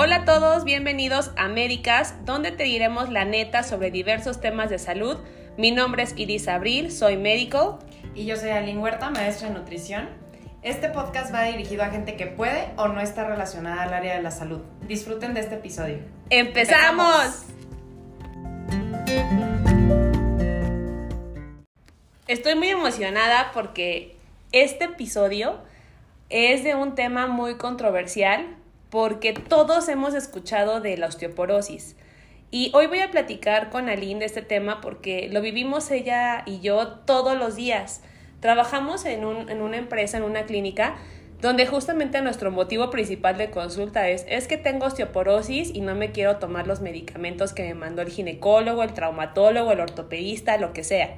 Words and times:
Hola 0.00 0.18
a 0.18 0.24
todos, 0.24 0.62
bienvenidos 0.62 1.32
a 1.36 1.48
Médicas, 1.48 2.14
donde 2.24 2.52
te 2.52 2.62
diremos 2.62 3.10
la 3.10 3.24
neta 3.24 3.64
sobre 3.64 3.90
diversos 3.90 4.40
temas 4.40 4.70
de 4.70 4.78
salud. 4.78 5.18
Mi 5.56 5.72
nombre 5.72 6.04
es 6.04 6.16
Iris 6.16 6.46
Abril, 6.46 6.92
soy 6.92 7.16
médico. 7.16 7.80
Y 8.14 8.24
yo 8.24 8.36
soy 8.36 8.50
Aline 8.50 8.78
Huerta, 8.78 9.10
maestra 9.10 9.48
en 9.48 9.54
nutrición. 9.54 10.08
Este 10.62 10.88
podcast 10.88 11.34
va 11.34 11.42
dirigido 11.42 11.82
a 11.82 11.88
gente 11.88 12.14
que 12.14 12.26
puede 12.26 12.68
o 12.76 12.86
no 12.86 13.00
está 13.00 13.26
relacionada 13.26 13.82
al 13.82 13.92
área 13.92 14.14
de 14.14 14.22
la 14.22 14.30
salud. 14.30 14.60
Disfruten 14.86 15.34
de 15.34 15.40
este 15.40 15.56
episodio. 15.56 15.98
¡Empezamos! 16.30 17.46
Estoy 22.28 22.54
muy 22.54 22.68
emocionada 22.68 23.50
porque 23.52 24.16
este 24.52 24.84
episodio 24.84 25.58
es 26.30 26.62
de 26.62 26.76
un 26.76 26.94
tema 26.94 27.26
muy 27.26 27.56
controversial 27.56 28.58
porque 28.90 29.32
todos 29.32 29.88
hemos 29.88 30.14
escuchado 30.14 30.80
de 30.80 30.96
la 30.96 31.06
osteoporosis. 31.06 31.96
Y 32.50 32.70
hoy 32.74 32.86
voy 32.86 33.00
a 33.00 33.10
platicar 33.10 33.68
con 33.68 33.88
Aline 33.88 34.20
de 34.20 34.26
este 34.26 34.40
tema 34.40 34.80
porque 34.80 35.28
lo 35.30 35.42
vivimos 35.42 35.90
ella 35.90 36.42
y 36.46 36.60
yo 36.60 36.88
todos 37.04 37.36
los 37.36 37.56
días. 37.56 38.02
Trabajamos 38.40 39.04
en, 39.04 39.24
un, 39.24 39.50
en 39.50 39.60
una 39.60 39.76
empresa, 39.76 40.16
en 40.16 40.22
una 40.22 40.44
clínica, 40.44 40.96
donde 41.42 41.66
justamente 41.66 42.22
nuestro 42.22 42.50
motivo 42.50 42.88
principal 42.90 43.36
de 43.36 43.50
consulta 43.50 44.08
es, 44.08 44.24
es 44.28 44.48
que 44.48 44.56
tengo 44.56 44.86
osteoporosis 44.86 45.74
y 45.74 45.82
no 45.82 45.94
me 45.94 46.10
quiero 46.10 46.38
tomar 46.38 46.66
los 46.66 46.80
medicamentos 46.80 47.52
que 47.52 47.64
me 47.64 47.74
mandó 47.74 48.00
el 48.00 48.08
ginecólogo, 48.08 48.82
el 48.82 48.94
traumatólogo, 48.94 49.72
el 49.72 49.80
ortopedista, 49.80 50.56
lo 50.56 50.72
que 50.72 50.84
sea. 50.84 51.16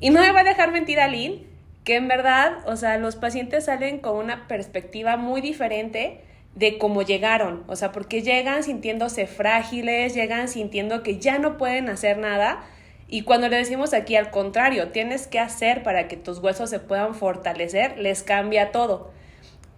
Y 0.00 0.10
no 0.10 0.20
me 0.20 0.32
va 0.32 0.40
a 0.40 0.44
dejar 0.44 0.70
mentir 0.70 1.00
Aline, 1.00 1.44
que 1.84 1.96
en 1.96 2.06
verdad, 2.06 2.58
o 2.66 2.76
sea, 2.76 2.98
los 2.98 3.16
pacientes 3.16 3.64
salen 3.64 3.98
con 3.98 4.16
una 4.16 4.46
perspectiva 4.46 5.16
muy 5.16 5.40
diferente 5.40 6.20
de 6.54 6.78
cómo 6.78 7.02
llegaron, 7.02 7.64
o 7.66 7.76
sea, 7.76 7.92
porque 7.92 8.22
llegan 8.22 8.62
sintiéndose 8.62 9.26
frágiles, 9.26 10.14
llegan 10.14 10.48
sintiendo 10.48 11.02
que 11.02 11.18
ya 11.18 11.38
no 11.38 11.56
pueden 11.56 11.88
hacer 11.88 12.18
nada. 12.18 12.62
Y 13.08 13.22
cuando 13.22 13.48
le 13.48 13.56
decimos 13.56 13.94
aquí 13.94 14.16
al 14.16 14.30
contrario, 14.30 14.88
tienes 14.88 15.26
que 15.26 15.38
hacer 15.38 15.82
para 15.82 16.08
que 16.08 16.16
tus 16.16 16.38
huesos 16.38 16.70
se 16.70 16.78
puedan 16.78 17.14
fortalecer, 17.14 17.98
les 17.98 18.22
cambia 18.22 18.72
todo. 18.72 19.10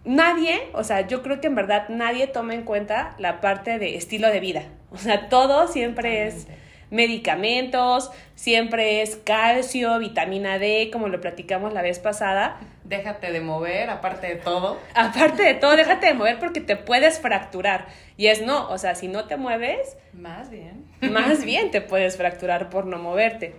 Nadie, 0.04 0.68
o 0.72 0.84
sea, 0.84 1.06
yo 1.06 1.22
creo 1.22 1.40
que 1.40 1.46
en 1.46 1.54
verdad 1.54 1.88
nadie 1.88 2.26
toma 2.26 2.54
en 2.54 2.62
cuenta 2.62 3.14
la 3.18 3.40
parte 3.40 3.78
de 3.78 3.96
estilo 3.96 4.28
de 4.28 4.40
vida, 4.40 4.64
o 4.90 4.98
sea, 4.98 5.28
todo 5.28 5.66
siempre 5.66 6.26
es 6.26 6.46
medicamentos, 6.90 8.10
siempre 8.34 9.02
es 9.02 9.16
calcio, 9.16 9.98
vitamina 9.98 10.58
D, 10.58 10.90
como 10.92 11.08
lo 11.08 11.20
platicamos 11.20 11.72
la 11.72 11.82
vez 11.82 11.98
pasada. 11.98 12.60
Déjate 12.84 13.32
de 13.32 13.40
mover, 13.40 13.90
aparte 13.90 14.26
de 14.26 14.36
todo. 14.36 14.78
Aparte 14.94 15.42
de 15.42 15.54
todo, 15.54 15.76
déjate 15.76 16.06
de 16.06 16.14
mover 16.14 16.38
porque 16.38 16.60
te 16.60 16.76
puedes 16.76 17.18
fracturar. 17.18 17.86
Y 18.16 18.26
es 18.26 18.42
no, 18.42 18.68
o 18.68 18.78
sea, 18.78 18.94
si 18.94 19.08
no 19.08 19.24
te 19.24 19.36
mueves... 19.36 19.96
Más 20.12 20.50
bien. 20.50 20.84
Más 21.00 21.44
bien 21.44 21.70
te 21.70 21.80
puedes 21.80 22.16
fracturar 22.16 22.70
por 22.70 22.86
no 22.86 22.98
moverte. 22.98 23.56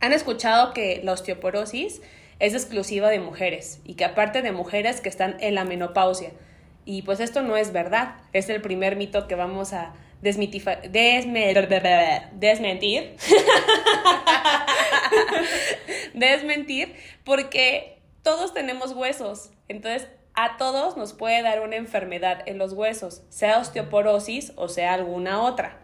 Han 0.00 0.12
escuchado 0.12 0.72
que 0.72 1.00
la 1.04 1.12
osteoporosis 1.12 2.02
es 2.40 2.54
exclusiva 2.54 3.08
de 3.08 3.20
mujeres 3.20 3.80
y 3.84 3.94
que 3.94 4.04
aparte 4.04 4.42
de 4.42 4.50
mujeres 4.50 5.00
que 5.00 5.08
están 5.08 5.36
en 5.38 5.54
la 5.54 5.64
menopausia. 5.64 6.30
Y 6.84 7.02
pues 7.02 7.20
esto 7.20 7.42
no 7.42 7.56
es 7.56 7.72
verdad. 7.72 8.16
Es 8.32 8.48
el 8.48 8.60
primer 8.60 8.96
mito 8.96 9.28
que 9.28 9.36
vamos 9.36 9.72
a 9.72 9.92
desmentir. 12.38 13.16
desmentir, 16.14 16.94
porque 17.24 17.98
todos 18.22 18.54
tenemos 18.54 18.92
huesos. 18.92 19.50
Entonces, 19.68 20.08
a 20.34 20.56
todos 20.56 20.96
nos 20.96 21.12
puede 21.12 21.42
dar 21.42 21.60
una 21.60 21.76
enfermedad 21.76 22.42
en 22.46 22.56
los 22.56 22.72
huesos, 22.72 23.22
sea 23.28 23.58
osteoporosis 23.58 24.52
o 24.56 24.68
sea 24.68 24.94
alguna 24.94 25.42
otra. 25.42 25.78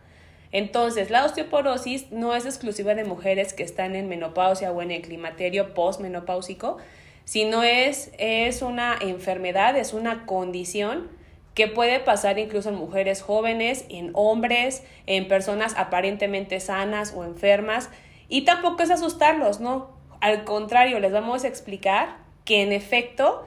Entonces, 0.53 1.11
la 1.11 1.27
osteoporosis 1.27 2.11
no 2.11 2.35
es 2.35 2.47
exclusiva 2.47 2.95
de 2.95 3.05
mujeres 3.05 3.53
que 3.53 3.63
están 3.63 3.95
en 3.95 4.09
menopausia 4.09 4.73
o 4.73 4.81
en 4.81 4.91
el 4.91 5.03
climaterio 5.03 5.75
postmenopáusico, 5.75 6.79
sino 7.25 7.63
es, 7.63 8.11
es 8.19 8.63
una 8.63 8.97
enfermedad, 8.99 9.77
es 9.77 9.93
una 9.93 10.25
condición 10.25 11.11
que 11.59 11.67
puede 11.67 11.99
pasar 11.99 12.39
incluso 12.39 12.69
en 12.69 12.77
mujeres 12.77 13.21
jóvenes, 13.21 13.85
en 13.89 14.13
hombres, 14.15 14.85
en 15.07 15.27
personas 15.27 15.75
aparentemente 15.77 16.61
sanas 16.61 17.13
o 17.17 17.25
enfermas. 17.25 17.91
Y 18.29 18.43
tampoco 18.43 18.85
es 18.85 18.93
asustarlos, 18.93 19.59
¿no? 19.59 19.91
Al 20.21 20.45
contrario, 20.45 21.01
les 21.01 21.11
vamos 21.11 21.43
a 21.43 21.49
explicar 21.49 22.19
que 22.45 22.63
en 22.63 22.71
efecto 22.71 23.45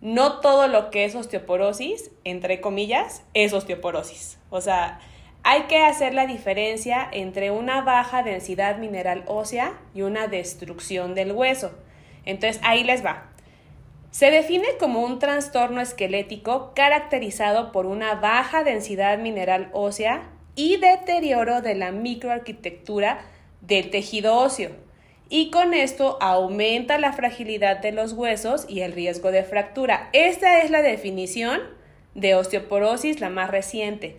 no 0.00 0.40
todo 0.40 0.68
lo 0.68 0.90
que 0.90 1.04
es 1.04 1.14
osteoporosis, 1.14 2.10
entre 2.24 2.62
comillas, 2.62 3.24
es 3.34 3.52
osteoporosis. 3.52 4.38
O 4.48 4.62
sea, 4.62 4.98
hay 5.42 5.64
que 5.64 5.84
hacer 5.84 6.14
la 6.14 6.26
diferencia 6.26 7.06
entre 7.12 7.50
una 7.50 7.82
baja 7.82 8.22
densidad 8.22 8.78
mineral 8.78 9.22
ósea 9.26 9.78
y 9.92 10.00
una 10.00 10.28
destrucción 10.28 11.14
del 11.14 11.32
hueso. 11.32 11.72
Entonces, 12.24 12.58
ahí 12.64 12.84
les 12.84 13.04
va. 13.04 13.29
Se 14.10 14.30
define 14.32 14.66
como 14.78 15.04
un 15.04 15.20
trastorno 15.20 15.80
esquelético 15.80 16.72
caracterizado 16.74 17.70
por 17.70 17.86
una 17.86 18.16
baja 18.16 18.64
densidad 18.64 19.18
mineral 19.18 19.70
ósea 19.72 20.28
y 20.56 20.78
deterioro 20.78 21.62
de 21.62 21.76
la 21.76 21.92
microarquitectura 21.92 23.20
del 23.60 23.90
tejido 23.90 24.36
óseo. 24.36 24.70
Y 25.28 25.50
con 25.50 25.74
esto 25.74 26.18
aumenta 26.20 26.98
la 26.98 27.12
fragilidad 27.12 27.78
de 27.78 27.92
los 27.92 28.14
huesos 28.14 28.66
y 28.68 28.80
el 28.80 28.92
riesgo 28.92 29.30
de 29.30 29.44
fractura. 29.44 30.10
Esta 30.12 30.62
es 30.62 30.72
la 30.72 30.82
definición 30.82 31.60
de 32.16 32.34
osteoporosis, 32.34 33.20
la 33.20 33.30
más 33.30 33.48
reciente. 33.48 34.16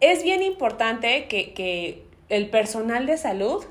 Es 0.00 0.24
bien 0.24 0.42
importante 0.42 1.28
que, 1.28 1.52
que 1.52 2.02
el 2.28 2.50
personal 2.50 3.06
de 3.06 3.16
salud 3.16 3.64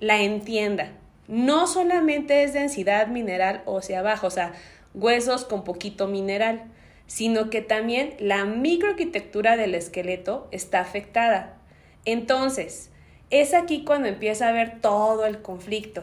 la 0.00 0.20
entienda. 0.20 0.90
No 1.28 1.68
solamente 1.68 2.42
es 2.42 2.54
densidad 2.54 3.06
mineral 3.06 3.62
ósea 3.66 4.02
baja, 4.02 4.26
o 4.26 4.30
sea, 4.30 4.52
huesos 4.96 5.44
con 5.44 5.62
poquito 5.62 6.08
mineral, 6.08 6.64
sino 7.06 7.50
que 7.50 7.62
también 7.62 8.14
la 8.18 8.44
microarquitectura 8.44 9.56
del 9.56 9.76
esqueleto 9.76 10.48
está 10.50 10.80
afectada. 10.80 11.58
Entonces, 12.04 12.90
es 13.30 13.54
aquí 13.54 13.84
cuando 13.84 14.08
empieza 14.08 14.48
a 14.48 14.52
ver 14.52 14.80
todo 14.80 15.26
el 15.26 15.42
conflicto. 15.42 16.02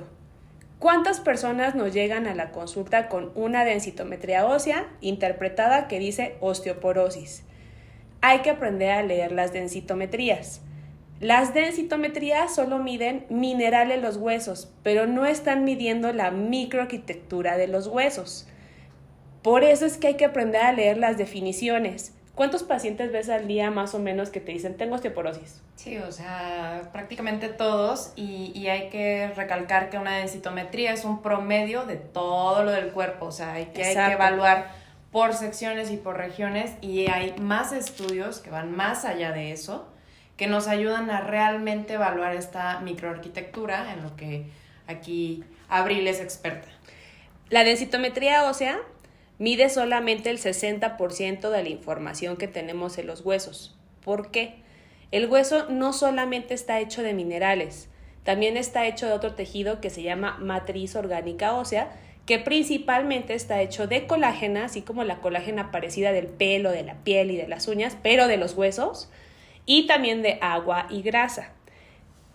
¿Cuántas 0.80 1.22
personas 1.22 1.76
nos 1.76 1.94
llegan 1.94 2.28
a 2.28 2.36
la 2.36 2.52
consulta 2.52 3.08
con 3.08 3.32
una 3.36 3.64
densitometría 3.64 4.46
ósea 4.46 4.88
interpretada 5.00 5.88
que 5.88 6.00
dice 6.00 6.36
osteoporosis? 6.42 7.44
Hay 8.20 8.40
que 8.40 8.50
aprender 8.50 8.92
a 8.92 9.04
leer 9.04 9.32
las 9.32 9.54
densitometrías. 9.54 10.62
Las 11.22 11.54
densitometrías 11.54 12.54
solo 12.54 12.80
miden 12.80 13.26
mineral 13.30 13.92
en 13.92 14.02
los 14.02 14.18
huesos, 14.18 14.74
pero 14.84 15.08
no 15.08 15.26
están 15.26 15.64
midiendo 15.64 16.12
la 16.12 16.32
microarquitectura 16.32 17.56
de 17.56 17.68
los 17.68 17.88
huesos. 17.88 18.46
Por 19.44 19.64
eso 19.64 19.86
es 19.86 19.98
que 19.98 20.08
hay 20.08 20.14
que 20.16 20.26
aprender 20.26 20.62
a 20.62 20.72
leer 20.72 20.98
las 20.98 21.18
definiciones. 21.18 22.14
¿Cuántos 22.34 22.64
pacientes 22.64 23.12
ves 23.12 23.30
al 23.30 23.48
día 23.48 23.70
más 23.70 23.94
o 23.94 24.00
menos 24.00 24.32
que 24.32 24.40
te 24.40 24.54
dicen 24.54 24.76
tengo 24.76 24.96
osteoporosis? 24.96 25.62
Sí, 25.76 25.98
o 26.00 26.12
sea, 26.12 26.90
prácticamente 26.92 27.50
todos 27.50 28.12
y, 28.16 28.68
hay 28.68 28.90
que 28.90 29.32
recalcar 29.36 29.92
que 29.92 30.00
una 30.00 30.18
densitometría 30.18 30.94
es 30.94 31.06
un 31.06 31.22
promedio 31.22 31.86
de 31.86 31.98
todo 31.98 32.64
lo 32.64 32.72
del 32.72 32.90
cuerpo, 32.90 33.28
o 33.28 33.32
sea, 33.32 33.54
hay 33.54 33.66
que, 33.68 33.84
hay 33.84 33.94
que 33.94 34.14
evaluar 34.14 34.72
por 35.12 35.34
secciones 35.34 35.92
y 35.92 35.98
por 35.98 36.18
regiones 36.18 36.72
y 36.82 37.08
hay 37.08 37.36
más 37.40 37.72
estudios 37.72 38.40
que 38.40 38.50
van 38.50 38.76
más 38.76 39.06
allá 39.06 39.32
de 39.32 39.52
eso 39.52 39.88
que 40.38 40.48
nos 40.48 40.68
ayudan 40.68 41.12
a 41.12 41.22
realmente 41.22 41.94
evaluar 41.94 42.36
esta 42.36 42.80
microarquitectura 42.80 43.94
en 43.94 44.02
lo 44.02 44.16
que 44.16 44.48
aquí 44.88 45.44
Abril 45.70 46.08
es 46.08 46.20
experta. 46.20 46.68
La 47.50 47.64
densitometría 47.64 48.46
ósea 48.50 48.80
mide 49.44 49.68
solamente 49.68 50.30
el 50.30 50.40
60% 50.40 51.50
de 51.50 51.64
la 51.64 51.68
información 51.68 52.38
que 52.38 52.48
tenemos 52.48 52.98
en 52.98 53.08
los 53.08 53.26
huesos. 53.26 53.76
¿Por 54.02 54.32
qué? 54.32 54.56
El 55.12 55.26
hueso 55.26 55.70
no 55.70 55.92
solamente 55.92 56.54
está 56.54 56.80
hecho 56.80 57.04
de 57.04 57.14
minerales, 57.14 57.90
también 58.24 58.56
está 58.56 58.88
hecho 58.88 59.06
de 59.06 59.12
otro 59.12 59.36
tejido 59.36 59.82
que 59.82 59.90
se 59.90 60.02
llama 60.02 60.38
matriz 60.40 60.96
orgánica 60.96 61.56
ósea, 61.56 61.92
que 62.26 62.40
principalmente 62.40 63.34
está 63.34 63.62
hecho 63.62 63.86
de 63.86 64.08
colágena, 64.08 64.64
así 64.64 64.82
como 64.82 65.04
la 65.04 65.20
colágena 65.20 65.72
parecida 65.72 66.14
del 66.14 66.28
pelo, 66.28 66.72
de 66.72 66.84
la 66.84 67.04
piel 67.04 67.30
y 67.30 67.36
de 67.36 67.50
las 67.50 67.68
uñas, 67.68 67.98
pero 68.02 68.30
de 68.30 68.38
los 68.38 68.54
huesos, 68.54 69.10
y 69.66 69.88
también 69.88 70.22
de 70.22 70.38
agua 70.40 70.88
y 70.90 71.02
grasa. 71.02 71.52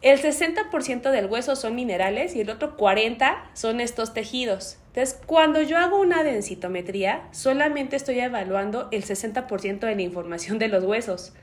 El 0.03 0.21
60% 0.21 1.11
del 1.11 1.25
hueso 1.25 1.57
son 1.57 1.75
minerales 1.75 2.37
y 2.37 2.43
el 2.43 2.51
otro 2.51 2.77
40% 2.77 3.35
son 3.55 3.81
estos 3.81 4.13
tejidos. 4.13 4.77
Entonces, 4.99 5.21
cuando 5.27 5.63
yo 5.63 5.79
hago 5.79 6.01
una 6.01 6.25
densitometría, 6.25 7.29
solamente 7.31 7.95
estoy 7.95 8.19
evaluando 8.19 8.89
el 8.91 9.05
60% 9.05 9.79
de 9.79 9.95
la 9.95 10.03
información 10.03 10.59
de 10.59 10.67
los 10.67 10.83
huesos. 10.83 11.35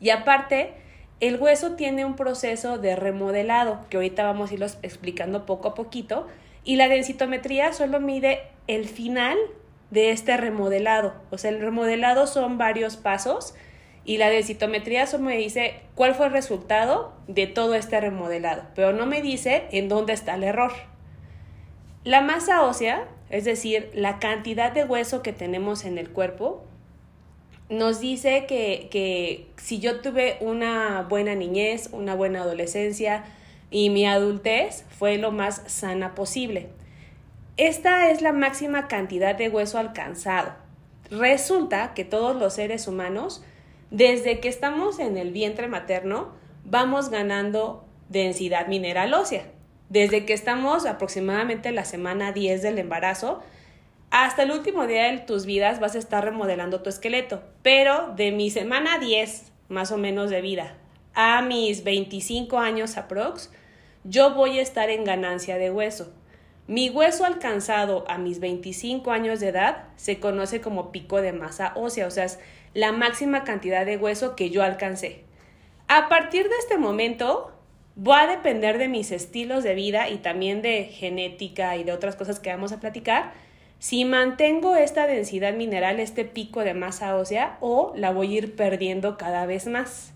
Y 0.00 0.10
aparte, 0.10 0.72
el 1.20 1.36
hueso 1.36 1.76
tiene 1.76 2.04
un 2.04 2.16
proceso 2.16 2.78
de 2.78 2.96
remodelado, 2.96 3.86
que 3.90 3.98
ahorita 3.98 4.24
vamos 4.24 4.50
a 4.50 4.54
irlo 4.54 4.66
explicando 4.82 5.46
poco 5.46 5.68
a 5.68 5.74
poquito, 5.76 6.26
y 6.64 6.74
la 6.74 6.88
densitometría 6.88 7.72
solo 7.72 8.00
mide 8.00 8.40
el 8.66 8.88
final 8.88 9.38
de 9.92 10.10
este 10.10 10.36
remodelado. 10.36 11.14
O 11.30 11.38
sea, 11.38 11.50
el 11.50 11.60
remodelado 11.60 12.26
son 12.26 12.58
varios 12.58 12.96
pasos 12.96 13.54
Y 14.04 14.18
la 14.18 14.30
densitometría 14.30 15.06
solo 15.06 15.24
me 15.24 15.36
dice 15.36 15.80
cuál 15.94 16.16
fue 16.16 16.26
el 16.26 16.32
resultado 16.32 17.12
de 17.28 17.46
todo 17.46 17.76
este 17.76 18.00
remodelado, 18.00 18.64
pero 18.74 18.92
no 18.92 19.06
me 19.06 19.22
dice 19.22 19.66
en 19.70 19.88
dónde 19.88 20.12
está 20.12 20.34
el 20.34 20.42
error. 20.42 20.95
La 22.06 22.20
masa 22.20 22.62
ósea, 22.62 23.08
es 23.30 23.44
decir, 23.44 23.90
la 23.92 24.20
cantidad 24.20 24.70
de 24.70 24.84
hueso 24.84 25.22
que 25.22 25.32
tenemos 25.32 25.84
en 25.84 25.98
el 25.98 26.08
cuerpo, 26.10 26.62
nos 27.68 27.98
dice 27.98 28.46
que, 28.46 28.86
que 28.92 29.48
si 29.56 29.80
yo 29.80 30.00
tuve 30.02 30.36
una 30.38 31.04
buena 31.08 31.34
niñez, 31.34 31.88
una 31.90 32.14
buena 32.14 32.42
adolescencia 32.42 33.24
y 33.72 33.90
mi 33.90 34.06
adultez 34.06 34.84
fue 34.88 35.18
lo 35.18 35.32
más 35.32 35.64
sana 35.66 36.14
posible. 36.14 36.68
Esta 37.56 38.08
es 38.08 38.22
la 38.22 38.32
máxima 38.32 38.86
cantidad 38.86 39.34
de 39.34 39.48
hueso 39.48 39.76
alcanzado. 39.76 40.52
Resulta 41.10 41.92
que 41.92 42.04
todos 42.04 42.36
los 42.36 42.54
seres 42.54 42.86
humanos, 42.86 43.42
desde 43.90 44.38
que 44.38 44.48
estamos 44.48 45.00
en 45.00 45.16
el 45.16 45.32
vientre 45.32 45.66
materno, 45.66 46.34
vamos 46.64 47.08
ganando 47.10 47.84
densidad 48.08 48.68
mineral 48.68 49.12
ósea. 49.12 49.55
Desde 49.88 50.24
que 50.24 50.32
estamos 50.32 50.84
aproximadamente 50.86 51.68
en 51.68 51.76
la 51.76 51.84
semana 51.84 52.32
10 52.32 52.62
del 52.62 52.78
embarazo, 52.78 53.42
hasta 54.10 54.42
el 54.42 54.50
último 54.50 54.86
día 54.86 55.10
de 55.10 55.18
tus 55.18 55.46
vidas 55.46 55.80
vas 55.80 55.94
a 55.94 55.98
estar 55.98 56.24
remodelando 56.24 56.82
tu 56.82 56.88
esqueleto. 56.88 57.42
Pero 57.62 58.12
de 58.16 58.32
mi 58.32 58.50
semana 58.50 58.98
10, 58.98 59.52
más 59.68 59.92
o 59.92 59.98
menos 59.98 60.30
de 60.30 60.40
vida, 60.40 60.76
a 61.14 61.42
mis 61.42 61.84
25 61.84 62.58
años 62.58 62.96
aprox, 62.96 63.50
yo 64.04 64.34
voy 64.34 64.58
a 64.58 64.62
estar 64.62 64.90
en 64.90 65.04
ganancia 65.04 65.56
de 65.58 65.70
hueso. 65.70 66.12
Mi 66.68 66.90
hueso 66.90 67.24
alcanzado 67.24 68.04
a 68.08 68.18
mis 68.18 68.40
25 68.40 69.12
años 69.12 69.38
de 69.38 69.48
edad 69.48 69.84
se 69.96 70.18
conoce 70.18 70.60
como 70.60 70.90
pico 70.90 71.22
de 71.22 71.32
masa 71.32 71.72
ósea, 71.76 72.06
o 72.06 72.10
sea, 72.10 72.24
es 72.24 72.40
la 72.74 72.90
máxima 72.90 73.44
cantidad 73.44 73.86
de 73.86 73.96
hueso 73.96 74.34
que 74.34 74.50
yo 74.50 74.62
alcancé. 74.62 75.24
A 75.88 76.08
partir 76.08 76.48
de 76.48 76.56
este 76.58 76.76
momento, 76.76 77.55
va 77.96 78.22
a 78.22 78.26
depender 78.26 78.78
de 78.78 78.88
mis 78.88 79.10
estilos 79.10 79.64
de 79.64 79.74
vida 79.74 80.10
y 80.10 80.18
también 80.18 80.62
de 80.62 80.84
genética 80.84 81.76
y 81.76 81.84
de 81.84 81.92
otras 81.92 82.16
cosas 82.16 82.40
que 82.40 82.50
vamos 82.50 82.72
a 82.72 82.80
platicar, 82.80 83.32
si 83.78 84.04
mantengo 84.04 84.76
esta 84.76 85.06
densidad 85.06 85.54
mineral, 85.54 86.00
este 86.00 86.24
pico 86.24 86.60
de 86.60 86.74
masa 86.74 87.16
ósea, 87.16 87.58
o 87.60 87.92
la 87.96 88.10
voy 88.10 88.34
a 88.34 88.38
ir 88.38 88.56
perdiendo 88.56 89.16
cada 89.16 89.46
vez 89.46 89.66
más. 89.66 90.12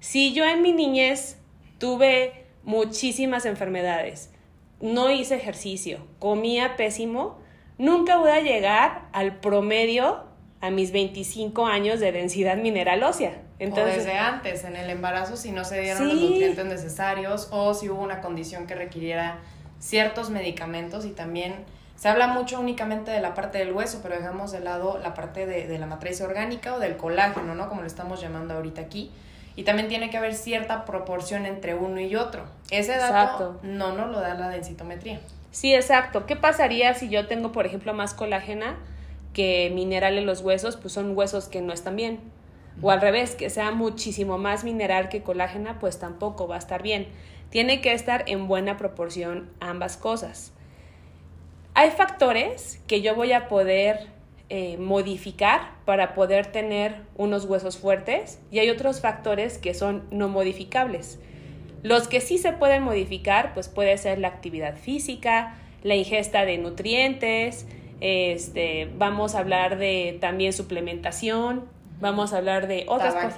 Si 0.00 0.32
yo 0.32 0.44
en 0.44 0.62
mi 0.62 0.72
niñez 0.72 1.38
tuve 1.78 2.44
muchísimas 2.64 3.44
enfermedades, 3.46 4.32
no 4.80 5.10
hice 5.10 5.36
ejercicio, 5.36 6.06
comía 6.18 6.76
pésimo, 6.76 7.38
nunca 7.78 8.18
voy 8.18 8.30
a 8.30 8.40
llegar 8.40 9.08
al 9.12 9.40
promedio 9.40 10.24
a 10.60 10.70
mis 10.70 10.92
25 10.92 11.66
años 11.66 12.00
de 12.00 12.12
densidad 12.12 12.56
mineral 12.56 13.02
ósea. 13.02 13.42
Entonces, 13.58 13.94
o 13.94 13.98
desde 13.98 14.18
antes, 14.18 14.64
en 14.64 14.76
el 14.76 14.90
embarazo, 14.90 15.36
si 15.36 15.50
no 15.50 15.64
se 15.64 15.80
dieron 15.80 16.08
los 16.08 16.20
nutrientes 16.20 16.66
necesarios 16.66 17.48
o 17.50 17.72
si 17.74 17.88
hubo 17.88 18.02
una 18.02 18.20
condición 18.20 18.66
que 18.66 18.74
requiriera 18.74 19.38
ciertos 19.78 20.30
medicamentos 20.30 21.04
y 21.04 21.10
también 21.10 21.54
se 21.96 22.08
habla 22.08 22.26
mucho 22.26 22.60
únicamente 22.60 23.10
de 23.10 23.20
la 23.20 23.34
parte 23.34 23.58
del 23.58 23.72
hueso, 23.72 24.00
pero 24.02 24.16
dejamos 24.16 24.52
de 24.52 24.60
lado 24.60 24.98
la 25.02 25.14
parte 25.14 25.46
de, 25.46 25.66
de 25.66 25.78
la 25.78 25.86
matriz 25.86 26.20
orgánica 26.20 26.74
o 26.74 26.78
del 26.78 26.96
colágeno, 26.96 27.54
¿no? 27.54 27.68
Como 27.68 27.80
lo 27.80 27.86
estamos 27.86 28.20
llamando 28.20 28.54
ahorita 28.54 28.82
aquí 28.82 29.10
y 29.56 29.62
también 29.62 29.88
tiene 29.88 30.10
que 30.10 30.18
haber 30.18 30.34
cierta 30.34 30.84
proporción 30.84 31.46
entre 31.46 31.74
uno 31.74 31.98
y 31.98 32.14
otro. 32.14 32.44
Ese 32.70 32.92
dato 32.96 33.58
no 33.62 33.94
nos 33.96 34.10
lo 34.10 34.20
da 34.20 34.34
la 34.34 34.50
densitometría. 34.50 35.20
Sí, 35.50 35.74
exacto. 35.74 36.26
¿Qué 36.26 36.36
pasaría 36.36 36.92
si 36.92 37.08
yo 37.08 37.26
tengo, 37.26 37.52
por 37.52 37.64
ejemplo, 37.64 37.94
más 37.94 38.12
colágena 38.12 38.76
que 39.32 39.72
mineral 39.74 40.18
en 40.18 40.26
los 40.26 40.42
huesos? 40.42 40.76
Pues 40.76 40.92
son 40.92 41.16
huesos 41.16 41.48
que 41.48 41.62
no 41.62 41.72
están 41.72 41.96
bien. 41.96 42.20
O 42.82 42.90
al 42.90 43.00
revés, 43.00 43.34
que 43.34 43.50
sea 43.50 43.70
muchísimo 43.70 44.38
más 44.38 44.64
mineral 44.64 45.08
que 45.08 45.22
colágena, 45.22 45.78
pues 45.78 45.98
tampoco 45.98 46.46
va 46.46 46.56
a 46.56 46.58
estar 46.58 46.82
bien. 46.82 47.08
Tiene 47.50 47.80
que 47.80 47.92
estar 47.92 48.24
en 48.26 48.48
buena 48.48 48.76
proporción 48.76 49.50
ambas 49.60 49.96
cosas. 49.96 50.52
Hay 51.74 51.90
factores 51.90 52.80
que 52.86 53.02
yo 53.02 53.14
voy 53.14 53.32
a 53.32 53.48
poder 53.48 54.08
eh, 54.48 54.76
modificar 54.78 55.72
para 55.84 56.14
poder 56.14 56.46
tener 56.46 56.96
unos 57.16 57.44
huesos 57.46 57.78
fuertes 57.78 58.40
y 58.50 58.60
hay 58.60 58.70
otros 58.70 59.00
factores 59.00 59.58
que 59.58 59.74
son 59.74 60.04
no 60.10 60.28
modificables. 60.28 61.18
Los 61.82 62.08
que 62.08 62.20
sí 62.20 62.38
se 62.38 62.52
pueden 62.52 62.82
modificar, 62.82 63.54
pues 63.54 63.68
puede 63.68 63.98
ser 63.98 64.18
la 64.18 64.28
actividad 64.28 64.76
física, 64.76 65.56
la 65.82 65.96
ingesta 65.96 66.44
de 66.44 66.58
nutrientes, 66.58 67.66
este, 68.00 68.90
vamos 68.96 69.34
a 69.34 69.40
hablar 69.40 69.78
de 69.78 70.18
también 70.20 70.52
suplementación, 70.52 71.64
vamos 72.00 72.32
a 72.32 72.38
hablar 72.38 72.66
de 72.66 72.84
otras 72.88 73.14
cosas. 73.14 73.36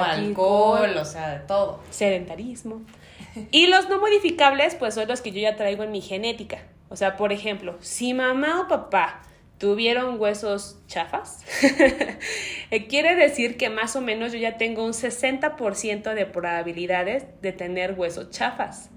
alcohol, 0.00 0.96
o 0.96 1.04
sea, 1.04 1.30
de 1.30 1.40
todo. 1.40 1.80
Sedentarismo. 1.90 2.82
Y 3.50 3.66
los 3.66 3.88
no 3.88 4.00
modificables, 4.00 4.74
pues 4.74 4.94
son 4.94 5.08
los 5.08 5.20
que 5.20 5.32
yo 5.32 5.40
ya 5.40 5.56
traigo 5.56 5.84
en 5.84 5.92
mi 5.92 6.00
genética. 6.00 6.58
O 6.88 6.96
sea, 6.96 7.16
por 7.16 7.32
ejemplo, 7.32 7.76
si 7.80 8.14
mamá 8.14 8.60
o 8.60 8.68
papá 8.68 9.22
tuvieron 9.58 10.20
huesos 10.20 10.78
chafas, 10.86 11.44
eh, 12.70 12.86
quiere 12.86 13.14
decir 13.16 13.56
que 13.56 13.70
más 13.70 13.96
o 13.96 14.00
menos 14.00 14.32
yo 14.32 14.38
ya 14.38 14.56
tengo 14.56 14.84
un 14.84 14.92
60% 14.92 16.14
de 16.14 16.26
probabilidades 16.26 17.26
de 17.42 17.52
tener 17.52 17.94
huesos 17.98 18.30
chafas. 18.30 18.90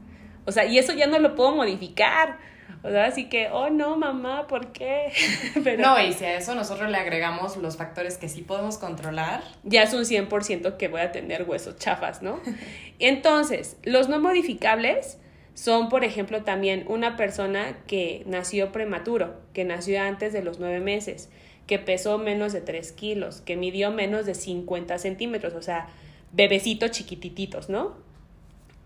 O 0.45 0.51
sea, 0.51 0.65
y 0.65 0.77
eso 0.77 0.93
ya 0.93 1.07
no 1.07 1.19
lo 1.19 1.35
puedo 1.35 1.55
modificar. 1.55 2.39
O 2.83 2.89
sea, 2.89 3.05
así 3.05 3.29
que, 3.29 3.49
oh 3.51 3.69
no, 3.69 3.95
mamá, 3.95 4.47
¿por 4.47 4.71
qué? 4.71 5.11
Pero, 5.63 5.81
no, 5.81 6.01
y 6.01 6.13
si 6.13 6.25
a 6.25 6.37
eso 6.37 6.55
nosotros 6.55 6.89
le 6.89 6.97
agregamos 6.97 7.57
los 7.57 7.77
factores 7.77 8.17
que 8.17 8.27
sí 8.27 8.41
podemos 8.41 8.77
controlar. 8.77 9.43
Ya 9.63 9.83
es 9.83 9.93
un 9.93 10.03
100% 10.03 10.77
que 10.77 10.87
voy 10.87 11.01
a 11.01 11.11
tener 11.11 11.43
huesos 11.43 11.77
chafas, 11.77 12.21
¿no? 12.21 12.39
Entonces, 12.99 13.77
los 13.83 14.09
no 14.09 14.19
modificables 14.19 15.19
son, 15.53 15.89
por 15.89 16.03
ejemplo, 16.03 16.43
también 16.43 16.85
una 16.87 17.17
persona 17.17 17.77
que 17.85 18.23
nació 18.25 18.71
prematuro, 18.71 19.35
que 19.53 19.63
nació 19.63 20.01
antes 20.01 20.33
de 20.33 20.41
los 20.41 20.59
nueve 20.59 20.79
meses, 20.79 21.29
que 21.67 21.77
pesó 21.77 22.17
menos 22.17 22.51
de 22.53 22.61
tres 22.61 22.91
kilos, 22.91 23.41
que 23.41 23.55
midió 23.57 23.91
menos 23.91 24.25
de 24.25 24.33
50 24.33 24.97
centímetros, 24.97 25.53
o 25.53 25.61
sea, 25.61 25.87
bebecitos 26.31 26.91
chiquitititos, 26.91 27.69
¿no? 27.69 27.95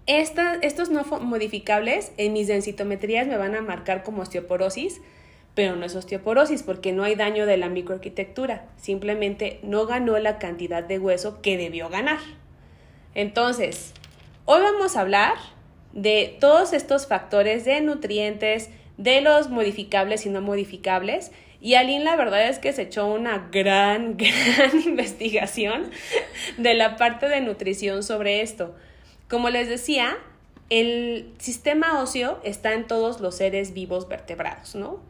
Estos 0.07 0.89
no 0.89 1.03
modificables 1.21 2.11
en 2.17 2.33
mis 2.33 2.47
densitometrías 2.47 3.27
me 3.27 3.37
van 3.37 3.55
a 3.55 3.61
marcar 3.61 4.03
como 4.03 4.21
osteoporosis, 4.21 5.01
pero 5.55 5.75
no 5.75 5.85
es 5.85 5.95
osteoporosis 5.95 6.63
porque 6.63 6.91
no 6.91 7.03
hay 7.03 7.15
daño 7.15 7.45
de 7.45 7.57
la 7.57 7.69
microarquitectura, 7.69 8.67
simplemente 8.77 9.59
no 9.63 9.85
ganó 9.87 10.17
la 10.19 10.37
cantidad 10.37 10.83
de 10.83 10.99
hueso 10.99 11.41
que 11.41 11.57
debió 11.57 11.89
ganar. 11.89 12.19
Entonces, 13.15 13.93
hoy 14.43 14.61
vamos 14.61 14.95
a 14.95 15.01
hablar 15.01 15.33
de 15.93 16.37
todos 16.39 16.73
estos 16.73 17.07
factores 17.07 17.65
de 17.65 17.81
nutrientes, 17.81 18.69
de 18.97 19.21
los 19.21 19.49
modificables 19.49 20.25
y 20.25 20.29
no 20.29 20.41
modificables. 20.41 21.31
Y 21.61 21.75
Aline 21.75 22.03
la 22.03 22.15
verdad 22.15 22.47
es 22.47 22.59
que 22.59 22.73
se 22.73 22.83
echó 22.83 23.07
una 23.07 23.49
gran, 23.51 24.17
gran 24.17 24.81
investigación 24.85 25.89
de 26.57 26.73
la 26.75 26.97
parte 26.97 27.27
de 27.27 27.41
nutrición 27.41 28.03
sobre 28.03 28.41
esto. 28.41 28.75
Como 29.35 29.49
les 29.49 29.67
decía, 29.67 30.15
el 30.69 31.33
sistema 31.39 32.01
óseo 32.01 32.39
está 32.45 32.71
en 32.71 32.87
todos 32.87 33.19
los 33.19 33.35
seres 33.35 33.73
vivos 33.73 34.07
vertebrados, 34.07 34.75
¿no? 34.75 35.01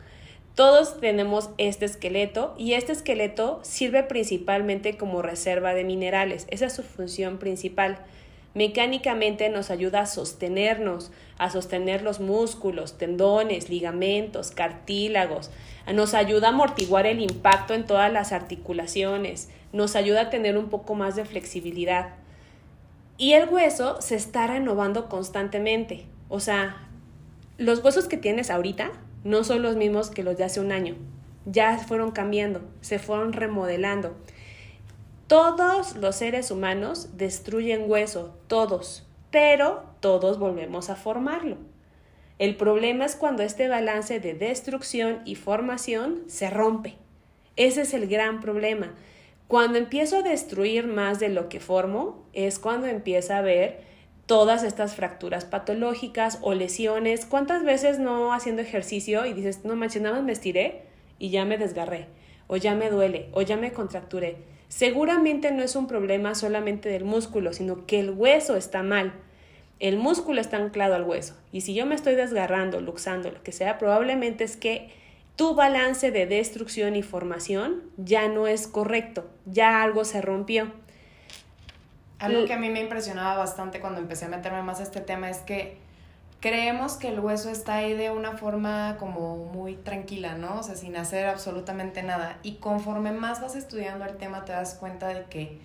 Todos 0.56 1.00
tenemos 1.00 1.52
este 1.60 1.86
esqueleto 1.86 2.56
y 2.58 2.74
este 2.74 2.92
esqueleto 2.92 3.60
sirve 3.62 4.02
principalmente 4.02 4.98
como 4.98 5.22
reserva 5.22 5.76
de 5.76 5.84
minerales. 5.84 6.48
Esa 6.50 6.66
es 6.66 6.74
su 6.74 6.82
función 6.82 7.38
principal 7.38 8.00
mecánicamente 8.56 9.50
nos 9.50 9.70
ayuda 9.70 10.00
a 10.00 10.06
sostenernos, 10.08 11.12
a 11.38 11.52
sostener 11.52 12.02
los 12.02 12.20
músculos, 12.20 12.98
tendones, 12.98 13.70
ligamentos, 13.70 14.50
cartílagos, 14.50 15.52
nos 15.94 16.16
ayuda 16.16 16.48
a 16.48 16.52
amortiguar 16.52 17.06
el 17.06 17.22
impacto 17.22 17.76
en 17.76 17.86
todas 17.86 18.12
las 18.12 18.32
articulaciones, 18.32 19.50
nos 19.72 19.96
ayuda 19.96 20.22
a 20.22 20.30
tener 20.32 20.58
un 20.58 20.70
poco 20.70 20.96
más 20.96 21.16
de 21.16 21.26
flexibilidad. 21.26 22.16
Y 23.18 23.34
el 23.34 23.50
hueso 23.50 24.02
se 24.02 24.16
está 24.16 24.48
renovando 24.48 25.08
constantemente. 25.08 26.06
O 26.28 26.40
sea, 26.40 26.88
los 27.58 27.84
huesos 27.84 28.08
que 28.08 28.18
tienes 28.18 28.50
ahorita 28.50 28.92
no 29.24 29.44
son 29.44 29.62
los 29.62 29.78
mismos 29.78 30.10
que 30.10 30.24
los 30.24 30.38
de 30.38 30.44
hace 30.44 30.60
un 30.60 30.72
año. 30.72 30.96
Ya 31.46 31.78
fueron 31.78 32.12
cambiando, 32.12 32.62
se 32.82 33.00
fueron 33.00 33.34
remodelando. 33.34 34.16
Todos 35.28 35.96
los 35.96 36.18
seres 36.18 36.52
humanos 36.52 37.10
destruyen 37.18 37.90
hueso, 37.90 38.38
todos, 38.48 39.08
pero 39.32 39.84
todos 40.00 40.38
volvemos 40.38 40.90
a 40.90 40.96
formarlo. 40.96 41.58
El 42.38 42.58
problema 42.58 43.06
es 43.06 43.16
cuando 43.16 43.44
este 43.44 43.70
balance 43.70 44.20
de 44.20 44.34
destrucción 44.34 45.22
y 45.24 45.36
formación 45.36 46.24
se 46.28 46.50
rompe. 46.50 46.96
Ese 47.56 47.84
es 47.84 47.94
el 47.94 48.08
gran 48.08 48.42
problema. 48.42 48.94
Cuando 49.48 49.78
empiezo 49.78 50.18
a 50.18 50.24
destruir 50.24 50.88
más 50.88 51.20
de 51.20 51.30
lo 51.30 51.50
que 51.50 51.60
formo, 51.60 52.26
es 52.34 52.60
cuando 52.60 52.88
empieza 52.88 53.36
a 53.36 53.40
haber 53.40 53.82
todas 54.26 54.64
estas 54.64 54.96
fracturas 54.96 55.46
patológicas 55.46 56.40
o 56.42 56.54
lesiones. 56.54 57.26
¿Cuántas 57.26 57.64
veces 57.64 58.00
no 58.00 58.34
haciendo 58.34 58.62
ejercicio 58.62 59.26
y 59.26 59.34
dices, 59.34 59.64
no 59.64 59.76
manches, 59.76 60.02
nada 60.02 60.16
más 60.16 60.24
me 60.24 60.32
estiré 60.32 60.84
y 61.20 61.30
ya 61.30 61.46
me 61.46 61.58
desgarré, 61.58 62.08
o 62.48 62.58
ya 62.58 62.74
me 62.76 62.90
duele, 62.90 63.30
o 63.34 63.42
ya 63.44 63.56
me 63.56 63.72
contracturé? 63.72 64.38
seguramente 64.68 65.52
no 65.52 65.64
es 65.64 65.76
un 65.76 65.88
problema 65.88 66.36
solamente 66.36 66.90
del 66.90 67.06
músculo, 67.06 67.54
sino 67.54 67.86
que 67.86 68.00
el 68.00 68.12
hueso 68.12 68.56
está 68.56 68.84
mal. 68.84 69.14
El 69.80 69.98
músculo 69.98 70.42
está 70.42 70.58
anclado 70.58 70.96
al 70.96 71.04
hueso. 71.04 71.38
Y 71.52 71.62
si 71.62 71.74
yo 71.74 71.86
me 71.86 71.96
estoy 71.96 72.16
desgarrando, 72.16 72.80
luxando, 72.80 73.32
lo 73.32 73.44
que 73.44 73.52
sea, 73.52 73.78
probablemente 73.78 74.44
es 74.44 74.58
que 74.58 74.90
tu 75.36 75.56
balance 75.56 76.12
de 76.12 76.26
destrucción 76.26 76.96
y 76.96 77.04
formación 77.04 77.84
ya 77.98 78.28
no 78.28 78.48
es 78.48 78.68
correcto, 78.68 79.30
ya 79.46 79.84
algo 79.84 80.06
se 80.06 80.22
rompió. 80.22 80.72
Algo 82.20 82.46
que 82.46 82.54
a 82.54 82.58
mí 82.58 82.70
me 82.70 82.82
impresionaba 82.82 83.36
bastante 83.36 83.82
cuando 83.82 84.00
empecé 84.00 84.26
a 84.26 84.30
meterme 84.30 84.62
más 84.62 84.80
a 84.80 84.84
este 84.84 85.02
tema 85.02 85.30
es 85.30 85.40
que 85.40 85.78
creemos 86.40 86.94
que 86.94 87.10
el 87.10 87.20
hueso 87.20 87.50
está 87.50 87.76
ahí 87.76 87.94
de 87.94 88.12
una 88.12 88.38
forma 88.38 88.96
como 88.98 89.36
muy 89.36 89.76
tranquila, 89.76 90.36
¿no? 90.36 90.60
O 90.60 90.64
sea, 90.64 90.76
sin 90.76 90.96
hacer 90.96 91.28
absolutamente 91.28 92.04
nada. 92.04 92.38
Y 92.42 92.56
conforme 92.56 93.12
más 93.12 93.42
vas 93.42 93.56
estudiando 93.56 94.06
el 94.06 94.16
tema 94.18 94.46
te 94.46 94.54
das 94.54 94.76
cuenta 94.76 95.08
de 95.08 95.26
que 95.26 95.60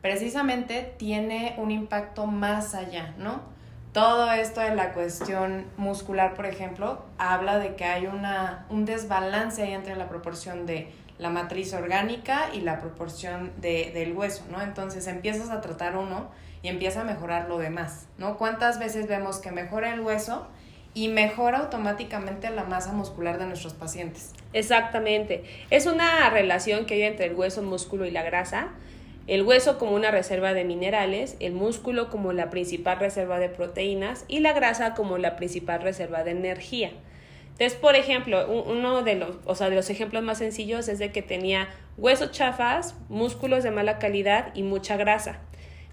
precisamente 0.00 0.94
tiene 0.96 1.54
un 1.58 1.70
impacto 1.72 2.26
más 2.26 2.74
allá, 2.74 3.14
¿no? 3.18 3.55
Todo 3.96 4.30
esto 4.30 4.60
de 4.60 4.74
la 4.74 4.92
cuestión 4.92 5.64
muscular, 5.78 6.34
por 6.34 6.44
ejemplo, 6.44 7.02
habla 7.16 7.58
de 7.58 7.76
que 7.76 7.84
hay 7.86 8.04
una, 8.04 8.66
un 8.68 8.84
desbalance 8.84 9.62
ahí 9.62 9.72
entre 9.72 9.96
la 9.96 10.06
proporción 10.06 10.66
de 10.66 10.92
la 11.16 11.30
matriz 11.30 11.72
orgánica 11.72 12.50
y 12.52 12.60
la 12.60 12.78
proporción 12.78 13.52
de, 13.56 13.92
del 13.94 14.12
hueso, 14.12 14.44
¿no? 14.50 14.60
Entonces 14.60 15.06
empiezas 15.06 15.48
a 15.48 15.62
tratar 15.62 15.96
uno 15.96 16.28
y 16.60 16.68
empieza 16.68 17.00
a 17.00 17.04
mejorar 17.04 17.48
lo 17.48 17.56
demás, 17.56 18.06
¿no? 18.18 18.36
¿Cuántas 18.36 18.78
veces 18.78 19.08
vemos 19.08 19.38
que 19.38 19.50
mejora 19.50 19.94
el 19.94 20.00
hueso 20.00 20.46
y 20.92 21.08
mejora 21.08 21.60
automáticamente 21.60 22.50
la 22.50 22.64
masa 22.64 22.92
muscular 22.92 23.38
de 23.38 23.46
nuestros 23.46 23.72
pacientes? 23.72 24.34
Exactamente. 24.52 25.42
Es 25.70 25.86
una 25.86 26.28
relación 26.28 26.84
que 26.84 26.96
hay 26.96 27.02
entre 27.04 27.24
el 27.24 27.34
hueso, 27.34 27.62
músculo 27.62 28.04
y 28.04 28.10
la 28.10 28.24
grasa. 28.24 28.68
El 29.26 29.42
hueso 29.42 29.76
como 29.76 29.96
una 29.96 30.12
reserva 30.12 30.54
de 30.54 30.62
minerales, 30.62 31.36
el 31.40 31.52
músculo 31.52 32.10
como 32.10 32.32
la 32.32 32.48
principal 32.48 33.00
reserva 33.00 33.40
de 33.40 33.48
proteínas 33.48 34.24
y 34.28 34.38
la 34.38 34.52
grasa 34.52 34.94
como 34.94 35.18
la 35.18 35.34
principal 35.34 35.82
reserva 35.82 36.22
de 36.22 36.30
energía. 36.30 36.92
Entonces, 37.58 37.76
por 37.76 37.96
ejemplo, 37.96 38.46
uno 38.48 39.02
de 39.02 39.16
los, 39.16 39.38
o 39.44 39.56
sea, 39.56 39.68
de 39.68 39.74
los 39.74 39.90
ejemplos 39.90 40.22
más 40.22 40.38
sencillos 40.38 40.86
es 40.88 41.00
de 41.00 41.10
que 41.10 41.22
tenía 41.22 41.68
huesos 41.96 42.30
chafas, 42.30 42.94
músculos 43.08 43.64
de 43.64 43.72
mala 43.72 43.98
calidad 43.98 44.54
y 44.54 44.62
mucha 44.62 44.96
grasa. 44.96 45.40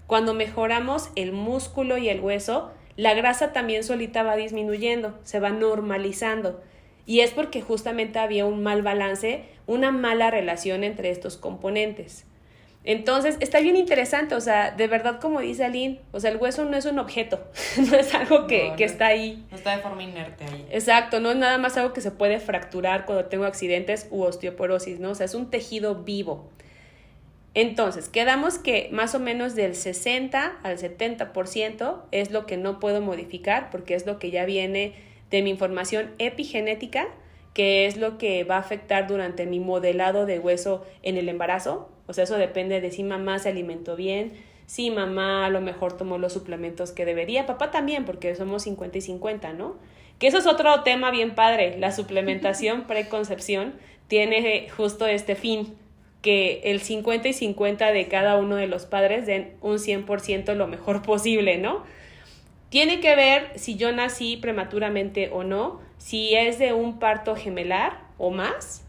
Cuando 0.06 0.32
mejoramos 0.32 1.10
el 1.16 1.32
músculo 1.32 1.98
y 1.98 2.10
el 2.10 2.20
hueso, 2.20 2.70
la 2.96 3.14
grasa 3.14 3.52
también 3.52 3.82
solita 3.82 4.22
va 4.22 4.36
disminuyendo, 4.36 5.18
se 5.24 5.40
va 5.40 5.50
normalizando. 5.50 6.62
Y 7.04 7.20
es 7.20 7.32
porque 7.32 7.62
justamente 7.62 8.20
había 8.20 8.46
un 8.46 8.62
mal 8.62 8.82
balance, 8.82 9.44
una 9.66 9.90
mala 9.90 10.30
relación 10.30 10.84
entre 10.84 11.10
estos 11.10 11.36
componentes. 11.36 12.26
Entonces, 12.86 13.38
está 13.40 13.60
bien 13.60 13.76
interesante, 13.76 14.34
o 14.34 14.40
sea, 14.42 14.70
de 14.70 14.86
verdad 14.88 15.18
como 15.18 15.40
dice 15.40 15.64
Aline, 15.64 16.00
o 16.12 16.20
sea, 16.20 16.30
el 16.30 16.36
hueso 16.36 16.66
no 16.66 16.76
es 16.76 16.84
un 16.84 16.98
objeto, 16.98 17.42
no 17.90 17.96
es 17.96 18.14
algo 18.14 18.46
que, 18.46 18.74
que 18.76 18.84
está 18.84 19.06
ahí. 19.06 19.42
No 19.50 19.56
está 19.56 19.74
de 19.76 19.82
forma 19.82 20.02
inerte 20.02 20.44
ahí. 20.44 20.66
Exacto, 20.70 21.18
no 21.18 21.30
es 21.30 21.36
nada 21.36 21.56
más 21.56 21.78
algo 21.78 21.94
que 21.94 22.02
se 22.02 22.10
puede 22.10 22.40
fracturar 22.40 23.06
cuando 23.06 23.24
tengo 23.24 23.44
accidentes 23.44 24.06
u 24.10 24.22
osteoporosis, 24.22 25.00
¿no? 25.00 25.10
O 25.10 25.14
sea, 25.14 25.24
es 25.24 25.34
un 25.34 25.50
tejido 25.50 26.04
vivo. 26.04 26.50
Entonces, 27.54 28.08
quedamos 28.08 28.58
que 28.58 28.88
más 28.92 29.14
o 29.14 29.20
menos 29.20 29.54
del 29.54 29.76
60 29.76 30.58
al 30.62 30.76
70% 30.76 32.02
es 32.10 32.32
lo 32.32 32.46
que 32.46 32.56
no 32.56 32.80
puedo 32.80 33.00
modificar 33.00 33.70
porque 33.70 33.94
es 33.94 34.06
lo 34.06 34.18
que 34.18 34.32
ya 34.32 34.44
viene 34.44 34.94
de 35.30 35.40
mi 35.42 35.50
información 35.50 36.10
epigenética, 36.18 37.06
que 37.54 37.86
es 37.86 37.96
lo 37.96 38.18
que 38.18 38.42
va 38.42 38.56
a 38.56 38.58
afectar 38.58 39.06
durante 39.06 39.46
mi 39.46 39.60
modelado 39.60 40.26
de 40.26 40.40
hueso 40.40 40.84
en 41.02 41.16
el 41.16 41.28
embarazo. 41.28 41.93
O 42.06 42.12
sea, 42.12 42.24
eso 42.24 42.36
depende 42.36 42.80
de 42.80 42.90
si 42.90 43.02
mamá 43.02 43.38
se 43.38 43.48
alimentó 43.48 43.96
bien, 43.96 44.32
si 44.66 44.90
mamá 44.90 45.46
a 45.46 45.50
lo 45.50 45.60
mejor 45.60 45.96
tomó 45.96 46.18
los 46.18 46.32
suplementos 46.32 46.92
que 46.92 47.04
debería, 47.04 47.46
papá 47.46 47.70
también, 47.70 48.04
porque 48.04 48.34
somos 48.34 48.62
50 48.62 48.98
y 48.98 49.00
50, 49.00 49.52
¿no? 49.52 49.76
Que 50.18 50.26
eso 50.26 50.38
es 50.38 50.46
otro 50.46 50.82
tema 50.82 51.10
bien 51.10 51.34
padre. 51.34 51.78
La 51.78 51.92
suplementación 51.92 52.82
preconcepción 52.86 53.74
tiene 54.08 54.68
justo 54.70 55.06
este 55.06 55.34
fin 55.34 55.74
que 56.22 56.62
el 56.64 56.80
50 56.80 57.28
y 57.28 57.32
50 57.34 57.92
de 57.92 58.08
cada 58.08 58.36
uno 58.36 58.56
de 58.56 58.66
los 58.66 58.86
padres 58.86 59.26
den 59.26 59.52
un 59.60 59.76
100% 59.76 60.54
lo 60.54 60.66
mejor 60.66 61.02
posible, 61.02 61.58
¿no? 61.58 61.84
Tiene 62.70 63.00
que 63.00 63.14
ver 63.14 63.52
si 63.56 63.76
yo 63.76 63.92
nací 63.92 64.38
prematuramente 64.38 65.28
o 65.30 65.44
no, 65.44 65.80
si 65.98 66.34
es 66.34 66.58
de 66.58 66.72
un 66.72 66.98
parto 66.98 67.36
gemelar 67.36 68.00
o 68.16 68.30
más, 68.30 68.83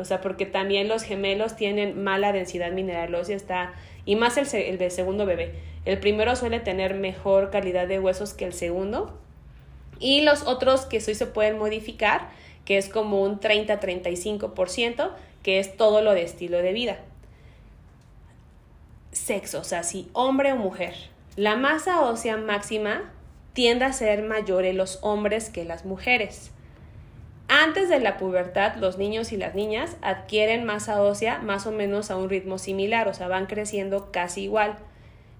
o 0.00 0.04
sea, 0.04 0.20
porque 0.20 0.46
también 0.46 0.88
los 0.88 1.02
gemelos 1.02 1.56
tienen 1.56 2.02
mala 2.02 2.32
densidad 2.32 2.72
mineral 2.72 3.14
ósea, 3.14 3.36
está, 3.36 3.74
y 4.04 4.16
más 4.16 4.36
el, 4.36 4.46
el 4.54 4.90
segundo 4.90 5.26
bebé. 5.26 5.54
El 5.84 5.98
primero 5.98 6.34
suele 6.36 6.60
tener 6.60 6.94
mejor 6.94 7.50
calidad 7.50 7.86
de 7.86 8.00
huesos 8.00 8.34
que 8.34 8.44
el 8.44 8.52
segundo, 8.52 9.16
y 9.98 10.22
los 10.22 10.42
otros 10.46 10.86
que 10.86 11.00
sí 11.00 11.14
se 11.14 11.26
pueden 11.26 11.58
modificar, 11.58 12.30
que 12.64 12.78
es 12.78 12.88
como 12.88 13.22
un 13.22 13.38
30-35%, 13.38 15.10
que 15.42 15.58
es 15.58 15.76
todo 15.76 16.02
lo 16.02 16.12
de 16.12 16.22
estilo 16.22 16.58
de 16.58 16.72
vida. 16.72 16.98
Sexo, 19.12 19.60
o 19.60 19.64
sea, 19.64 19.82
si 19.82 20.08
hombre 20.12 20.52
o 20.52 20.56
mujer. 20.56 20.94
La 21.36 21.56
masa 21.56 22.02
ósea 22.02 22.36
máxima 22.36 23.10
tiende 23.52 23.84
a 23.84 23.92
ser 23.92 24.22
mayor 24.22 24.64
en 24.64 24.76
los 24.76 24.98
hombres 25.02 25.50
que 25.50 25.64
las 25.64 25.84
mujeres. 25.84 26.50
Antes 27.52 27.88
de 27.88 27.98
la 27.98 28.16
pubertad, 28.16 28.76
los 28.76 28.96
niños 28.96 29.32
y 29.32 29.36
las 29.36 29.56
niñas 29.56 29.96
adquieren 30.02 30.62
masa 30.62 31.02
ósea 31.02 31.40
más 31.40 31.66
o 31.66 31.72
menos 31.72 32.12
a 32.12 32.16
un 32.16 32.30
ritmo 32.30 32.58
similar, 32.58 33.08
o 33.08 33.12
sea, 33.12 33.26
van 33.26 33.46
creciendo 33.46 34.12
casi 34.12 34.42
igual. 34.42 34.76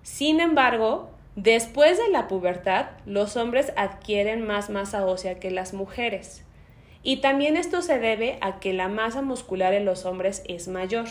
Sin 0.03 0.41
embargo, 0.41 1.11
después 1.37 1.99
de 1.99 2.09
la 2.09 2.27
pubertad, 2.27 2.87
los 3.07 3.37
hombres 3.37 3.73
adquieren 3.77 4.45
más 4.45 4.71
masa 4.71 5.07
ósea 5.07 5.39
que 5.39 5.53
las 5.53 5.73
mujeres. 5.73 6.43
Y 7.05 7.19
también 7.19 7.57
esto 7.57 7.81
se 7.81 8.01
debe 8.01 8.39
a 8.41 8.59
que 8.59 8.73
la 8.73 8.89
masa 8.89 9.23
muscular 9.23 9.73
en 9.73 9.85
los 9.85 10.05
hombres 10.05 10.43
es 10.49 10.67
mayor. 10.67 11.07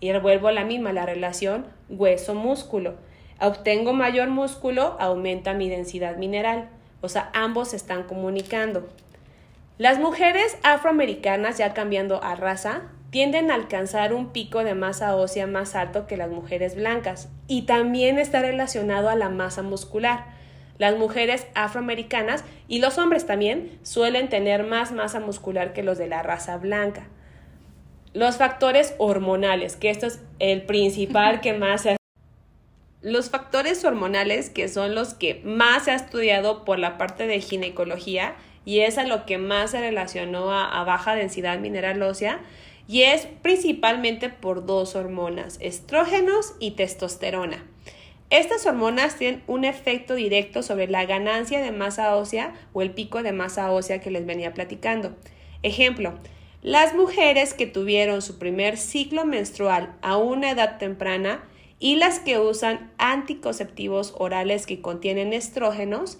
Y 0.00 0.12
vuelvo 0.18 0.48
a 0.48 0.52
la 0.52 0.64
misma, 0.64 0.92
la 0.92 1.06
relación 1.06 1.64
hueso-músculo. 1.88 2.94
Obtengo 3.40 3.92
mayor 3.92 4.30
músculo, 4.30 4.96
aumenta 4.98 5.54
mi 5.54 5.68
densidad 5.68 6.16
mineral. 6.16 6.70
O 7.02 7.08
sea, 7.08 7.30
ambos 7.34 7.68
se 7.68 7.76
están 7.76 8.02
comunicando. 8.02 8.88
Las 9.76 9.98
mujeres 9.98 10.56
afroamericanas, 10.62 11.58
ya 11.58 11.74
cambiando 11.74 12.22
a 12.22 12.36
raza, 12.36 12.82
tienden 13.10 13.50
a 13.50 13.54
alcanzar 13.54 14.14
un 14.14 14.30
pico 14.30 14.62
de 14.62 14.76
masa 14.76 15.16
ósea 15.16 15.48
más 15.48 15.74
alto 15.74 16.06
que 16.06 16.16
las 16.16 16.30
mujeres 16.30 16.76
blancas 16.76 17.28
y 17.48 17.62
también 17.62 18.20
está 18.20 18.40
relacionado 18.40 19.08
a 19.08 19.16
la 19.16 19.30
masa 19.30 19.62
muscular. 19.62 20.26
Las 20.78 20.96
mujeres 20.96 21.48
afroamericanas 21.56 22.44
y 22.68 22.78
los 22.78 22.98
hombres 22.98 23.26
también 23.26 23.76
suelen 23.82 24.28
tener 24.28 24.62
más 24.62 24.92
masa 24.92 25.18
muscular 25.18 25.72
que 25.72 25.82
los 25.82 25.98
de 25.98 26.06
la 26.06 26.22
raza 26.22 26.56
blanca. 26.56 27.08
Los 28.12 28.36
factores 28.36 28.94
hormonales, 28.98 29.74
que 29.74 29.90
esto 29.90 30.06
es 30.06 30.22
el 30.38 30.62
principal 30.62 31.40
que 31.40 31.52
más 31.52 31.82
se 31.82 31.96
los 33.02 33.28
factores 33.28 33.84
hormonales, 33.84 34.48
que 34.48 34.66
son 34.68 34.94
los 34.94 35.12
que 35.12 35.42
más 35.44 35.84
se 35.84 35.90
ha 35.90 35.94
estudiado 35.94 36.64
por 36.64 36.78
la 36.78 36.96
parte 36.96 37.26
de 37.26 37.40
ginecología, 37.40 38.34
y 38.64 38.80
es 38.80 38.98
a 38.98 39.04
lo 39.04 39.26
que 39.26 39.38
más 39.38 39.72
se 39.72 39.80
relacionó 39.80 40.52
a, 40.52 40.82
baja 40.84 41.14
densidad 41.14 41.58
mineral 41.58 42.02
ósea, 42.02 42.40
y 42.86 43.02
es 43.02 43.26
principalmente 43.42 44.28
por 44.28 44.66
dos 44.66 44.94
hormonas, 44.94 45.56
estrógenos 45.60 46.54
y 46.60 46.72
testosterona. 46.72 47.64
Estas 48.30 48.66
hormonas 48.66 49.16
tienen 49.16 49.42
un 49.46 49.64
efecto 49.64 50.14
directo 50.14 50.62
sobre 50.62 50.88
la 50.88 51.06
ganancia 51.06 51.60
de 51.60 51.72
masa 51.72 52.16
ósea 52.16 52.54
o 52.72 52.82
el 52.82 52.90
pico 52.90 53.22
de 53.22 53.32
masa 53.32 53.70
ósea 53.70 54.00
que 54.00 54.10
les 54.10 54.26
venía 54.26 54.54
platicando. 54.54 55.14
Ejemplo, 55.62 56.14
las 56.62 56.94
mujeres 56.94 57.54
que 57.54 57.66
tuvieron 57.66 58.22
su 58.22 58.38
primer 58.38 58.78
ciclo 58.78 59.26
menstrual 59.26 59.94
a 60.00 60.16
una 60.16 60.50
edad 60.50 60.78
temprana 60.78 61.44
y 61.78 61.96
las 61.96 62.20
que 62.20 62.38
usan 62.38 62.90
anticonceptivos 62.96 64.14
orales 64.16 64.66
que 64.66 64.80
contienen 64.80 65.34
estrógenos 65.34 66.18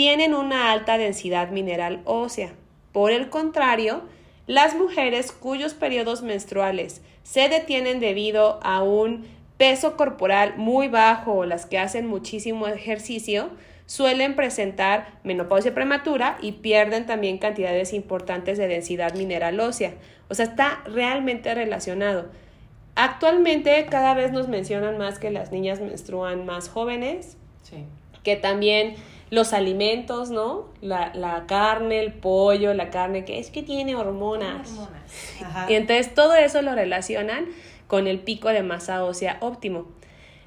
tienen 0.00 0.32
una 0.32 0.72
alta 0.72 0.96
densidad 0.96 1.50
mineral 1.50 2.00
ósea. 2.06 2.54
Por 2.90 3.12
el 3.12 3.28
contrario, 3.28 4.00
las 4.46 4.74
mujeres 4.74 5.30
cuyos 5.30 5.74
periodos 5.74 6.22
menstruales 6.22 7.02
se 7.22 7.50
detienen 7.50 8.00
debido 8.00 8.60
a 8.62 8.82
un 8.82 9.26
peso 9.58 9.98
corporal 9.98 10.54
muy 10.56 10.88
bajo 10.88 11.34
o 11.34 11.44
las 11.44 11.66
que 11.66 11.78
hacen 11.78 12.06
muchísimo 12.06 12.66
ejercicio 12.66 13.50
suelen 13.84 14.36
presentar 14.36 15.18
menopausia 15.22 15.74
prematura 15.74 16.38
y 16.40 16.52
pierden 16.52 17.04
también 17.04 17.36
cantidades 17.36 17.92
importantes 17.92 18.56
de 18.56 18.68
densidad 18.68 19.14
mineral 19.16 19.60
ósea. 19.60 19.92
O 20.30 20.34
sea, 20.34 20.46
está 20.46 20.80
realmente 20.86 21.54
relacionado. 21.54 22.30
Actualmente 22.94 23.84
cada 23.90 24.14
vez 24.14 24.32
nos 24.32 24.48
mencionan 24.48 24.96
más 24.96 25.18
que 25.18 25.30
las 25.30 25.52
niñas 25.52 25.78
menstruan 25.78 26.46
más 26.46 26.70
jóvenes, 26.70 27.36
sí. 27.64 27.84
que 28.22 28.36
también 28.36 28.94
los 29.30 29.52
alimentos, 29.52 30.30
¿no? 30.30 30.66
La, 30.80 31.12
la, 31.14 31.46
carne, 31.46 32.00
el 32.00 32.12
pollo, 32.12 32.74
la 32.74 32.90
carne, 32.90 33.24
que 33.24 33.38
es 33.38 33.50
que 33.50 33.62
tiene 33.62 33.94
hormonas. 33.94 34.68
hormonas. 34.70 35.70
Y 35.70 35.74
entonces 35.74 36.14
todo 36.14 36.34
eso 36.34 36.62
lo 36.62 36.74
relacionan 36.74 37.46
con 37.86 38.06
el 38.06 38.18
pico 38.20 38.48
de 38.48 38.62
masa 38.62 39.04
ósea 39.04 39.38
óptimo. 39.40 39.86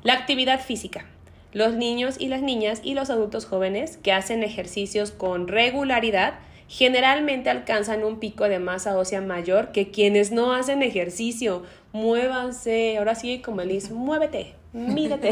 La 0.04 0.14
actividad 0.14 0.60
física. 0.60 1.06
Los 1.54 1.76
niños 1.76 2.16
y 2.20 2.28
las 2.28 2.42
niñas 2.42 2.82
y 2.84 2.94
los 2.94 3.10
adultos 3.10 3.46
jóvenes 3.46 3.98
que 3.98 4.12
hacen 4.12 4.44
ejercicios 4.44 5.12
con 5.12 5.48
regularidad 5.48 6.34
generalmente 6.68 7.50
alcanzan 7.50 8.04
un 8.04 8.20
pico 8.20 8.50
de 8.50 8.60
masa 8.60 8.98
ósea 8.98 9.22
mayor 9.22 9.72
que 9.72 9.92
quienes 9.92 10.32
no 10.32 10.54
hacen 10.54 10.82
ejercicio. 10.82 11.64
Muévanse, 11.92 12.98
ahora 12.98 13.16
sí 13.16 13.40
como 13.40 13.62
Elis, 13.62 13.92
muévete, 13.92 14.56
mírate. 14.74 15.30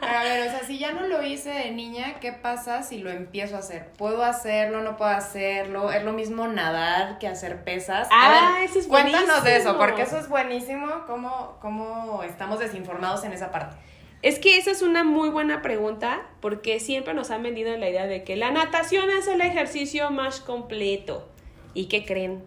a 0.00 0.22
ver, 0.22 0.48
o 0.48 0.50
sea, 0.50 0.60
si 0.66 0.78
ya 0.78 0.92
no 0.92 1.06
lo 1.06 1.22
hice 1.22 1.50
de 1.50 1.70
niña, 1.72 2.18
¿qué 2.20 2.32
pasa 2.32 2.82
si 2.82 2.98
lo 2.98 3.10
empiezo 3.10 3.56
a 3.56 3.58
hacer? 3.58 3.90
¿Puedo 3.98 4.22
hacerlo? 4.22 4.80
¿No 4.82 4.96
puedo 4.96 5.10
hacerlo? 5.10 5.92
¿Es 5.92 6.04
lo 6.04 6.12
mismo 6.12 6.48
nadar 6.48 7.18
que 7.18 7.28
hacer 7.28 7.64
pesas? 7.64 8.08
Ah, 8.10 8.60
eso 8.64 8.78
es 8.78 8.86
Cuéntanos 8.86 9.44
de 9.44 9.56
eso, 9.56 9.76
porque 9.76 10.02
eso 10.02 10.18
es 10.18 10.28
buenísimo. 10.28 11.04
¿Cómo, 11.06 11.58
¿Cómo 11.60 12.22
estamos 12.22 12.58
desinformados 12.60 13.24
en 13.24 13.32
esa 13.32 13.50
parte? 13.50 13.76
Es 14.22 14.38
que 14.38 14.56
esa 14.58 14.70
es 14.70 14.82
una 14.82 15.04
muy 15.04 15.28
buena 15.28 15.60
pregunta 15.60 16.22
porque 16.40 16.80
siempre 16.80 17.14
nos 17.14 17.30
han 17.30 17.42
vendido 17.42 17.76
la 17.76 17.88
idea 17.90 18.06
de 18.06 18.24
que 18.24 18.36
la 18.36 18.50
natación 18.50 19.10
es 19.10 19.28
el 19.28 19.40
ejercicio 19.40 20.10
más 20.10 20.40
completo. 20.40 21.28
¿Y 21.74 21.86
qué 21.86 22.04
creen? 22.06 22.42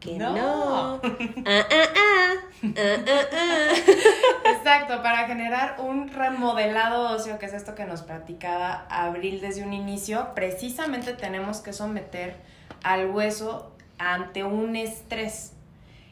Que 0.00 0.16
no. 0.16 0.34
Ah, 0.34 1.00
ah, 1.46 1.66
ah, 1.72 2.34
Exacto, 4.50 5.02
para 5.02 5.26
generar 5.26 5.76
un 5.78 6.08
remodelado 6.08 7.14
óseo, 7.14 7.38
que 7.38 7.46
es 7.46 7.52
esto 7.52 7.74
que 7.74 7.84
nos 7.84 8.02
platicaba 8.02 8.86
Abril 8.88 9.40
desde 9.40 9.62
un 9.62 9.74
inicio, 9.74 10.34
precisamente 10.34 11.12
tenemos 11.12 11.60
que 11.60 11.74
someter 11.74 12.36
al 12.82 13.10
hueso 13.10 13.72
ante 13.98 14.42
un 14.42 14.74
estrés. 14.74 15.52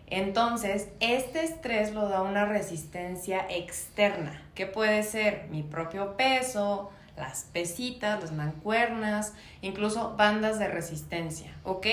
Entonces, 0.07 0.89
este 1.01 1.45
estrés 1.45 1.93
lo 1.93 2.09
da 2.09 2.23
una 2.23 2.45
resistencia 2.45 3.47
externa, 3.49 4.43
que 4.55 4.67
puede 4.67 5.03
ser 5.03 5.49
mi 5.51 5.63
propio 5.63 6.17
peso, 6.17 6.91
las 7.17 7.45
pesitas, 7.45 8.21
las 8.21 8.33
mancuernas, 8.33 9.35
incluso 9.61 10.15
bandas 10.17 10.59
de 10.59 10.69
resistencia, 10.69 11.53
¿ok? 11.65 11.87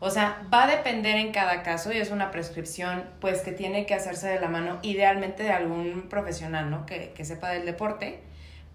O 0.00 0.10
sea, 0.10 0.42
va 0.52 0.64
a 0.64 0.66
depender 0.66 1.16
en 1.16 1.30
cada 1.30 1.62
caso 1.62 1.92
y 1.92 1.98
es 1.98 2.10
una 2.10 2.30
prescripción 2.30 3.04
pues 3.20 3.42
que 3.42 3.52
tiene 3.52 3.86
que 3.86 3.94
hacerse 3.94 4.28
de 4.28 4.40
la 4.40 4.48
mano 4.48 4.78
idealmente 4.82 5.42
de 5.42 5.52
algún 5.52 6.08
profesional, 6.08 6.70
¿no? 6.70 6.86
Que, 6.86 7.12
que 7.14 7.24
sepa 7.24 7.50
del 7.50 7.66
deporte, 7.66 8.20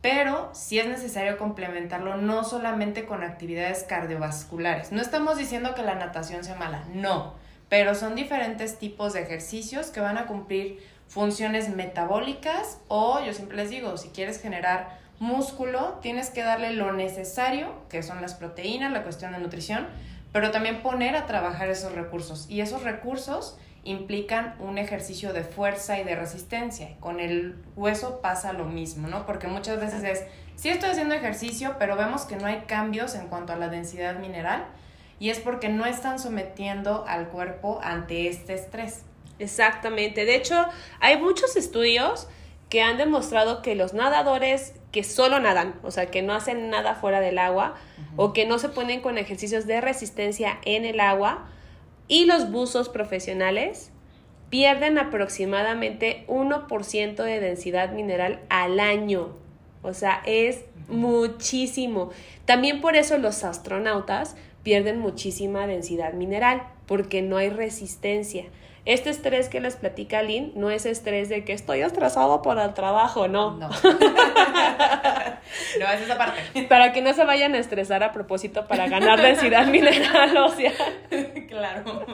pero 0.02 0.52
sí 0.54 0.80
es 0.80 0.88
necesario 0.88 1.38
complementarlo 1.38 2.18
no 2.18 2.44
solamente 2.44 3.06
con 3.06 3.24
actividades 3.24 3.84
cardiovasculares. 3.84 4.92
No 4.92 5.02
estamos 5.02 5.38
diciendo 5.38 5.74
que 5.76 5.82
la 5.82 5.96
natación 5.96 6.44
sea 6.44 6.56
mala, 6.56 6.84
no 6.94 7.44
pero 7.70 7.96
son 7.96 8.16
diferentes 8.16 8.78
tipos 8.78 9.14
de 9.14 9.22
ejercicios 9.22 9.88
que 9.88 10.00
van 10.00 10.18
a 10.18 10.28
cumplir 10.28 10.80
funciones 11.08 11.70
metabólicas 11.70 12.80
o 12.88 13.20
yo 13.26 13.34
siempre 13.34 13.58
les 13.58 13.70
digo, 13.70 13.98
si 13.98 14.10
quieres 14.10 14.42
generar 14.42 15.00
músculo, 15.20 16.00
tienes 16.02 16.30
que 16.30 16.44
darle 16.44 16.74
lo 16.74 16.92
necesario, 16.92 17.74
que 17.90 18.04
son 18.04 18.22
las 18.22 18.34
proteínas, 18.34 18.92
la 18.92 19.04
cuestión 19.04 19.32
de 19.32 19.40
nutrición, 19.40 19.88
pero 20.36 20.52
también 20.52 20.82
poner 20.82 21.16
a 21.16 21.28
trabajar 21.28 21.70
esos 21.70 21.94
recursos. 21.94 22.46
Y 22.50 22.60
esos 22.60 22.84
recursos 22.84 23.58
implican 23.86 24.54
un 24.60 24.78
ejercicio 24.78 25.32
de 25.32 25.46
fuerza 25.46 25.98
y 25.98 26.04
de 26.04 26.14
resistencia. 26.14 26.98
Con 27.00 27.22
el 27.22 27.56
hueso 27.78 28.20
pasa 28.20 28.52
lo 28.52 28.66
mismo, 28.66 29.08
¿no? 29.08 29.26
Porque 29.26 29.48
muchas 29.48 29.80
veces 29.80 30.04
es, 30.04 30.26
sí 30.58 30.68
estoy 30.68 30.90
haciendo 30.90 31.16
ejercicio, 31.16 31.78
pero 31.80 31.96
vemos 31.96 32.24
que 32.24 32.36
no 32.36 32.48
hay 32.48 32.64
cambios 32.68 33.16
en 33.16 33.28
cuanto 33.28 33.54
a 33.54 33.56
la 33.56 33.70
densidad 33.70 34.20
mineral 34.20 34.66
y 35.22 35.30
es 35.30 35.40
porque 35.40 35.70
no 35.70 35.86
están 35.86 36.20
sometiendo 36.20 37.06
al 37.08 37.30
cuerpo 37.30 37.80
ante 37.82 38.28
este 38.28 38.56
estrés. 38.56 39.04
Exactamente. 39.40 40.26
De 40.26 40.36
hecho, 40.36 40.66
hay 41.00 41.18
muchos 41.18 41.56
estudios 41.56 42.28
que 42.76 42.82
han 42.82 42.98
demostrado 42.98 43.62
que 43.62 43.74
los 43.74 43.94
nadadores 43.94 44.74
que 44.92 45.06
solo 45.06 45.40
nadan, 45.40 45.76
o 45.82 45.92
sea, 45.92 46.08
que 46.08 46.22
no 46.22 46.34
hacen 46.34 46.70
nada 46.70 46.96
fuera 46.96 47.22
del 47.22 47.38
agua 47.38 47.76
o 48.18 48.34
que 48.34 48.46
no 48.46 48.60
se 48.60 48.68
ponen 48.68 49.00
con 49.00 49.18
ejercicios 49.18 49.66
de 49.66 49.80
resistencia 49.80 50.60
en 50.66 50.84
el 50.84 51.00
agua 51.00 51.48
y 52.10 52.26
los 52.26 52.52
buzos 52.52 52.90
profesionales 52.90 53.94
pierden 54.50 54.98
aproximadamente 54.98 56.26
1% 56.28 57.16
de 57.16 57.40
densidad 57.40 57.94
mineral 57.94 58.42
al 58.50 58.82
año. 58.82 59.30
O 59.82 59.94
sea, 59.94 60.22
es 60.26 60.66
muchísimo. 60.90 62.10
También 62.44 62.82
por 62.82 62.98
eso 62.98 63.18
los 63.18 63.46
astronautas 63.46 64.36
pierden 64.64 65.00
muchísima 65.00 65.66
densidad 65.66 66.12
mineral 66.12 66.64
porque 66.88 67.22
no 67.22 67.38
hay 67.38 67.48
resistencia. 67.48 68.44
Este 68.86 69.10
estrés 69.10 69.50
que 69.50 69.60
les 69.60 69.76
platica 69.78 70.22
Lynn 70.22 70.52
no 70.56 70.70
es 70.70 70.86
estrés 70.86 71.28
de 71.28 71.44
que 71.44 71.54
estoy 71.54 71.82
estresado 71.82 72.44
por 72.44 72.60
el 72.60 72.76
trabajo, 72.76 73.28
no. 73.28 73.58
No. 73.58 73.70
no, 75.80 75.88
es 75.92 76.02
esa 76.02 76.18
parte. 76.20 76.64
Para 76.70 76.94
que 76.94 77.02
no 77.02 77.12
se 77.14 77.26
vayan 77.26 77.56
a 77.56 77.58
estresar 77.58 78.04
a 78.04 78.12
propósito 78.12 78.68
para 78.68 78.88
ganar 78.88 79.20
densidad 79.20 79.66
mineral 79.72 80.38
o 80.38 80.50
sea. 80.50 80.72
Claro. 81.48 82.06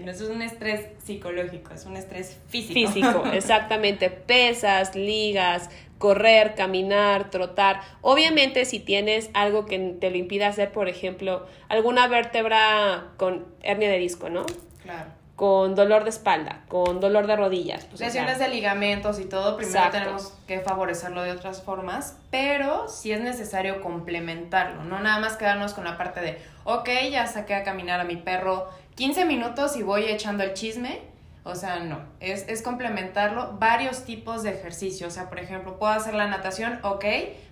No 0.00 0.10
es 0.10 0.20
un 0.20 0.40
estrés 0.40 0.86
psicológico, 1.04 1.74
es 1.74 1.84
un 1.84 1.96
estrés 1.96 2.38
físico. 2.46 2.74
Físico, 2.74 3.24
exactamente. 3.32 4.08
Pesas, 4.08 4.94
ligas, 4.94 5.68
correr, 5.98 6.54
caminar, 6.54 7.30
trotar. 7.30 7.80
Obviamente 8.02 8.64
si 8.66 8.78
tienes 8.78 9.30
algo 9.34 9.66
que 9.66 9.96
te 10.00 10.10
lo 10.10 10.16
impida 10.16 10.46
hacer, 10.46 10.70
por 10.70 10.88
ejemplo, 10.88 11.44
alguna 11.68 12.06
vértebra 12.06 13.08
con 13.16 13.46
hernia 13.62 13.90
de 13.90 13.98
disco, 13.98 14.30
¿no? 14.30 14.46
Claro. 14.84 15.17
Con 15.38 15.76
dolor 15.76 16.02
de 16.02 16.10
espalda, 16.10 16.62
con 16.66 16.98
dolor 16.98 17.28
de 17.28 17.36
rodillas. 17.36 17.84
Pues, 17.84 18.00
Lesiones 18.00 18.40
de 18.40 18.48
ligamentos 18.48 19.20
y 19.20 19.24
todo, 19.24 19.56
primero 19.56 19.88
tenemos 19.92 20.34
que 20.48 20.58
favorecerlo 20.58 21.22
de 21.22 21.30
otras 21.30 21.62
formas, 21.62 22.16
pero 22.32 22.88
sí 22.88 23.12
es 23.12 23.20
necesario 23.20 23.80
complementarlo, 23.80 24.82
no 24.82 24.98
nada 24.98 25.20
más 25.20 25.36
quedarnos 25.36 25.74
con 25.74 25.84
la 25.84 25.96
parte 25.96 26.20
de, 26.20 26.42
ok, 26.64 26.88
ya 27.12 27.28
saqué 27.28 27.54
a 27.54 27.62
caminar 27.62 28.00
a 28.00 28.04
mi 28.04 28.16
perro 28.16 28.68
15 28.96 29.26
minutos 29.26 29.76
y 29.76 29.84
voy 29.84 30.06
echando 30.06 30.42
el 30.42 30.54
chisme, 30.54 31.02
o 31.44 31.54
sea, 31.54 31.78
no, 31.78 32.00
es, 32.18 32.48
es 32.48 32.60
complementarlo 32.60 33.56
varios 33.60 34.04
tipos 34.04 34.42
de 34.42 34.50
ejercicios. 34.50 35.12
O 35.12 35.14
sea, 35.14 35.28
por 35.28 35.38
ejemplo, 35.38 35.78
puedo 35.78 35.92
hacer 35.92 36.14
la 36.14 36.26
natación, 36.26 36.80
ok, 36.82 37.04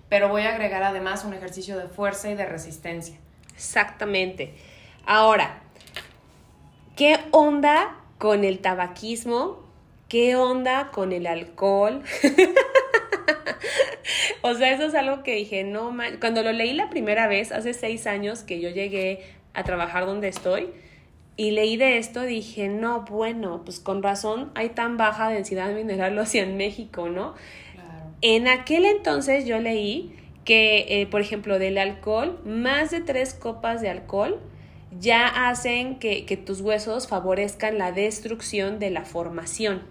pero 0.09 0.29
voy 0.29 0.43
a 0.43 0.51
agregar 0.51 0.83
además 0.83 1.25
un 1.25 1.35
ejercicio 1.35 1.79
de 1.79 1.87
fuerza 1.87 2.29
y 2.29 2.35
de 2.35 2.47
resistencia. 2.47 3.17
Exactamente. 3.55 4.57
Ahora, 5.07 5.63
¿qué 6.97 7.19
onda 7.31 7.95
con 8.19 8.43
el 8.43 8.59
tabaquismo? 8.59 9.63
¿Qué 10.09 10.35
onda 10.35 10.91
con 10.91 11.13
el 11.13 11.27
alcohol? 11.27 12.03
o 14.43 14.55
sea, 14.55 14.73
eso 14.73 14.85
es 14.85 14.95
algo 14.95 15.23
que 15.23 15.35
dije, 15.35 15.63
no, 15.63 15.93
man. 15.93 16.17
cuando 16.19 16.43
lo 16.43 16.53
leí 16.53 16.73
la 16.73 16.89
primera 16.89 17.29
vez, 17.29 17.53
hace 17.53 17.75
seis 17.75 18.07
años 18.07 18.43
que 18.43 18.61
yo 18.61 18.71
llegué 18.71 19.21
a 19.53 19.63
trabajar 19.63 20.07
donde 20.07 20.29
estoy, 20.29 20.71
y 21.37 21.51
leí 21.51 21.77
de 21.77 21.99
esto, 21.99 22.23
dije, 22.23 22.69
no, 22.69 23.03
bueno, 23.03 23.61
pues 23.63 23.79
con 23.79 24.03
razón 24.03 24.51
hay 24.55 24.71
tan 24.71 24.97
baja 24.97 25.29
densidad 25.29 25.71
mineral 25.73 26.19
ósea 26.19 26.45
en 26.45 26.57
México, 26.57 27.11
¿no? 27.11 27.35
En 28.23 28.49
aquel 28.49 28.87
entonces 28.87 29.45
yo 29.45 29.59
leí 29.59 30.17
que, 30.47 30.87
eh, 30.89 31.07
por 31.07 31.21
ejemplo, 31.21 31.59
del 31.59 31.77
alcohol, 31.77 32.41
más 32.47 32.91
de 32.91 33.03
tres 33.03 33.35
copas 33.35 33.83
de 33.83 33.91
alcohol 33.91 34.41
ya 34.99 35.49
hacen 35.49 35.99
que, 35.99 36.25
que 36.25 36.37
tus 36.37 36.61
huesos 36.61 37.09
favorezcan 37.09 37.79
la 37.79 37.93
destrucción 37.93 38.79
de 38.79 38.91
la 38.91 39.05
formación. 39.05 39.83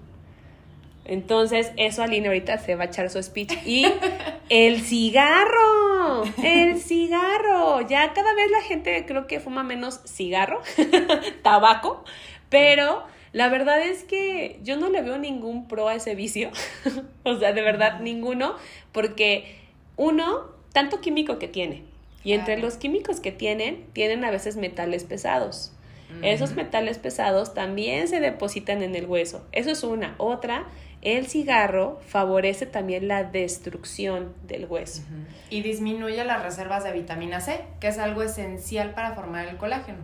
Entonces, 1.05 1.71
eso 1.77 2.01
Aline 2.01 2.27
ahorita 2.27 2.57
se 2.57 2.75
va 2.75 2.83
a 2.83 2.87
echar 2.87 3.09
su 3.09 3.21
speech. 3.21 3.53
Y 3.65 3.85
el 4.49 4.81
cigarro, 4.81 6.23
el 6.43 6.79
cigarro. 6.79 7.81
Ya 7.81 8.11
cada 8.13 8.33
vez 8.33 8.49
la 8.51 8.61
gente 8.61 9.05
creo 9.05 9.27
que 9.27 9.39
fuma 9.39 9.63
menos 9.63 10.01
cigarro, 10.05 10.61
tabaco, 11.43 12.03
pero 12.49 13.03
la 13.33 13.49
verdad 13.49 13.81
es 13.81 14.03
que 14.03 14.59
yo 14.63 14.77
no 14.77 14.89
le 14.89 15.01
veo 15.01 15.17
ningún 15.17 15.67
pro 15.67 15.87
a 15.87 15.95
ese 15.95 16.15
vicio. 16.15 16.49
o 17.23 17.37
sea, 17.37 17.53
de 17.53 17.61
verdad, 17.61 17.99
ninguno, 17.99 18.55
porque 18.91 19.59
uno, 19.97 20.45
tanto 20.73 21.01
químico 21.01 21.37
que 21.37 21.47
tiene. 21.47 21.83
Y 22.25 22.33
entre 22.33 22.57
los 22.57 22.75
químicos 22.75 23.21
que 23.21 23.31
tienen, 23.31 23.85
tienen 23.93 24.25
a 24.25 24.31
veces 24.31 24.57
metales 24.57 25.05
pesados. 25.05 25.71
Esos 26.21 26.53
metales 26.53 26.97
pesados 26.97 27.53
también 27.53 28.07
se 28.07 28.19
depositan 28.19 28.81
en 28.83 28.95
el 28.95 29.05
hueso. 29.05 29.45
Eso 29.51 29.71
es 29.71 29.83
una. 29.83 30.15
Otra 30.17 30.65
el 31.05 31.27
cigarro 31.27 31.99
favorece 32.07 32.65
también 32.65 33.07
la 33.07 33.23
destrucción 33.23 34.33
del 34.47 34.65
hueso. 34.65 35.03
Y 35.51 35.61
disminuye 35.61 36.25
las 36.25 36.41
reservas 36.41 36.83
de 36.83 36.93
vitamina 36.93 37.41
C, 37.41 37.63
que 37.79 37.89
es 37.89 37.99
algo 37.99 38.23
esencial 38.23 38.95
para 38.95 39.13
formar 39.13 39.47
el 39.47 39.57
colágeno. 39.57 39.99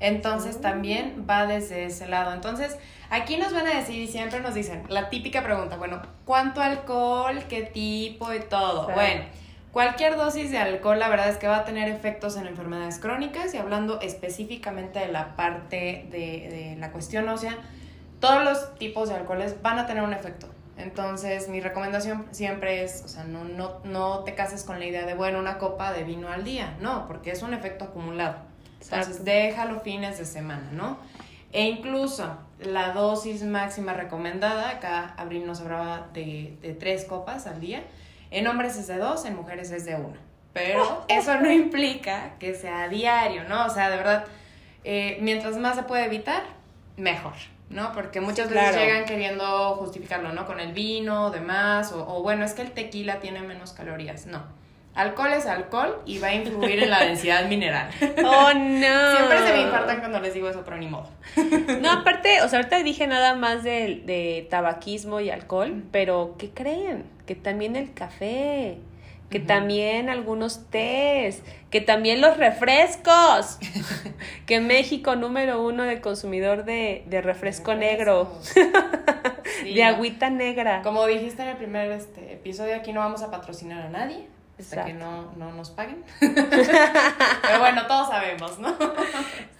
Entonces 0.00 0.56
ah. 0.56 0.62
también 0.62 1.26
va 1.28 1.46
desde 1.46 1.84
ese 1.84 2.08
lado. 2.08 2.32
Entonces, 2.32 2.78
aquí 3.10 3.36
nos 3.36 3.52
van 3.52 3.66
a 3.66 3.76
decir 3.76 3.96
y 3.96 4.06
siempre 4.06 4.40
nos 4.40 4.54
dicen 4.54 4.84
la 4.88 5.10
típica 5.10 5.44
pregunta, 5.44 5.76
bueno, 5.76 6.00
¿cuánto 6.24 6.62
alcohol? 6.62 7.44
¿Qué 7.50 7.64
tipo? 7.64 8.32
Y 8.32 8.40
todo. 8.40 8.90
Bueno, 8.94 9.24
cualquier 9.72 10.16
dosis 10.16 10.50
de 10.50 10.58
alcohol 10.58 10.98
la 10.98 11.08
verdad 11.08 11.28
es 11.28 11.36
que 11.36 11.46
va 11.46 11.58
a 11.58 11.64
tener 11.64 11.88
efectos 11.88 12.36
en 12.36 12.46
enfermedades 12.46 12.98
crónicas 12.98 13.54
y 13.54 13.58
hablando 13.58 14.00
específicamente 14.00 14.98
de 14.98 15.08
la 15.08 15.36
parte 15.36 16.06
de, 16.10 16.48
de 16.50 16.76
la 16.78 16.92
cuestión 16.92 17.28
ósea, 17.28 17.56
todos 18.20 18.44
los 18.44 18.74
tipos 18.76 19.08
de 19.08 19.16
alcoholes 19.16 19.60
van 19.62 19.78
a 19.78 19.86
tener 19.86 20.02
un 20.02 20.12
efecto. 20.12 20.46
Entonces, 20.76 21.48
mi 21.48 21.60
recomendación 21.60 22.26
siempre 22.30 22.82
es, 22.82 23.02
o 23.04 23.08
sea, 23.08 23.24
no, 23.24 23.44
no, 23.44 23.80
no 23.84 24.20
te 24.20 24.34
cases 24.34 24.64
con 24.64 24.78
la 24.78 24.86
idea 24.86 25.04
de, 25.04 25.14
bueno, 25.14 25.38
una 25.38 25.58
copa 25.58 25.92
de 25.92 26.04
vino 26.04 26.28
al 26.28 26.44
día, 26.44 26.76
no, 26.80 27.06
porque 27.06 27.30
es 27.30 27.42
un 27.42 27.52
efecto 27.52 27.86
acumulado. 27.86 28.36
Entonces, 28.82 29.24
déjalo 29.24 29.80
fines 29.80 30.18
de 30.18 30.24
semana, 30.24 30.70
¿no? 30.72 30.98
E 31.52 31.64
incluso 31.64 32.38
la 32.60 32.92
dosis 32.92 33.42
máxima 33.42 33.92
recomendada, 33.92 34.70
acá 34.70 35.14
Abril 35.16 35.46
nos 35.46 35.60
hablaba 35.60 36.08
de, 36.14 36.56
de 36.62 36.72
tres 36.74 37.04
copas 37.04 37.46
al 37.46 37.60
día, 37.60 37.82
en 38.30 38.46
hombres 38.46 38.76
es 38.76 38.86
de 38.86 38.98
dos, 38.98 39.24
en 39.24 39.36
mujeres 39.36 39.70
es 39.70 39.84
de 39.84 39.94
uno. 39.94 40.16
Pero 40.52 41.04
eso 41.08 41.40
no 41.40 41.50
implica 41.50 42.34
que 42.38 42.54
sea 42.54 42.88
diario, 42.88 43.44
¿no? 43.44 43.66
O 43.66 43.70
sea, 43.70 43.90
de 43.90 43.96
verdad, 43.96 44.24
eh, 44.84 45.18
mientras 45.20 45.56
más 45.56 45.76
se 45.76 45.82
puede 45.84 46.04
evitar, 46.04 46.42
mejor. 46.96 47.34
¿no? 47.70 47.92
Porque 47.92 48.20
muchas 48.20 48.50
veces 48.50 48.74
llegan 48.74 49.04
queriendo 49.04 49.76
justificarlo, 49.76 50.32
¿no? 50.32 50.44
Con 50.44 50.58
el 50.58 50.72
vino, 50.72 51.30
demás, 51.30 51.92
o, 51.92 52.16
o 52.16 52.20
bueno, 52.20 52.44
es 52.44 52.52
que 52.52 52.62
el 52.62 52.72
tequila 52.72 53.20
tiene 53.20 53.42
menos 53.42 53.72
calorías. 53.72 54.26
No. 54.26 54.42
Alcohol 54.94 55.32
es 55.32 55.46
alcohol 55.46 56.02
y 56.04 56.18
va 56.18 56.28
a 56.28 56.34
influir 56.34 56.82
en 56.82 56.90
la 56.90 57.04
densidad 57.04 57.46
mineral. 57.46 57.90
Oh, 58.24 58.52
no. 58.52 59.16
Siempre 59.16 59.38
se 59.46 59.52
me 59.52 59.62
infartan 59.62 60.00
cuando 60.00 60.20
les 60.20 60.34
digo 60.34 60.48
eso, 60.48 60.62
pero 60.64 60.76
ni 60.76 60.88
modo. 60.88 61.08
No, 61.80 61.90
aparte, 61.90 62.42
o 62.42 62.48
sea, 62.48 62.58
ahorita 62.58 62.82
dije 62.82 63.06
nada 63.06 63.34
más 63.34 63.62
de, 63.62 64.02
de 64.04 64.46
tabaquismo 64.50 65.20
y 65.20 65.30
alcohol, 65.30 65.84
pero 65.90 66.34
¿qué 66.38 66.50
creen? 66.50 67.04
Que 67.26 67.34
también 67.34 67.76
el 67.76 67.92
café, 67.94 68.78
que 69.30 69.38
también 69.38 70.10
algunos 70.10 70.68
tés, 70.70 71.42
que 71.70 71.80
también 71.80 72.20
los 72.20 72.36
refrescos, 72.36 73.58
que 74.46 74.60
México 74.60 75.14
número 75.14 75.62
uno 75.62 75.84
de 75.84 76.00
consumidor 76.00 76.64
de, 76.64 77.04
de 77.06 77.22
refresco 77.22 77.74
negro, 77.74 78.32
de 79.64 79.84
agüita 79.84 80.30
negra. 80.30 80.82
Como 80.82 81.06
dijiste 81.06 81.42
en 81.42 81.48
el 81.48 81.56
primer 81.56 81.92
este, 81.92 82.34
episodio, 82.34 82.74
aquí 82.74 82.92
no 82.92 83.00
vamos 83.00 83.22
a 83.22 83.30
patrocinar 83.30 83.86
a 83.86 83.88
nadie. 83.88 84.26
Hasta 84.60 84.84
que 84.84 84.92
no, 84.92 85.32
no 85.36 85.52
nos 85.52 85.70
paguen. 85.70 86.04
Pero 86.20 87.58
bueno, 87.58 87.86
todos 87.86 88.08
sabemos, 88.08 88.58
¿no? 88.58 88.76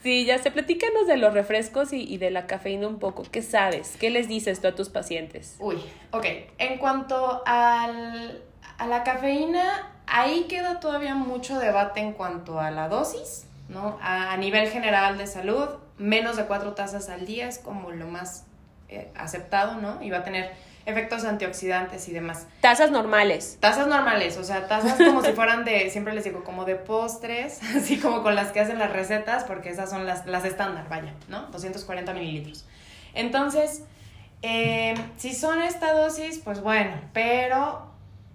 sí, 0.03 0.25
ya 0.25 0.39
sé, 0.39 0.51
platícanos 0.51 1.07
de 1.07 1.17
los 1.17 1.35
refrescos 1.35 1.93
y, 1.93 2.03
y, 2.03 2.19
de 2.19 2.31
la 2.31 2.47
cafeína 2.47 2.89
un 2.89 2.99
poco. 2.99 3.25
¿Qué 3.31 3.43
sabes? 3.43 3.97
¿Qué 3.99 4.11
les 4.11 4.29
dices 4.29 4.61
tú 4.61 4.69
a 4.69 4.75
tus 4.75 4.89
pacientes? 4.89 5.57
Uy, 5.59 5.77
ok. 6.11 6.27
En 6.59 6.79
cuanto 6.79 7.43
al, 7.47 8.43
a 8.79 8.87
la 8.87 9.03
cafeína, 9.03 9.93
ahí 10.07 10.45
queda 10.49 10.81
todavía 10.81 11.15
mucho 11.15 11.59
debate 11.59 12.01
en 12.01 12.13
cuanto 12.13 12.61
a 12.61 12.71
la 12.71 12.89
dosis, 12.89 13.47
¿no? 13.69 13.99
A, 14.01 14.33
a 14.33 14.37
nivel 14.37 14.69
general 14.69 15.19
de 15.19 15.27
salud, 15.27 15.69
menos 15.99 16.37
de 16.37 16.47
cuatro 16.47 16.73
tazas 16.75 17.09
al 17.09 17.27
día 17.27 17.47
es 17.49 17.59
como 17.59 17.91
lo 17.91 18.07
más 18.07 18.47
eh, 18.89 19.13
aceptado, 19.15 19.77
¿no? 19.77 20.03
Y 20.03 20.11
va 20.11 20.19
a 20.19 20.25
tener 20.25 20.53
efectos 20.90 21.24
antioxidantes 21.24 22.09
y 22.09 22.12
demás. 22.12 22.46
Tazas 22.61 22.90
normales. 22.90 23.59
Tazas 23.61 23.87
normales, 23.87 24.37
o 24.37 24.44
sea, 24.44 24.66
tazas 24.66 24.96
como 24.98 25.22
si 25.22 25.33
fueran 25.33 25.64
de, 25.64 25.90
siempre 25.90 26.14
les 26.14 26.24
digo, 26.24 26.44
como 26.44 26.64
de 26.64 26.74
postres, 26.74 27.61
así 27.76 27.98
como 27.98 28.22
con 28.22 28.35
las 28.35 28.53
que 28.53 28.61
hacen 28.61 28.79
las 28.79 28.92
recetas, 28.92 29.44
porque 29.44 29.70
esas 29.70 29.90
son 29.90 30.07
las, 30.07 30.26
las 30.26 30.44
estándar, 30.44 30.88
vaya, 30.88 31.14
¿no? 31.29 31.46
240 31.46 32.12
mililitros. 32.12 32.66
Entonces, 33.14 33.85
eh, 34.42 34.94
si 35.16 35.35
son 35.35 35.62
esta 35.62 35.92
dosis, 35.92 36.38
pues 36.38 36.61
bueno, 36.62 36.92
pero 37.12 37.90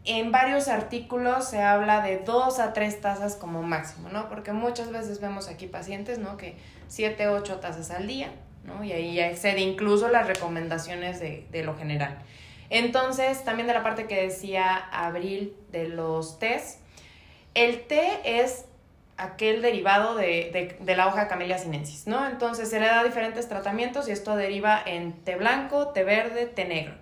en 0.05 0.31
varios 0.31 0.67
artículos 0.67 1.49
se 1.49 1.61
habla 1.61 2.01
de 2.01 2.19
dos 2.19 2.59
a 2.59 2.73
tres 2.73 3.01
tazas 3.01 3.35
como 3.35 3.63
máximo, 3.63 4.09
¿no? 4.09 4.29
Porque 4.29 4.53
muchas 4.53 4.91
veces 4.91 5.19
vemos 5.19 5.49
aquí 5.49 5.65
pacientes, 5.65 6.19
¿no? 6.19 6.37
Que 6.37 6.55
7, 6.87 7.27
8 7.27 7.55
tazas 7.57 7.89
al 7.89 8.07
día, 8.07 8.31
¿no? 8.63 8.83
Y 8.83 8.91
ahí 8.91 9.15
ya 9.15 9.27
excede 9.27 9.61
incluso 9.61 10.07
las 10.07 10.27
recomendaciones 10.27 11.19
de, 11.19 11.47
de 11.51 11.63
lo 11.63 11.75
general. 11.75 12.19
Entonces, 12.69 13.43
también 13.43 13.67
de 13.67 13.73
la 13.73 13.84
parte 13.84 14.08
que 14.08 14.21
decía 14.21 14.75
Abril 14.91 15.56
de 15.71 15.88
los 15.88 16.39
tés, 16.39 16.80
el 17.54 17.86
té 17.88 18.19
es 18.23 18.65
aquel 19.17 19.62
derivado 19.62 20.15
de, 20.15 20.75
de, 20.80 20.95
la 20.95 21.08
hoja 21.08 21.28
Camellia 21.28 21.58
sinensis, 21.58 22.06
¿no? 22.06 22.28
Entonces 22.28 22.69
se 22.69 22.80
le 22.80 22.88
da 22.88 23.04
diferentes 23.04 23.47
tratamientos 23.47 24.10
y 24.10 24.12
esto 24.12 24.36
deriva 24.36 24.82
en 24.86 25.13
té 25.13 25.36
blanco, 25.36 25.89
té 25.89 26.04
verde, 26.04 26.47
té 26.47 26.65
negro. 26.65 26.95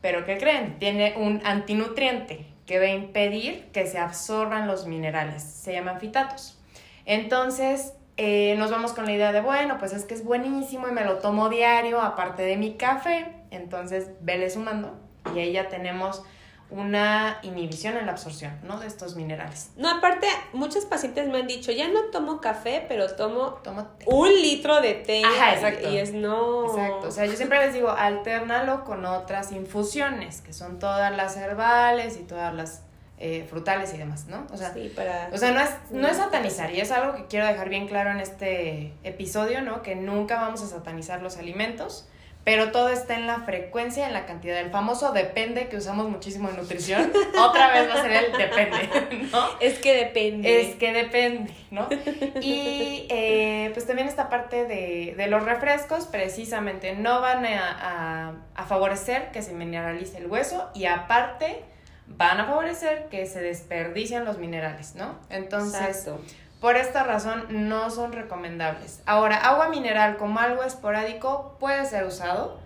Pero 0.00 0.24
¿qué 0.24 0.38
creen? 0.38 0.78
Tiene 0.78 1.14
un 1.16 1.40
antinutriente 1.44 2.46
que 2.66 2.78
va 2.78 2.84
a 2.84 2.90
impedir 2.90 3.66
que 3.72 3.86
se 3.86 3.98
absorban 3.98 4.66
los 4.66 4.86
minerales. 4.86 5.42
Se 5.42 5.72
llaman 5.72 5.98
fitatos. 5.98 6.58
Entonces, 7.04 7.94
eh, 8.16 8.54
nos 8.58 8.70
vamos 8.70 8.92
con 8.92 9.06
la 9.06 9.12
idea 9.12 9.32
de, 9.32 9.40
bueno, 9.40 9.76
pues 9.78 9.92
es 9.92 10.04
que 10.04 10.14
es 10.14 10.24
buenísimo 10.24 10.88
y 10.88 10.92
me 10.92 11.04
lo 11.04 11.18
tomo 11.18 11.48
diario, 11.48 12.00
aparte 12.00 12.42
de 12.42 12.56
mi 12.56 12.74
café. 12.74 13.26
Entonces, 13.54 14.10
vele 14.20 14.50
sumando 14.50 14.94
y 15.34 15.38
ahí 15.38 15.52
ya 15.52 15.68
tenemos 15.68 16.22
una 16.70 17.38
inhibición 17.42 17.96
en 17.96 18.06
la 18.06 18.12
absorción, 18.12 18.58
¿no? 18.64 18.80
De 18.80 18.86
estos 18.86 19.16
minerales. 19.16 19.70
No, 19.76 19.88
aparte, 19.90 20.26
muchos 20.52 20.86
pacientes 20.86 21.28
me 21.28 21.38
han 21.38 21.46
dicho, 21.46 21.70
ya 21.72 21.88
no 21.88 22.04
tomo 22.10 22.40
café, 22.40 22.84
pero 22.88 23.14
tomo, 23.14 23.60
tomo 23.62 23.88
un 24.06 24.28
litro 24.28 24.80
de 24.80 24.94
té. 24.94 25.22
Ajá, 25.24 25.54
exacto. 25.54 25.90
Y 25.90 25.98
es 25.98 26.12
no. 26.12 26.66
Exacto. 26.66 27.08
O 27.08 27.10
sea, 27.10 27.26
yo 27.26 27.36
siempre 27.36 27.64
les 27.64 27.74
digo, 27.74 27.90
alternalo 27.90 28.84
con 28.84 29.04
otras 29.04 29.52
infusiones, 29.52 30.40
que 30.40 30.52
son 30.52 30.78
todas 30.78 31.14
las 31.14 31.36
herbales 31.36 32.16
y 32.16 32.22
todas 32.22 32.52
las 32.54 32.82
eh, 33.18 33.46
frutales 33.48 33.94
y 33.94 33.98
demás, 33.98 34.26
¿no? 34.26 34.46
O 34.52 34.56
sea, 34.56 34.72
sí, 34.72 34.92
para... 34.94 35.30
o 35.32 35.38
sea 35.38 35.52
no, 35.52 35.60
es, 35.60 35.70
no 35.90 36.08
es 36.08 36.16
satanizar, 36.16 36.72
y 36.74 36.80
es 36.80 36.90
algo 36.90 37.14
que 37.14 37.26
quiero 37.26 37.46
dejar 37.46 37.68
bien 37.68 37.86
claro 37.86 38.10
en 38.10 38.18
este 38.18 38.92
episodio, 39.04 39.60
¿no? 39.60 39.82
Que 39.82 39.94
nunca 39.94 40.40
vamos 40.40 40.62
a 40.62 40.66
satanizar 40.66 41.22
los 41.22 41.36
alimentos, 41.36 42.08
pero 42.44 42.70
todo 42.72 42.90
está 42.90 43.16
en 43.16 43.26
la 43.26 43.40
frecuencia, 43.40 44.06
en 44.06 44.12
la 44.12 44.26
cantidad. 44.26 44.58
El 44.60 44.70
famoso 44.70 45.12
depende 45.12 45.68
que 45.68 45.78
usamos 45.78 46.08
muchísimo 46.10 46.50
en 46.50 46.56
nutrición, 46.56 47.10
otra 47.38 47.72
vez 47.72 47.88
va 47.88 47.94
a 47.94 48.02
ser 48.02 48.12
el 48.12 48.32
depende, 48.32 49.28
¿no? 49.32 49.48
Es 49.60 49.78
que 49.78 49.96
depende. 49.96 50.60
Es 50.60 50.76
que 50.76 50.92
depende, 50.92 51.54
¿no? 51.70 51.88
Y 52.40 53.06
eh, 53.08 53.70
pues 53.72 53.86
también 53.86 54.08
esta 54.08 54.28
parte 54.28 54.66
de, 54.66 55.14
de, 55.16 55.26
los 55.26 55.42
refrescos, 55.42 56.06
precisamente, 56.06 56.94
no 56.94 57.20
van 57.22 57.46
a, 57.46 57.70
a, 57.80 58.34
a 58.54 58.66
favorecer 58.66 59.30
que 59.30 59.40
se 59.40 59.54
mineralice 59.54 60.18
el 60.18 60.26
hueso 60.26 60.70
y 60.74 60.84
aparte 60.84 61.64
van 62.06 62.40
a 62.40 62.44
favorecer 62.44 63.08
que 63.08 63.26
se 63.26 63.40
desperdician 63.40 64.24
los 64.24 64.38
minerales, 64.38 64.94
¿no? 64.94 65.18
Entonces, 65.30 65.80
Exacto. 65.80 66.20
Por 66.64 66.78
esta 66.78 67.04
razón 67.04 67.44
no 67.50 67.90
son 67.90 68.14
recomendables. 68.14 69.02
Ahora, 69.04 69.36
agua 69.36 69.68
mineral 69.68 70.16
como 70.16 70.40
algo 70.40 70.62
esporádico 70.62 71.58
puede 71.60 71.84
ser 71.84 72.06
usado, 72.06 72.58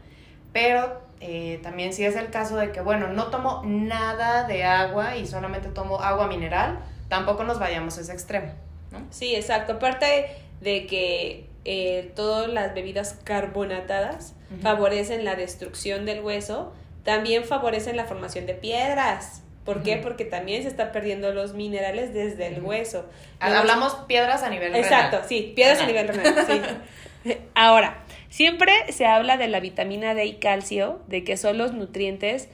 pero 0.53 1.01
eh, 1.19 1.59
también 1.65 1.93
si 1.93 2.05
es 2.05 2.15
el 2.15 2.31
caso 2.31 2.57
de 2.59 2.71
que, 2.71 2.81
bueno, 2.81 3.09
no 3.09 3.25
tomo 3.25 3.65
nada 3.67 4.45
de 4.45 4.63
agua 4.63 5.17
y 5.17 5.27
solamente 5.27 5.71
tomo 5.71 6.01
agua 6.01 6.29
mineral, 6.29 6.79
tampoco 7.09 7.43
nos 7.43 7.59
vayamos 7.59 7.99
a 7.99 8.03
ese 8.03 8.13
extremo, 8.13 8.53
¿no? 8.93 9.01
Sí, 9.11 9.35
exacto. 9.35 9.73
Aparte 9.73 10.31
de 10.61 10.87
que 10.87 11.51
eh, 11.65 12.13
todas 12.15 12.47
las 12.47 12.75
bebidas 12.75 13.19
carbonatadas 13.25 14.37
uh 14.53 14.55
-huh. 14.55 14.63
favorecen 14.63 15.25
la 15.25 15.35
destrucción 15.35 16.07
del 16.07 16.21
hueso, 16.21 16.73
también 17.03 17.43
favorecen 17.43 17.97
la 17.97 18.05
formación 18.05 18.47
de 18.47 18.55
piedras. 18.55 19.43
¿Por 19.69 19.83
qué? 19.83 19.99
Porque 19.99 20.25
también 20.25 20.63
se 20.63 20.69
está 20.69 20.93
perdiendo 20.93 21.31
los 21.35 21.53
minerales 21.53 22.15
desde 22.15 22.47
el 22.47 22.63
hueso. 22.63 23.05
Hablamos 23.39 23.95
piedras 24.07 24.43
a 24.43 24.49
nivel 24.49 24.75
Exacto, 24.75 25.17
renal. 25.17 25.29
sí, 25.29 25.53
piedras 25.55 25.81
a 25.81 25.87
nivel 25.87 26.09
renal, 26.09 26.47
sí. 26.47 27.35
Ahora, 27.55 27.99
siempre 28.31 28.73
se 28.91 29.05
habla 29.05 29.37
de 29.37 29.47
la 29.47 29.61
vitamina 29.61 30.15
D 30.15 30.25
y 30.25 30.37
calcio, 30.37 31.03
de 31.07 31.23
que 31.23 31.37
son 31.37 31.59
los 31.59 31.75
nutrientes 31.75 32.49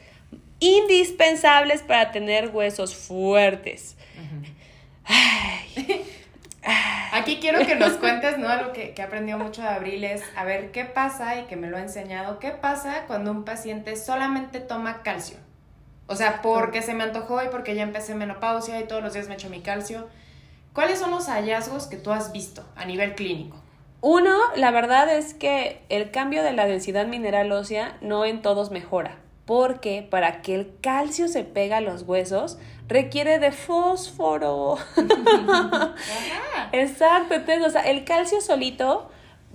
indispensables 0.59 1.83
para 1.83 2.11
tener 2.11 2.49
huesos 2.49 2.97
fuertes. 2.97 3.97
Ay. 5.05 6.05
Aquí 7.13 7.39
quiero 7.41 7.65
que 7.65 7.77
nos 7.77 7.93
cuentes, 7.93 8.39
¿no? 8.39 8.49
Algo 8.49 8.73
que, 8.73 8.93
que 8.93 9.03
aprendió 9.03 9.39
mucho 9.39 9.63
de 9.63 9.69
Abril 9.69 10.03
es, 10.03 10.25
a 10.35 10.43
ver, 10.43 10.73
¿qué 10.73 10.85
pasa? 10.85 11.39
Y 11.39 11.45
que 11.45 11.55
me 11.55 11.69
lo 11.69 11.77
ha 11.77 11.81
enseñado, 11.81 12.41
¿qué 12.41 12.51
pasa 12.51 13.05
cuando 13.07 13.31
un 13.31 13.45
paciente 13.45 13.95
solamente 13.95 14.59
toma 14.59 15.05
calcio? 15.05 15.44
O 16.07 16.17
sea, 16.17 16.43
porque 16.43 16.83
se 16.83 16.95
me 16.95 17.05
antojó 17.05 17.43
y 17.43 17.49
porque 17.49 17.75
ya 17.75 17.83
empecé 17.83 18.15
menopausia 18.15 18.79
y 18.81 18.87
todos 18.87 19.03
los 19.03 19.15
días 19.15 19.29
me 19.29 19.35
echo 19.35 19.49
mi 19.49 19.61
calcio. 19.61 20.07
¿Cuáles 20.73 20.99
son 20.99 21.11
los 21.11 21.29
hallazgos 21.29 21.87
que 21.87 21.97
tú 21.97 22.11
has 22.11 22.33
visto 22.33 22.65
a 22.77 22.85
nivel 22.85 23.15
clínico? 23.15 23.57
Uno, 24.01 24.37
la 24.57 24.71
verdad 24.71 25.09
es 25.09 25.33
que 25.33 25.81
el 25.89 26.11
cambio 26.11 26.43
de 26.43 26.53
la 26.53 26.67
densidad 26.67 27.07
mineral 27.07 27.51
ósea 27.53 27.97
no 28.03 28.27
en 28.27 28.43
todos 28.43 28.71
mejora, 28.71 29.17
porque 29.47 30.07
para 30.09 30.43
que 30.43 30.55
el 30.55 30.75
calcio 30.83 31.27
se 31.27 31.43
pegue 31.43 31.73
a 31.73 31.81
los 31.81 32.03
huesos 32.03 32.59
requiere 32.87 33.39
de 33.39 33.51
fósforo. 33.51 34.77
Exacto, 36.73 37.35
entonces, 37.35 37.67
o 37.67 37.71
sea, 37.71 37.83
el 37.83 38.05
calcio 38.05 38.43
solito 38.43 39.09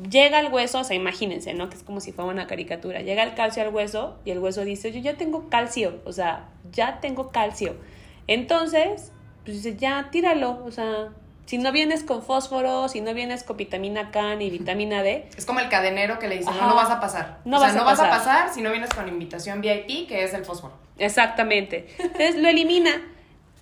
llega 0.08 0.40
al 0.40 0.52
hueso, 0.54 0.80
o 0.80 0.84
sea, 0.84 0.96
imagínense, 0.96 1.54
¿no? 1.54 1.70
Que 1.70 1.76
es 1.76 1.84
como 1.84 2.00
si 2.00 2.12
fuera 2.12 2.32
una 2.32 2.48
caricatura. 2.48 3.02
Llega 3.02 3.24
el 3.24 3.34
calcio 3.34 3.64
al 3.64 3.74
hueso 3.74 4.18
y 4.26 4.32
el 4.32 4.40
hueso 4.40 4.64
dice, 4.64 4.92
yo 4.92 5.00
ya 5.00 5.16
tengo 5.16 5.50
calcio, 5.50 6.02
o 6.06 6.12
sea, 6.12 6.50
ya 6.72 7.00
tengo 7.00 7.32
calcio. 7.32 7.76
Entonces, 8.28 9.12
pues 9.44 9.64
dice, 9.64 9.78
ya, 9.78 10.10
tíralo, 10.12 10.64
o 10.66 10.72
sea, 10.72 11.10
Si 11.50 11.58
no 11.58 11.72
vienes 11.72 12.04
con 12.04 12.22
fósforo, 12.22 12.88
si 12.90 13.02
no 13.02 13.16
vienes 13.16 13.42
con 13.42 13.58
vitamina 13.58 14.12
K 14.12 14.36
ni 14.36 14.52
vitamina 14.52 15.02
D. 15.02 15.28
Es 15.36 15.48
como 15.48 15.60
el 15.60 15.68
cadenero 15.68 16.20
que 16.20 16.28
le 16.28 16.38
dice, 16.38 16.52
no, 16.52 16.68
no 16.68 16.76
vas 16.76 16.92
a 16.92 17.00
pasar. 17.00 17.40
No 17.44 17.58
o 17.58 17.60
sea, 17.60 17.74
no 17.74 17.86
vas 17.86 18.00
a 18.00 18.08
pasar 18.08 18.54
si 18.54 18.62
no 18.62 18.70
vienes 18.70 18.92
con 18.94 19.08
invitación 19.08 19.60
VIP, 19.60 20.08
que 20.08 20.24
es 20.24 20.36
el 20.36 20.46
fósforo. 20.46 20.76
Exactamente. 21.00 21.88
Entonces 21.98 22.36
lo 22.36 22.50
elimina. 22.50 23.02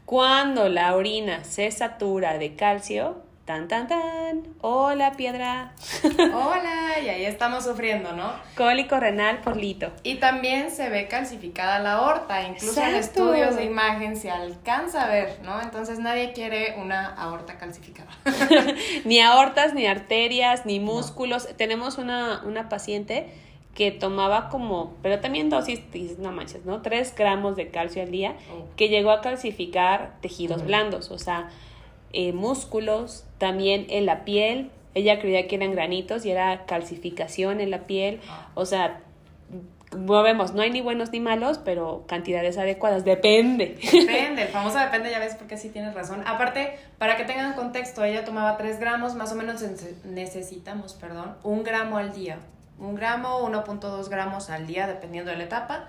Cuando 0.03 0.67
la 0.67 0.97
orina 0.97 1.45
se 1.45 1.71
satura 1.71 2.37
de 2.37 2.57
calcio, 2.57 3.23
Tan, 3.47 3.69
tan, 3.69 3.87
tan. 3.87 4.43
Hola, 4.59 5.13
piedra. 5.13 5.71
Hola, 6.03 6.99
y 7.01 7.07
ahí 7.07 7.23
estamos 7.23 7.63
sufriendo, 7.63 8.11
¿no? 8.11 8.33
Cólico 8.57 8.99
renal 8.99 9.39
por 9.39 9.55
lito. 9.55 9.89
Y 10.03 10.15
también 10.15 10.69
se 10.69 10.89
ve 10.89 11.07
calcificada 11.07 11.79
la 11.79 11.93
aorta, 11.93 12.45
incluso 12.45 12.81
en 12.81 12.95
estudios 12.95 13.55
de 13.55 13.63
imagen 13.63 14.17
se 14.17 14.29
alcanza 14.29 15.05
a 15.05 15.07
ver, 15.07 15.39
¿no? 15.43 15.61
Entonces 15.61 15.97
nadie 15.99 16.33
quiere 16.33 16.75
una 16.77 17.05
aorta 17.05 17.57
calcificada. 17.57 18.09
ni 19.05 19.21
aortas, 19.21 19.73
ni 19.73 19.87
arterias, 19.87 20.65
ni 20.65 20.81
músculos. 20.81 21.47
Tenemos 21.55 21.97
una, 21.97 22.41
una 22.43 22.67
paciente 22.67 23.29
que 23.73 23.91
tomaba 23.91 24.49
como, 24.49 24.97
pero 25.01 25.21
también 25.21 25.49
dosis, 25.49 25.79
no 26.19 26.33
manches, 26.33 26.65
¿no? 26.65 26.81
Tres 26.81 27.15
gramos 27.15 27.55
de 27.55 27.69
calcio 27.69 28.03
al 28.03 28.11
día, 28.11 28.35
oh. 28.51 28.65
que 28.75 28.89
llegó 28.89 29.11
a 29.11 29.21
calcificar 29.21 30.17
tejidos 30.19 30.65
blandos, 30.65 31.11
o 31.11 31.17
sea, 31.17 31.49
eh, 32.13 32.33
músculos, 32.33 33.25
también 33.37 33.85
en 33.89 34.05
la 34.05 34.25
piel. 34.25 34.71
Ella 34.93 35.19
creía 35.19 35.47
que 35.47 35.55
eran 35.55 35.71
granitos 35.71 36.25
y 36.25 36.31
era 36.31 36.65
calcificación 36.65 37.61
en 37.61 37.71
la 37.71 37.81
piel. 37.81 38.19
Ah. 38.29 38.49
O 38.55 38.65
sea, 38.65 39.01
no 39.95 40.21
vemos, 40.23 40.53
no 40.53 40.61
hay 40.61 40.69
ni 40.69 40.81
buenos 40.81 41.11
ni 41.11 41.19
malos, 41.19 41.59
pero 41.59 42.03
cantidades 42.07 42.57
adecuadas. 42.57 43.05
Depende. 43.05 43.77
Depende, 43.91 44.43
el 44.43 44.47
famoso 44.49 44.79
depende, 44.79 45.09
ya 45.11 45.19
ves, 45.19 45.35
porque 45.35 45.57
sí 45.57 45.69
tienes 45.69 45.93
razón. 45.93 46.23
Aparte, 46.25 46.77
para 46.97 47.15
que 47.15 47.23
tengan 47.23 47.53
contexto, 47.53 48.03
ella 48.03 48.25
tomaba 48.25 48.57
3 48.57 48.79
gramos, 48.79 49.15
más 49.15 49.31
o 49.31 49.35
menos 49.35 49.63
necesitamos, 50.03 50.93
perdón, 50.93 51.35
un 51.43 51.63
gramo 51.63 51.97
al 51.97 52.13
día. 52.13 52.39
Un 52.79 52.95
gramo, 52.95 53.39
1.2 53.47 54.09
gramos 54.09 54.49
al 54.49 54.67
día, 54.67 54.87
dependiendo 54.87 55.31
de 55.31 55.37
la 55.37 55.45
etapa. 55.45 55.87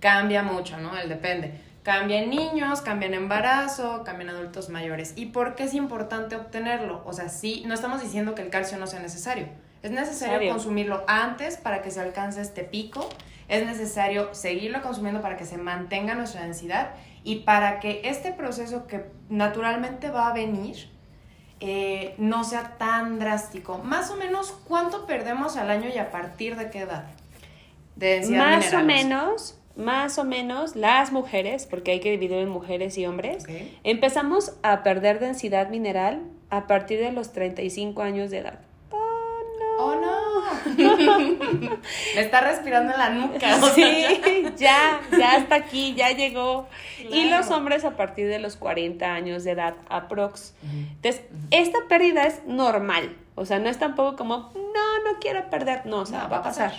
Cambia 0.00 0.42
mucho, 0.42 0.76
¿no? 0.78 0.96
El 0.96 1.08
depende. 1.08 1.60
Cambia 1.86 2.20
en 2.20 2.30
niños, 2.30 2.80
cambia 2.80 3.06
en 3.06 3.14
embarazo, 3.14 4.02
cambia 4.02 4.24
en 4.24 4.30
adultos 4.30 4.70
mayores. 4.70 5.12
¿Y 5.14 5.26
por 5.26 5.54
qué 5.54 5.62
es 5.62 5.72
importante 5.72 6.34
obtenerlo? 6.34 7.00
O 7.06 7.12
sea, 7.12 7.28
sí, 7.28 7.62
no 7.64 7.74
estamos 7.74 8.02
diciendo 8.02 8.34
que 8.34 8.42
el 8.42 8.50
calcio 8.50 8.76
no 8.76 8.88
sea 8.88 8.98
necesario. 8.98 9.46
Es 9.84 9.92
necesario 9.92 10.50
consumirlo 10.50 11.04
antes 11.06 11.56
para 11.56 11.82
que 11.82 11.92
se 11.92 12.00
alcance 12.00 12.40
este 12.40 12.64
pico. 12.64 13.08
Es 13.46 13.64
necesario 13.64 14.34
seguirlo 14.34 14.82
consumiendo 14.82 15.20
para 15.20 15.36
que 15.36 15.44
se 15.44 15.58
mantenga 15.58 16.16
nuestra 16.16 16.42
densidad 16.42 16.90
y 17.22 17.42
para 17.44 17.78
que 17.78 18.00
este 18.02 18.32
proceso 18.32 18.88
que 18.88 19.04
naturalmente 19.28 20.10
va 20.10 20.26
a 20.26 20.32
venir 20.32 20.90
eh, 21.60 22.16
no 22.18 22.42
sea 22.42 22.78
tan 22.78 23.20
drástico. 23.20 23.78
Más 23.78 24.10
o 24.10 24.16
menos, 24.16 24.50
¿cuánto 24.66 25.06
perdemos 25.06 25.56
al 25.56 25.70
año 25.70 25.88
y 25.88 25.98
a 25.98 26.10
partir 26.10 26.56
de 26.56 26.68
qué 26.68 26.80
edad? 26.80 27.04
De 27.94 28.08
densidad 28.08 28.56
Más 28.56 28.74
o 28.74 28.82
menos 28.82 29.60
más 29.76 30.18
o 30.18 30.24
menos 30.24 30.74
las 30.74 31.12
mujeres, 31.12 31.66
porque 31.66 31.92
hay 31.92 32.00
que 32.00 32.10
dividir 32.10 32.38
en 32.38 32.48
mujeres 32.48 32.96
y 32.98 33.06
hombres, 33.06 33.44
empezamos 33.84 34.54
a 34.62 34.82
perder 34.82 35.20
densidad 35.20 35.68
mineral 35.68 36.22
a 36.50 36.66
partir 36.66 36.98
de 37.00 37.12
los 37.12 37.32
35 37.32 38.02
años 38.02 38.30
de 38.30 38.38
edad. 38.38 38.60
¡Oh, 39.78 39.94
no! 39.94 40.26
¡Oh, 40.38 40.76
no! 40.78 41.18
Me 42.14 42.20
está 42.20 42.40
respirando 42.40 42.92
en 42.92 42.98
la 42.98 43.10
nuca. 43.10 43.60
Sí, 43.74 44.04
ya, 44.56 45.00
ya 45.16 45.36
está 45.36 45.56
aquí, 45.56 45.94
ya 45.94 46.12
llegó. 46.12 46.66
Y 47.10 47.28
los 47.28 47.50
hombres 47.50 47.84
a 47.84 47.96
partir 47.96 48.28
de 48.28 48.38
los 48.38 48.56
40 48.56 49.12
años 49.12 49.44
de 49.44 49.50
edad, 49.50 49.74
aprox. 49.88 50.54
Entonces, 50.62 51.22
esta 51.50 51.78
pérdida 51.88 52.26
es 52.26 52.44
normal. 52.46 53.16
O 53.34 53.44
sea, 53.44 53.58
no 53.58 53.68
es 53.68 53.78
tampoco 53.78 54.16
como, 54.16 54.50
no, 54.54 55.12
no 55.12 55.18
quiero 55.20 55.50
perder. 55.50 55.84
No, 55.84 55.98
o 55.98 56.06
sea, 56.06 56.26
va, 56.26 56.38
a 56.38 56.42
pasar. 56.42 56.72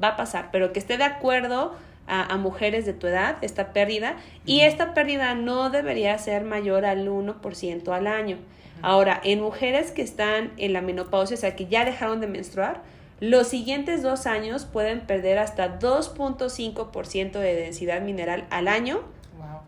Va 0.00 0.08
a 0.08 0.16
pasar, 0.16 0.50
pero 0.52 0.72
que 0.72 0.78
esté 0.78 0.96
de 0.96 1.04
acuerdo 1.04 1.74
a, 2.06 2.36
mujeres 2.36 2.84
de 2.84 2.92
tu 2.92 3.06
edad, 3.06 3.36
esta 3.42 3.72
pérdida, 3.72 4.16
y 4.44 4.60
esta 4.60 4.94
pérdida 4.94 5.34
no 5.34 5.70
debería 5.70 6.16
ser 6.18 6.44
mayor 6.44 6.84
al 6.84 7.08
1% 7.08 7.88
al 7.92 8.06
año. 8.06 8.38
Ahora, 8.82 9.20
en 9.22 9.40
mujeres 9.40 9.92
que 9.92 10.02
están 10.02 10.52
en 10.56 10.72
la 10.72 10.80
menopausia, 10.80 11.36
o 11.36 11.40
sea, 11.40 11.54
que 11.56 11.66
ya 11.66 11.84
dejaron 11.84 12.20
de 12.20 12.26
menstruar, 12.26 12.82
los 13.20 13.46
siguientes 13.46 14.02
dos 14.02 14.26
años 14.26 14.64
pueden 14.64 15.02
perder 15.02 15.38
hasta 15.38 15.78
2.5% 15.78 17.32
de 17.32 17.54
densidad 17.54 18.02
mineral 18.02 18.46
al 18.50 18.68
año, 18.68 19.02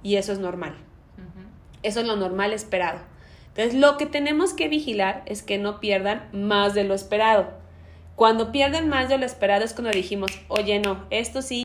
y 0.02 0.16
eso 0.16 0.32
es 0.32 0.38
normal. 0.38 0.74
Eso 1.82 2.00
es 2.00 2.06
lo 2.06 2.16
normal 2.16 2.52
esperado. 2.52 2.98
Entonces, 3.48 3.74
lo 3.74 3.96
que 3.96 4.06
tenemos 4.06 4.52
que 4.54 4.68
vigilar 4.68 5.22
es 5.26 5.42
que 5.42 5.58
no 5.58 5.78
pierdan 5.78 6.28
más 6.32 6.74
de 6.74 6.84
lo 6.84 6.94
esperado. 6.94 7.52
Cuando 8.16 8.52
pierden 8.52 8.88
más 8.88 9.08
de 9.08 9.18
lo 9.18 9.26
esperado 9.26 9.64
es 9.64 9.74
cuando 9.74 9.90
dijimos, 9.90 10.30
oye, 10.48 10.80
no, 10.80 11.04
esto 11.10 11.42
sí 11.42 11.64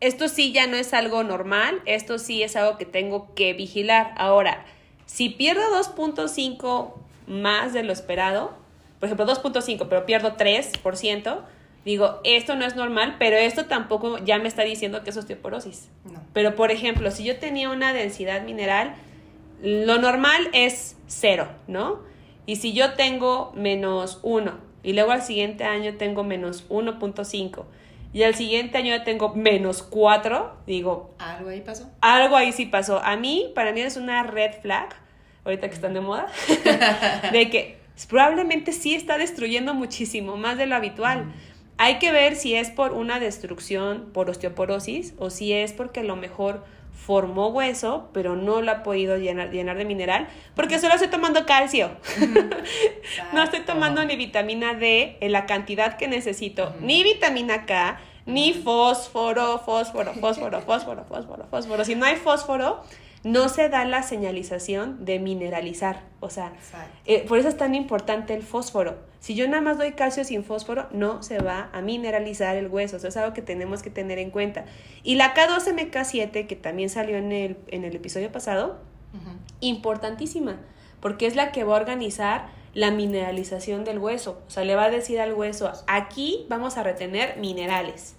esto 0.00 0.28
sí 0.28 0.52
ya 0.52 0.66
no 0.66 0.76
es 0.76 0.94
algo 0.94 1.22
normal, 1.22 1.80
esto 1.84 2.18
sí 2.18 2.42
es 2.42 2.56
algo 2.56 2.78
que 2.78 2.86
tengo 2.86 3.34
que 3.34 3.52
vigilar. 3.52 4.14
Ahora, 4.16 4.64
si 5.06 5.28
pierdo 5.28 5.62
2.5 5.78 6.94
más 7.26 7.72
de 7.72 7.82
lo 7.82 7.92
esperado, 7.92 8.54
por 8.98 9.06
ejemplo 9.06 9.26
2.5, 9.26 9.86
pero 9.88 10.06
pierdo 10.06 10.36
3%, 10.36 11.40
digo, 11.84 12.20
esto 12.24 12.56
no 12.56 12.64
es 12.64 12.76
normal, 12.76 13.16
pero 13.18 13.36
esto 13.36 13.66
tampoco 13.66 14.18
ya 14.18 14.38
me 14.38 14.48
está 14.48 14.62
diciendo 14.62 15.02
que 15.04 15.10
es 15.10 15.16
osteoporosis. 15.16 15.88
Pero, 16.32 16.56
por 16.56 16.70
ejemplo, 16.70 17.10
si 17.10 17.24
yo 17.24 17.38
tenía 17.38 17.70
una 17.70 17.92
densidad 17.92 18.42
mineral, 18.42 18.94
lo 19.62 19.98
normal 19.98 20.48
es 20.52 20.96
cero, 21.06 21.48
¿no? 21.66 22.00
Y 22.46 22.56
si 22.56 22.72
yo 22.72 22.94
tengo 22.94 23.52
menos 23.54 24.18
1 24.22 24.58
y 24.82 24.94
luego 24.94 25.12
al 25.12 25.22
siguiente 25.22 25.64
año 25.64 25.96
tengo 25.96 26.24
menos 26.24 26.68
1.5 26.70 27.64
y 28.12 28.24
al 28.24 28.34
siguiente 28.34 28.78
año 28.78 28.96
ya 28.96 29.04
tengo 29.04 29.34
menos 29.34 29.82
cuatro, 29.82 30.56
digo... 30.66 31.14
¿Algo 31.18 31.50
ahí 31.50 31.60
pasó? 31.60 31.90
Algo 32.00 32.36
ahí 32.36 32.52
sí 32.52 32.66
pasó. 32.66 33.00
A 33.02 33.16
mí, 33.16 33.52
para 33.54 33.72
mí 33.72 33.80
es 33.80 33.96
una 33.96 34.24
red 34.24 34.52
flag, 34.60 34.88
ahorita 35.44 35.68
que 35.68 35.74
están 35.74 35.94
de 35.94 36.00
moda, 36.00 36.26
de 37.32 37.50
que 37.50 37.78
probablemente 38.08 38.72
sí 38.72 38.94
está 38.94 39.16
destruyendo 39.16 39.74
muchísimo 39.74 40.36
más 40.36 40.58
de 40.58 40.66
lo 40.66 40.74
habitual. 40.74 41.32
Hay 41.76 41.98
que 41.98 42.10
ver 42.10 42.34
si 42.34 42.54
es 42.54 42.70
por 42.70 42.92
una 42.92 43.20
destrucción 43.20 44.10
por 44.12 44.28
osteoporosis 44.28 45.14
o 45.18 45.30
si 45.30 45.52
es 45.52 45.72
porque 45.72 46.00
a 46.00 46.04
lo 46.04 46.16
mejor 46.16 46.64
formó 47.04 47.48
hueso, 47.48 48.08
pero 48.12 48.36
no 48.36 48.60
lo 48.60 48.70
ha 48.70 48.82
podido 48.82 49.16
llenar, 49.16 49.50
llenar 49.50 49.76
de 49.76 49.84
mineral, 49.84 50.28
porque 50.54 50.78
solo 50.78 50.94
estoy 50.94 51.08
tomando 51.08 51.46
calcio. 51.46 51.90
no 53.32 53.42
estoy 53.42 53.60
tomando 53.60 54.04
ni 54.04 54.16
vitamina 54.16 54.74
D 54.74 55.16
en 55.20 55.32
la 55.32 55.46
cantidad 55.46 55.96
que 55.96 56.08
necesito, 56.08 56.74
ni 56.80 57.02
vitamina 57.02 57.64
K, 57.66 57.98
ni 58.26 58.52
fósforo, 58.52 59.58
fósforo, 59.58 60.12
fósforo, 60.14 60.60
fósforo, 60.60 61.04
fósforo, 61.04 61.46
fósforo. 61.50 61.84
Si 61.84 61.94
no 61.94 62.04
hay 62.04 62.16
fósforo, 62.16 62.82
no 63.22 63.48
se 63.48 63.68
da 63.68 63.84
la 63.84 64.02
señalización 64.02 65.04
de 65.04 65.18
mineralizar. 65.18 66.02
O 66.20 66.30
sea, 66.30 66.52
eh, 67.06 67.24
por 67.26 67.38
eso 67.38 67.48
es 67.48 67.56
tan 67.56 67.74
importante 67.74 68.34
el 68.34 68.42
fósforo. 68.42 68.98
Si 69.20 69.34
yo 69.34 69.46
nada 69.46 69.60
más 69.60 69.76
doy 69.76 69.92
calcio 69.92 70.24
sin 70.24 70.44
fósforo, 70.44 70.86
no 70.92 71.22
se 71.22 71.40
va 71.40 71.68
a 71.72 71.82
mineralizar 71.82 72.56
el 72.56 72.68
hueso. 72.68 72.96
Eso 72.96 73.08
es 73.08 73.16
algo 73.16 73.34
que 73.34 73.42
tenemos 73.42 73.82
que 73.82 73.90
tener 73.90 74.18
en 74.18 74.30
cuenta. 74.30 74.64
Y 75.02 75.16
la 75.16 75.34
K12MK7, 75.34 76.46
que 76.46 76.56
también 76.56 76.88
salió 76.88 77.16
en 77.18 77.32
el, 77.32 77.58
en 77.68 77.84
el 77.84 77.94
episodio 77.94 78.32
pasado, 78.32 78.78
importantísima, 79.60 80.60
porque 81.00 81.26
es 81.26 81.34
la 81.36 81.52
que 81.52 81.64
va 81.64 81.74
a 81.76 81.80
organizar 81.80 82.48
la 82.72 82.90
mineralización 82.90 83.84
del 83.84 83.98
hueso. 83.98 84.42
O 84.46 84.50
sea, 84.50 84.64
le 84.64 84.76
va 84.76 84.84
a 84.84 84.90
decir 84.90 85.20
al 85.20 85.34
hueso, 85.34 85.70
aquí 85.86 86.46
vamos 86.48 86.78
a 86.78 86.82
retener 86.82 87.36
minerales. 87.38 88.14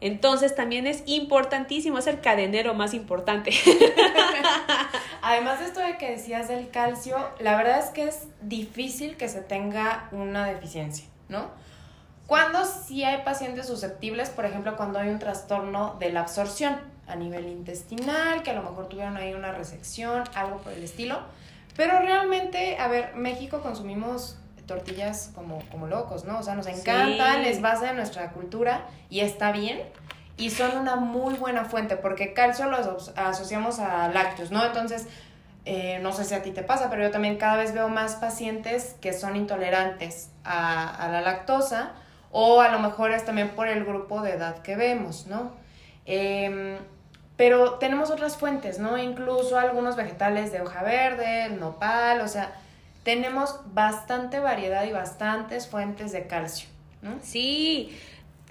Entonces 0.00 0.54
también 0.54 0.86
es 0.86 1.02
importantísimo, 1.06 1.98
es 1.98 2.06
el 2.06 2.20
cadenero 2.20 2.74
más 2.74 2.94
importante. 2.94 3.52
Además 5.22 5.60
de 5.60 5.66
esto 5.66 5.80
de 5.80 5.98
que 5.98 6.10
decías 6.12 6.48
del 6.48 6.70
calcio, 6.70 7.16
la 7.38 7.56
verdad 7.56 7.78
es 7.80 7.90
que 7.90 8.04
es 8.04 8.26
difícil 8.40 9.16
que 9.16 9.28
se 9.28 9.42
tenga 9.42 10.08
una 10.12 10.46
deficiencia, 10.46 11.06
¿no? 11.28 11.50
Cuando 12.26 12.64
sí 12.64 13.04
hay 13.04 13.22
pacientes 13.24 13.66
susceptibles, 13.66 14.30
por 14.30 14.44
ejemplo, 14.44 14.76
cuando 14.76 15.00
hay 15.00 15.08
un 15.08 15.18
trastorno 15.18 15.96
de 15.98 16.12
la 16.12 16.20
absorción 16.20 16.78
a 17.08 17.16
nivel 17.16 17.48
intestinal, 17.48 18.42
que 18.42 18.52
a 18.52 18.54
lo 18.54 18.62
mejor 18.62 18.88
tuvieron 18.88 19.16
ahí 19.16 19.34
una 19.34 19.52
resección, 19.52 20.22
algo 20.34 20.58
por 20.58 20.72
el 20.72 20.82
estilo. 20.84 21.18
Pero 21.76 21.98
realmente, 21.98 22.78
a 22.78 22.88
ver, 22.88 23.14
México 23.16 23.60
consumimos 23.60 24.38
tortillas 24.70 25.32
como, 25.34 25.58
como 25.70 25.88
locos, 25.88 26.24
¿no? 26.24 26.38
O 26.38 26.42
sea, 26.44 26.54
nos 26.54 26.68
encantan, 26.68 27.44
es 27.44 27.60
base 27.60 27.86
de 27.86 27.92
nuestra 27.92 28.30
cultura 28.30 28.86
y 29.10 29.20
está 29.20 29.50
bien. 29.50 29.80
Y 30.36 30.50
son 30.50 30.78
una 30.78 30.96
muy 30.96 31.34
buena 31.34 31.64
fuente 31.64 31.96
porque 31.96 32.32
calcio 32.32 32.66
lo 32.66 32.76
asociamos 33.16 33.80
a 33.80 34.08
lácteos, 34.08 34.52
¿no? 34.52 34.64
Entonces, 34.64 35.08
eh, 35.64 35.98
no 36.00 36.12
sé 36.12 36.24
si 36.24 36.34
a 36.34 36.42
ti 36.42 36.52
te 36.52 36.62
pasa, 36.62 36.88
pero 36.88 37.02
yo 37.02 37.10
también 37.10 37.36
cada 37.36 37.56
vez 37.56 37.74
veo 37.74 37.88
más 37.88 38.14
pacientes 38.14 38.96
que 39.00 39.12
son 39.12 39.34
intolerantes 39.36 40.30
a, 40.44 41.08
la 41.10 41.20
lactosa 41.20 41.90
o 42.30 42.60
a 42.60 42.68
lo 42.68 42.78
mejor 42.78 43.10
es 43.10 43.24
también 43.24 43.50
por 43.50 43.66
el 43.66 43.84
grupo 43.84 44.22
de 44.22 44.30
edad 44.30 44.62
que 44.62 44.76
vemos, 44.76 45.26
¿no? 45.26 45.50
Em, 46.06 46.78
pero 47.36 47.74
tenemos 47.74 48.10
otras 48.10 48.36
fuentes, 48.36 48.78
¿no? 48.78 48.98
Incluso 48.98 49.58
algunos 49.58 49.96
vegetales 49.96 50.52
de 50.52 50.60
hoja 50.60 50.84
verde, 50.84 51.46
el 51.46 51.58
nopal, 51.58 52.20
o 52.20 52.28
sea, 52.28 52.52
tenemos 53.02 53.60
bastante 53.72 54.40
variedad 54.40 54.84
y 54.84 54.92
bastantes 54.92 55.66
fuentes 55.66 56.12
de 56.12 56.26
calcio. 56.26 56.68
¿no? 57.02 57.18
Sí, 57.22 57.96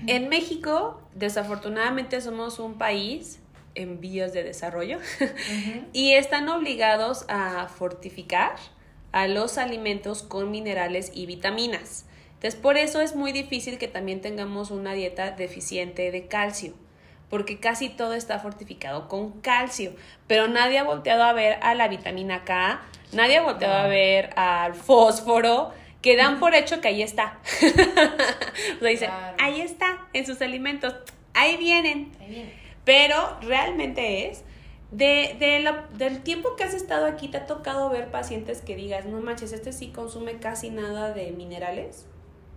en 0.07 0.29
México 0.29 1.01
desafortunadamente 1.13 2.21
somos 2.21 2.59
un 2.59 2.77
país 2.77 3.39
en 3.75 3.99
vías 3.99 4.33
de 4.33 4.43
desarrollo 4.43 4.99
y 5.93 6.13
están 6.13 6.49
obligados 6.49 7.25
a 7.27 7.67
fortificar 7.67 8.55
a 9.11 9.27
los 9.27 9.57
alimentos 9.57 10.23
con 10.23 10.51
minerales 10.51 11.11
y 11.13 11.25
vitaminas. 11.25 12.05
Entonces, 12.35 12.59
por 12.59 12.77
eso 12.77 13.01
es 13.01 13.15
muy 13.15 13.31
difícil 13.31 13.77
que 13.77 13.87
también 13.87 14.21
tengamos 14.21 14.71
una 14.71 14.93
dieta 14.93 15.31
deficiente 15.31 16.09
de 16.11 16.27
calcio, 16.27 16.73
porque 17.29 17.59
casi 17.59 17.89
todo 17.89 18.13
está 18.13 18.39
fortificado 18.39 19.07
con 19.09 19.41
calcio, 19.41 19.93
pero 20.27 20.47
nadie 20.47 20.77
ha 20.77 20.83
volteado 20.83 21.23
a 21.23 21.33
ver 21.33 21.59
a 21.61 21.75
la 21.75 21.89
vitamina 21.89 22.45
K, 22.45 22.81
nadie 23.13 23.37
ha 23.37 23.43
volteado 23.43 23.75
a 23.75 23.87
ver 23.87 24.31
al 24.35 24.73
fósforo, 24.73 25.71
que 26.01 26.15
dan 26.15 26.39
por 26.39 26.53
hecho 26.55 26.81
que 26.81 26.87
ahí 26.87 27.01
está. 27.01 27.39
o 28.77 28.79
sea, 28.79 28.89
dicen, 28.89 29.09
ahí 29.39 29.61
está, 29.61 30.07
en 30.13 30.25
sus 30.25 30.41
alimentos, 30.41 30.95
ahí 31.33 31.57
vienen. 31.57 32.11
Ahí. 32.19 32.53
Pero 32.85 33.37
realmente 33.41 34.29
es 34.29 34.43
de, 34.91 35.35
de 35.39 35.75
del 35.97 36.21
tiempo 36.23 36.55
que 36.55 36.63
has 36.63 36.73
estado 36.73 37.05
aquí, 37.05 37.27
¿te 37.27 37.37
ha 37.37 37.45
tocado 37.45 37.89
ver 37.89 38.09
pacientes 38.09 38.61
que 38.61 38.75
digas, 38.75 39.05
no 39.05 39.21
manches, 39.21 39.51
este 39.51 39.71
sí 39.73 39.89
consume 39.89 40.37
casi 40.39 40.69
nada 40.69 41.13
de 41.13 41.31
minerales? 41.31 42.05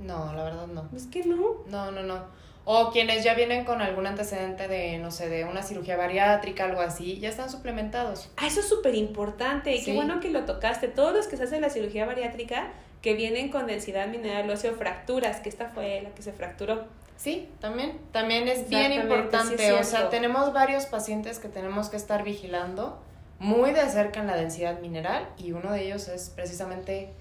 No, 0.01 0.33
la 0.33 0.45
verdad 0.45 0.67
no. 0.67 0.89
Es 0.97 1.07
que 1.07 1.25
no. 1.25 1.63
No, 1.67 1.91
no, 1.91 2.03
no. 2.03 2.25
O 2.65 2.91
quienes 2.91 3.25
ya 3.25 3.35
vienen 3.35 3.65
con 3.65 3.83
algún 3.83 4.07
antecedente 4.07 4.69
de, 4.69 4.99
no 4.99 5.11
sé, 5.11 5.29
de 5.29 5.45
una 5.45 5.63
cirugía 5.63 5.97
bariátrica, 5.97 6.65
algo 6.65 6.81
así, 6.81 7.19
ya 7.19 7.29
están 7.29 7.51
suplementados. 7.51 8.31
Ah, 8.37 8.47
eso 8.47 8.61
es 8.61 8.69
súper 8.69 8.95
importante. 8.95 9.75
Y 9.75 9.85
qué 9.85 9.95
bueno 9.95 10.21
que 10.21 10.31
lo 10.31 10.45
tocaste. 10.45 10.89
Todos 10.89 11.13
los 11.13 11.27
que 11.27 11.37
se 11.37 11.45
hacen 11.45 11.61
la 11.61 11.71
cirugía 11.71 12.07
bariátrica, 12.07 12.69
que 13.01 13.15
vienen 13.15 13.51
con 13.51 13.67
densidad 13.67 14.07
mineral 14.07 14.49
óseo, 14.49 14.75
fracturas, 14.75 15.41
que 15.41 15.49
esta 15.49 15.69
fue 15.71 16.03
la 16.03 16.11
que 16.11 16.23
se 16.23 16.33
fracturó. 16.33 16.85
Sí, 17.17 17.49
también, 17.61 18.01
también 18.11 18.49
es 18.49 18.69
bien 18.69 18.93
importante. 18.93 19.73
o 19.73 19.85
sea, 19.85 20.09
tenemos 20.09 20.53
varios 20.53 20.87
pacientes 20.87 21.39
que 21.39 21.49
tenemos 21.49 21.89
que 21.89 21.97
estar 21.97 22.25
vigilando 22.25 23.01
muy 23.39 23.73
de 23.73 23.89
cerca 23.89 24.21
en 24.21 24.29
la 24.29 24.37
densidad 24.37 24.81
mineral 24.81 25.29
y 25.37 25.53
uno 25.53 25.73
de 25.73 25.85
ellos 25.85 26.07
es 26.09 26.31
precisamente 26.31 27.13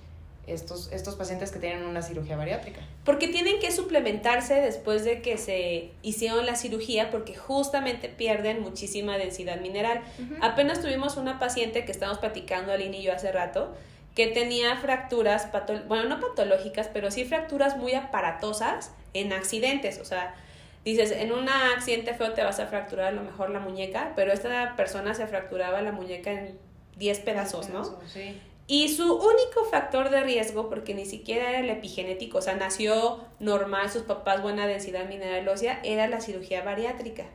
estos, 0.48 0.92
estos 0.92 1.16
pacientes 1.16 1.52
que 1.52 1.60
tienen 1.60 1.86
una 1.86 2.02
cirugía 2.02 2.36
bariátrica. 2.36 2.82
Porque 3.06 3.28
tienen 3.28 3.60
que 3.60 3.72
suplementarse 3.72 4.56
después 4.56 5.06
de 5.06 5.22
que 5.22 5.38
se 5.38 5.92
hicieron 6.02 6.46
la 6.46 6.56
cirugía 6.56 7.12
porque 7.12 7.36
justamente 7.36 8.10
pierden 8.10 8.62
muchísima 8.62 9.18
densidad 9.18 9.62
mineral. 9.62 10.02
Apenas 10.42 10.82
tuvimos 10.82 11.18
una 11.18 11.40
paciente 11.40 11.86
que 11.86 11.92
estábamos 11.92 12.20
platicando 12.20 12.72
Aline 12.72 12.98
y 12.98 13.04
yo 13.04 13.14
hace 13.14 13.32
rato 13.32 13.74
que 14.16 14.28
tenía 14.28 14.76
fracturas, 14.78 15.48
bueno, 15.88 16.04
no 16.04 16.20
patológicas, 16.20 16.90
pero 16.92 17.12
sí 17.12 17.24
fracturas 17.24 17.78
muy 17.78 17.94
aparatosas 17.94 18.92
en 19.14 19.32
accidentes. 19.32 20.00
O 20.00 20.06
sea, 20.06 20.36
dices, 20.84 21.12
en 21.12 21.32
un 21.32 21.48
accidente 21.48 22.14
feo 22.14 22.34
te 22.34 22.44
vas 22.44 22.60
a 22.60 22.68
fracturar 22.68 23.08
a 23.08 23.12
lo 23.12 23.24
mejor 23.24 23.52
la 23.52 23.60
muñeca, 23.60 24.12
pero 24.16 24.34
esta 24.34 24.76
persona 24.76 25.14
se 25.14 25.28
fracturaba 25.28 25.82
la 25.82 25.94
muñeca 25.94 26.32
en 26.32 26.58
10 26.98 27.20
pedazos, 27.20 27.70
¿no? 27.70 27.86
Sí. 28.08 28.38
Y 28.72 28.88
su 28.88 29.04
único 29.16 29.66
factor 29.70 30.10
de 30.10 30.24
riesgo, 30.24 30.70
porque 30.70 30.94
ni 30.94 31.06
siquiera 31.06 31.50
era 31.50 31.60
el 31.60 31.70
epigenético, 31.70 32.38
o 32.38 32.42
sea, 32.42 32.56
nació 32.56 33.20
normal, 33.42 33.92
sus 33.92 34.04
papás 34.04 34.42
buena 34.42 34.66
densidad 34.66 35.10
mineral 35.10 35.46
ósea, 35.50 35.82
era 35.84 36.08
la 36.08 36.22
cirugía 36.22 36.64
bariátrica. 36.64 37.26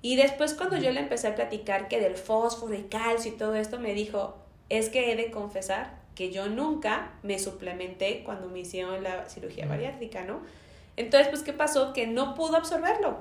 Y 0.00 0.16
después 0.16 0.54
cuando 0.54 0.76
yo 0.78 0.90
le 0.90 0.98
empecé 0.98 1.28
a 1.28 1.36
platicar 1.36 1.86
que 1.86 2.00
del 2.00 2.16
fósforo 2.16 2.74
y 2.74 2.82
calcio 2.82 3.30
y 3.30 3.36
todo 3.36 3.54
esto, 3.54 3.78
me 3.78 3.94
dijo, 3.94 4.36
es 4.70 4.88
que 4.88 5.12
he 5.12 5.14
de 5.14 5.30
confesar 5.30 6.00
que 6.16 6.32
yo 6.32 6.48
nunca 6.48 7.12
me 7.22 7.38
suplementé 7.38 8.24
cuando 8.24 8.48
me 8.48 8.58
hicieron 8.58 9.04
la 9.04 9.28
cirugía 9.28 9.66
bariátrica, 9.66 10.24
¿no? 10.24 10.40
Entonces, 10.96 11.28
pues, 11.28 11.44
¿qué 11.44 11.52
pasó? 11.52 11.92
Que 11.92 12.08
no 12.08 12.34
pudo 12.34 12.56
absorberlo. 12.56 13.18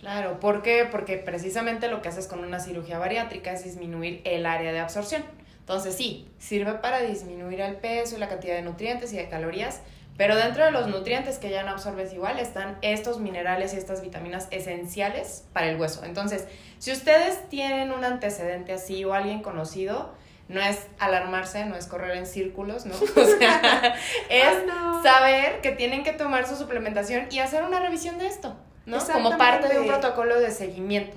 Claro, 0.00 0.40
¿por 0.40 0.62
qué? 0.62 0.88
Porque 0.90 1.18
precisamente 1.18 1.88
lo 1.88 2.00
que 2.00 2.08
haces 2.08 2.26
con 2.26 2.42
una 2.42 2.58
cirugía 2.58 2.98
bariátrica 2.98 3.52
es 3.52 3.64
disminuir 3.64 4.22
el 4.24 4.46
área 4.46 4.72
de 4.72 4.80
absorción. 4.80 5.22
Entonces 5.62 5.94
sí, 5.96 6.28
sirve 6.38 6.74
para 6.74 7.02
disminuir 7.02 7.60
el 7.60 7.76
peso 7.76 8.16
y 8.16 8.18
la 8.18 8.28
cantidad 8.28 8.56
de 8.56 8.62
nutrientes 8.62 9.12
y 9.12 9.16
de 9.16 9.28
calorías, 9.28 9.80
pero 10.16 10.34
dentro 10.34 10.64
de 10.64 10.72
los 10.72 10.88
nutrientes 10.88 11.38
que 11.38 11.50
ya 11.50 11.62
no 11.62 11.70
absorbes 11.70 12.12
igual 12.12 12.40
están 12.40 12.78
estos 12.82 13.20
minerales 13.20 13.72
y 13.72 13.76
estas 13.76 14.02
vitaminas 14.02 14.48
esenciales 14.50 15.44
para 15.52 15.68
el 15.68 15.80
hueso. 15.80 16.04
Entonces, 16.04 16.46
si 16.78 16.90
ustedes 16.90 17.48
tienen 17.48 17.92
un 17.92 18.04
antecedente 18.04 18.72
así 18.72 19.04
o 19.04 19.14
alguien 19.14 19.40
conocido, 19.40 20.12
no 20.48 20.60
es 20.60 20.86
alarmarse, 20.98 21.64
no 21.64 21.76
es 21.76 21.86
correr 21.86 22.16
en 22.16 22.26
círculos, 22.26 22.84
¿no? 22.84 22.94
O 23.16 23.24
sea, 23.38 23.94
es 24.28 24.56
saber 25.02 25.60
que 25.60 25.70
tienen 25.70 26.02
que 26.02 26.12
tomar 26.12 26.46
su 26.46 26.56
suplementación 26.56 27.28
y 27.30 27.38
hacer 27.38 27.62
una 27.62 27.78
revisión 27.78 28.18
de 28.18 28.26
esto, 28.26 28.56
¿no? 28.84 28.98
Como 28.98 29.38
parte 29.38 29.68
de 29.68 29.78
un 29.78 29.86
protocolo 29.86 30.40
de 30.40 30.50
seguimiento. 30.50 31.16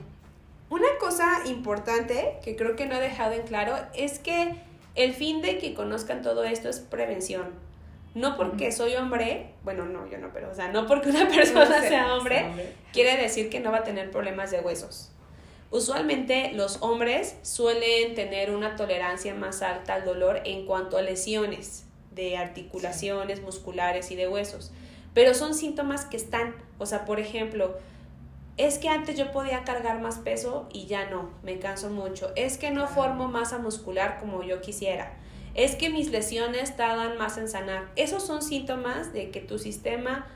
Una 0.75 0.97
cosa 0.99 1.39
importante 1.45 2.35
que 2.43 2.57
creo 2.57 2.75
que 2.75 2.85
no 2.85 2.95
he 2.95 2.99
dejado 2.99 3.31
en 3.31 3.43
claro 3.43 3.77
es 3.93 4.19
que 4.19 4.55
el 4.95 5.13
fin 5.13 5.41
de 5.41 5.57
que 5.57 5.73
conozcan 5.73 6.21
todo 6.21 6.43
esto 6.43 6.67
es 6.67 6.81
prevención. 6.81 7.45
No 8.13 8.35
porque 8.35 8.73
soy 8.73 8.93
hombre, 8.95 9.53
bueno, 9.63 9.85
no, 9.85 10.05
yo 10.09 10.17
no, 10.17 10.33
pero, 10.33 10.51
o 10.51 10.53
sea, 10.53 10.67
no 10.73 10.85
porque 10.85 11.11
una 11.11 11.29
persona 11.33 11.79
sea, 11.79 12.13
hombre, 12.13 12.73
quiere 12.91 13.15
decir 13.15 13.49
que 13.49 13.61
no 13.61 13.71
va 13.71 13.77
a 13.77 13.83
tener 13.85 14.11
problemas 14.11 14.51
de 14.51 14.59
huesos. 14.59 15.13
Usualmente 15.71 16.51
los 16.51 16.81
hombres 16.81 17.37
suelen 17.41 18.13
tener 18.13 18.51
una 18.51 18.75
tolerancia 18.75 19.33
más 19.33 19.61
alta 19.61 19.93
al 19.93 20.03
dolor 20.03 20.41
en 20.43 20.65
cuanto 20.65 20.97
a 20.97 21.01
lesiones 21.01 21.85
de 22.11 22.35
articulaciones 22.35 23.41
musculares 23.41 24.11
y 24.11 24.17
de 24.17 24.27
huesos, 24.27 24.73
pero 25.13 25.35
son 25.35 25.53
síntomas 25.53 26.03
que 26.03 26.17
están, 26.17 26.53
o 26.79 26.85
sea, 26.85 27.05
por 27.05 27.21
ejemplo, 27.21 27.77
es 28.57 28.77
que 28.77 28.89
antes 28.89 29.17
yo 29.17 29.31
podía 29.31 29.63
cargar 29.63 29.99
más 29.99 30.19
peso 30.19 30.67
y 30.71 30.85
ya 30.85 31.09
no, 31.09 31.29
me 31.43 31.59
canso 31.59 31.89
mucho. 31.89 32.31
Es 32.35 32.57
que 32.57 32.71
no 32.71 32.87
formo 32.87 33.27
masa 33.27 33.57
muscular 33.57 34.17
como 34.19 34.43
yo 34.43 34.61
quisiera. 34.61 35.17
Es 35.55 35.75
que 35.75 35.89
mis 35.89 36.09
lesiones 36.09 36.75
tardan 36.75 37.17
más 37.17 37.37
en 37.37 37.49
sanar. 37.49 37.91
Esos 37.95 38.25
son 38.25 38.41
síntomas 38.41 39.13
de 39.13 39.29
que 39.31 39.41
tu 39.41 39.59
sistema 39.59 40.27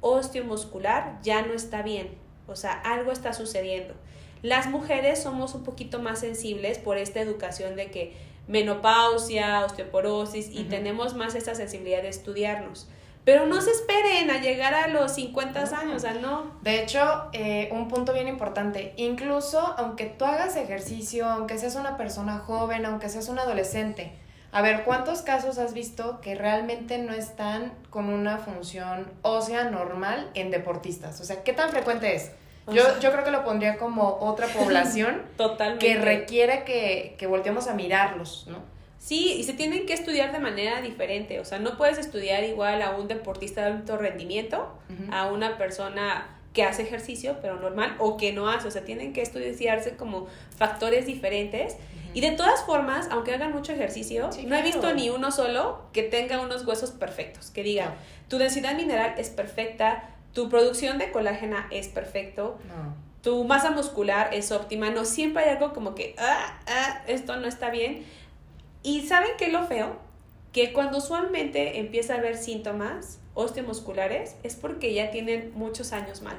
osteomuscular 0.00 1.20
ya 1.22 1.42
no 1.42 1.54
está 1.54 1.82
bien. 1.82 2.16
O 2.46 2.56
sea, 2.56 2.72
algo 2.72 3.12
está 3.12 3.32
sucediendo. 3.32 3.94
Las 4.42 4.68
mujeres 4.68 5.22
somos 5.22 5.54
un 5.54 5.62
poquito 5.62 6.00
más 6.00 6.20
sensibles 6.20 6.78
por 6.78 6.98
esta 6.98 7.20
educación 7.20 7.76
de 7.76 7.90
que 7.90 8.16
menopausia, 8.48 9.64
osteoporosis 9.64 10.50
y 10.50 10.64
tenemos 10.64 11.14
más 11.14 11.36
esa 11.36 11.54
sensibilidad 11.54 12.02
de 12.02 12.08
estudiarnos. 12.08 12.88
Pero 13.24 13.46
no 13.46 13.60
se 13.60 13.70
esperen 13.70 14.30
a 14.30 14.40
llegar 14.40 14.74
a 14.74 14.88
los 14.88 15.12
50 15.14 15.60
años, 15.78 15.96
o 15.96 15.98
sea, 15.98 16.14
no. 16.14 16.52
De 16.62 16.82
hecho, 16.82 17.28
eh, 17.32 17.68
un 17.72 17.88
punto 17.88 18.12
bien 18.12 18.28
importante, 18.28 18.94
incluso 18.96 19.60
aunque 19.76 20.06
tú 20.06 20.24
hagas 20.24 20.56
ejercicio, 20.56 21.28
aunque 21.28 21.58
seas 21.58 21.76
una 21.76 21.96
persona 21.96 22.38
joven, 22.38 22.86
aunque 22.86 23.08
seas 23.08 23.28
un 23.28 23.38
adolescente, 23.38 24.12
a 24.52 24.62
ver, 24.62 24.82
¿cuántos 24.82 25.22
casos 25.22 25.58
has 25.58 25.74
visto 25.74 26.20
que 26.20 26.34
realmente 26.34 26.98
no 26.98 27.12
están 27.12 27.72
con 27.88 28.08
una 28.08 28.38
función 28.38 29.06
ósea 29.22 29.64
normal 29.64 30.28
en 30.34 30.50
deportistas? 30.50 31.20
O 31.20 31.24
sea, 31.24 31.44
¿qué 31.44 31.52
tan 31.52 31.70
frecuente 31.70 32.16
es? 32.16 32.32
Yo, 32.66 32.98
yo 33.00 33.12
creo 33.12 33.24
que 33.24 33.30
lo 33.30 33.44
pondría 33.44 33.78
como 33.78 34.18
otra 34.20 34.46
población 34.58 35.22
que 35.78 35.96
requiere 35.96 36.64
que, 36.64 37.14
que 37.18 37.26
volteemos 37.26 37.68
a 37.68 37.74
mirarlos, 37.74 38.46
¿no? 38.48 38.58
Sí, 39.00 39.32
y 39.32 39.44
se 39.44 39.54
tienen 39.54 39.86
que 39.86 39.94
estudiar 39.94 40.30
de 40.30 40.38
manera 40.38 40.82
diferente. 40.82 41.40
O 41.40 41.44
sea, 41.46 41.58
no 41.58 41.78
puedes 41.78 41.96
estudiar 41.96 42.44
igual 42.44 42.82
a 42.82 42.90
un 42.90 43.08
deportista 43.08 43.62
de 43.62 43.72
alto 43.72 43.96
rendimiento, 43.96 44.78
a 45.10 45.26
una 45.28 45.56
persona 45.56 46.36
que 46.52 46.64
hace 46.64 46.82
ejercicio, 46.82 47.38
pero 47.40 47.58
normal, 47.58 47.96
o 47.98 48.18
que 48.18 48.32
no 48.34 48.50
hace. 48.50 48.68
O 48.68 48.70
sea, 48.70 48.84
tienen 48.84 49.14
que 49.14 49.22
estudiarse 49.22 49.96
como 49.96 50.26
factores 50.54 51.06
diferentes. 51.06 51.76
Y 52.12 52.20
de 52.20 52.32
todas 52.32 52.62
formas, 52.64 53.08
aunque 53.10 53.32
hagan 53.32 53.52
mucho 53.52 53.72
ejercicio, 53.72 54.28
no 54.46 54.54
he 54.54 54.62
visto 54.62 54.92
ni 54.92 55.08
uno 55.08 55.30
solo 55.30 55.80
que 55.94 56.02
tenga 56.02 56.38
unos 56.42 56.66
huesos 56.66 56.90
perfectos. 56.90 57.50
Que 57.50 57.62
diga, 57.62 57.94
tu 58.28 58.36
densidad 58.36 58.76
mineral 58.76 59.14
es 59.16 59.30
perfecta, 59.30 60.10
tu 60.34 60.50
producción 60.50 60.98
de 60.98 61.10
colágena 61.10 61.68
es 61.70 61.88
perfecto. 61.88 62.58
Tu 63.22 63.44
masa 63.44 63.70
muscular 63.70 64.30
es 64.32 64.50
óptima, 64.52 64.90
no 64.90 65.04
siempre 65.04 65.44
hay 65.44 65.50
algo 65.50 65.72
como 65.72 65.94
que, 65.94 66.14
ah, 66.18 66.58
ah, 66.66 67.02
esto 67.06 67.36
no 67.36 67.46
está 67.46 67.70
bien 67.70 68.04
y 68.82 69.06
¿saben 69.06 69.30
qué 69.38 69.46
es 69.46 69.52
lo 69.52 69.66
feo? 69.66 69.96
Que 70.52 70.72
cuando 70.72 70.98
usualmente 70.98 71.78
empieza 71.78 72.14
a 72.14 72.18
haber 72.18 72.36
síntomas 72.36 73.20
osteomusculares 73.34 74.36
es 74.42 74.56
porque 74.56 74.92
ya 74.94 75.10
tienen 75.10 75.52
muchos 75.54 75.92
años 75.92 76.22
mal. 76.22 76.36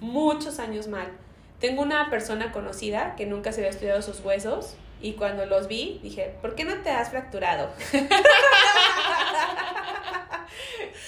Muchos 0.00 0.58
años 0.58 0.88
mal. 0.88 1.12
Tengo 1.60 1.82
una 1.82 2.10
persona 2.10 2.52
conocida 2.52 3.14
que 3.16 3.26
nunca 3.26 3.52
se 3.52 3.60
había 3.60 3.70
estudiado 3.70 4.02
sus 4.02 4.20
huesos 4.20 4.76
y 5.00 5.12
cuando 5.12 5.46
los 5.46 5.68
vi 5.68 6.00
dije, 6.02 6.34
¿por 6.40 6.54
qué 6.54 6.64
no 6.64 6.74
te 6.82 6.90
has 6.90 7.10
fracturado? 7.10 7.70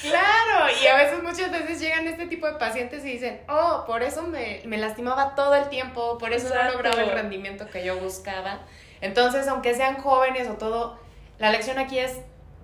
Claro, 0.01 0.67
y 0.81 0.87
a 0.87 0.97
veces 0.97 1.23
muchas 1.23 1.51
veces 1.51 1.81
llegan 1.81 2.07
este 2.07 2.27
tipo 2.27 2.47
de 2.47 2.55
pacientes 2.55 3.05
y 3.05 3.13
dicen, 3.13 3.41
oh, 3.49 3.85
por 3.87 4.03
eso 4.03 4.23
me, 4.23 4.63
lastimaba 4.65 5.35
todo 5.35 5.55
el 5.55 5.69
tiempo, 5.71 6.19
por 6.19 6.33
eso 6.33 6.55
no 6.55 6.71
lograba 6.71 7.03
el 7.03 7.11
rendimiento 7.11 7.67
que 7.69 7.85
yo 7.85 7.99
buscaba. 7.99 8.61
Entonces, 9.01 9.49
aunque 9.49 9.75
sean 9.75 9.97
jóvenes 9.97 10.49
o 10.49 10.55
todo, 10.55 10.99
la 11.39 11.51
lección 11.51 11.79
aquí 11.79 11.99
es 11.99 12.19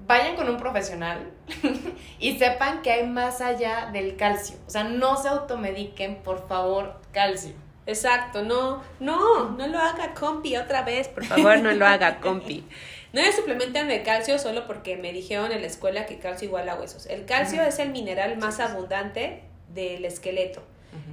vayan 0.06 0.36
con 0.36 0.48
un 0.48 0.58
profesional 0.58 1.30
y 2.18 2.38
sepan 2.38 2.82
que 2.82 2.92
hay 2.92 3.06
más 3.06 3.40
allá 3.40 3.90
del 3.92 4.16
calcio. 4.16 4.56
O 4.66 4.70
sea, 4.70 4.84
no 4.84 5.16
se 5.16 5.28
automediquen, 5.28 6.16
por 6.16 6.46
favor, 6.46 7.00
calcio. 7.12 7.52
Exacto, 7.86 8.42
no, 8.42 8.82
no, 8.98 9.50
no 9.50 9.66
lo 9.66 9.78
haga 9.78 10.14
compi 10.14 10.56
otra 10.56 10.82
vez, 10.82 11.08
por 11.08 11.24
favor, 11.24 11.58
no 11.58 11.70
lo 11.72 11.86
haga 11.86 12.18
compi. 12.18 12.64
No 13.12 13.20
me 13.20 13.30
suplementen 13.30 13.88
de 13.88 14.02
calcio 14.02 14.38
solo 14.38 14.66
porque 14.66 14.96
me 14.96 15.12
dijeron 15.12 15.52
en 15.52 15.60
la 15.60 15.66
escuela 15.66 16.06
que 16.06 16.18
calcio 16.18 16.48
igual 16.48 16.68
a 16.68 16.74
huesos. 16.76 17.06
El 17.06 17.26
calcio 17.26 17.62
es 17.62 17.78
el 17.78 17.90
mineral 17.90 18.38
más 18.38 18.58
abundante 18.58 19.44
del 19.68 20.04
esqueleto. 20.04 20.62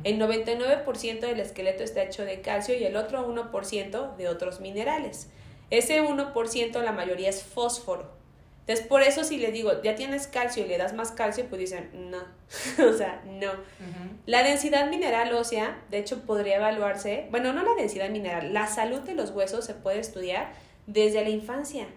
El 0.03 0.19
99% 0.19 1.19
del 1.19 1.39
esqueleto 1.39 1.83
está 1.83 2.03
hecho 2.03 2.25
de 2.25 2.41
calcio 2.41 2.75
y 2.75 2.83
el 2.83 2.95
otro 2.95 3.27
1% 3.27 4.15
de 4.15 4.27
otros 4.27 4.59
minerales. 4.59 5.29
Ese 5.69 6.01
1% 6.01 6.81
la 6.81 6.91
mayoría 6.91 7.29
es 7.29 7.43
fósforo. 7.43 8.21
Entonces, 8.61 8.85
por 8.85 9.01
eso 9.01 9.23
si 9.23 9.37
le 9.37 9.51
digo, 9.51 9.81
ya 9.81 9.95
tienes 9.95 10.27
calcio 10.27 10.63
y 10.63 10.67
le 10.67 10.77
das 10.77 10.93
más 10.93 11.11
calcio, 11.11 11.45
pues 11.49 11.59
dicen, 11.59 11.89
no, 12.11 12.19
o 12.89 12.93
sea, 12.93 13.21
no. 13.25 13.51
La 14.25 14.43
densidad 14.43 14.89
mineral 14.89 15.33
ósea, 15.33 15.81
de 15.89 15.97
hecho, 15.97 16.21
podría 16.21 16.57
evaluarse, 16.57 17.27
bueno, 17.31 17.53
no 17.53 17.63
la 17.63 17.73
densidad 17.73 18.09
mineral, 18.09 18.53
la 18.53 18.67
salud 18.67 18.99
de 18.99 19.15
los 19.15 19.31
huesos 19.31 19.65
se 19.65 19.73
puede 19.73 19.99
estudiar 19.99 20.53
desde 20.85 21.23
la 21.23 21.29
infancia. 21.29 21.87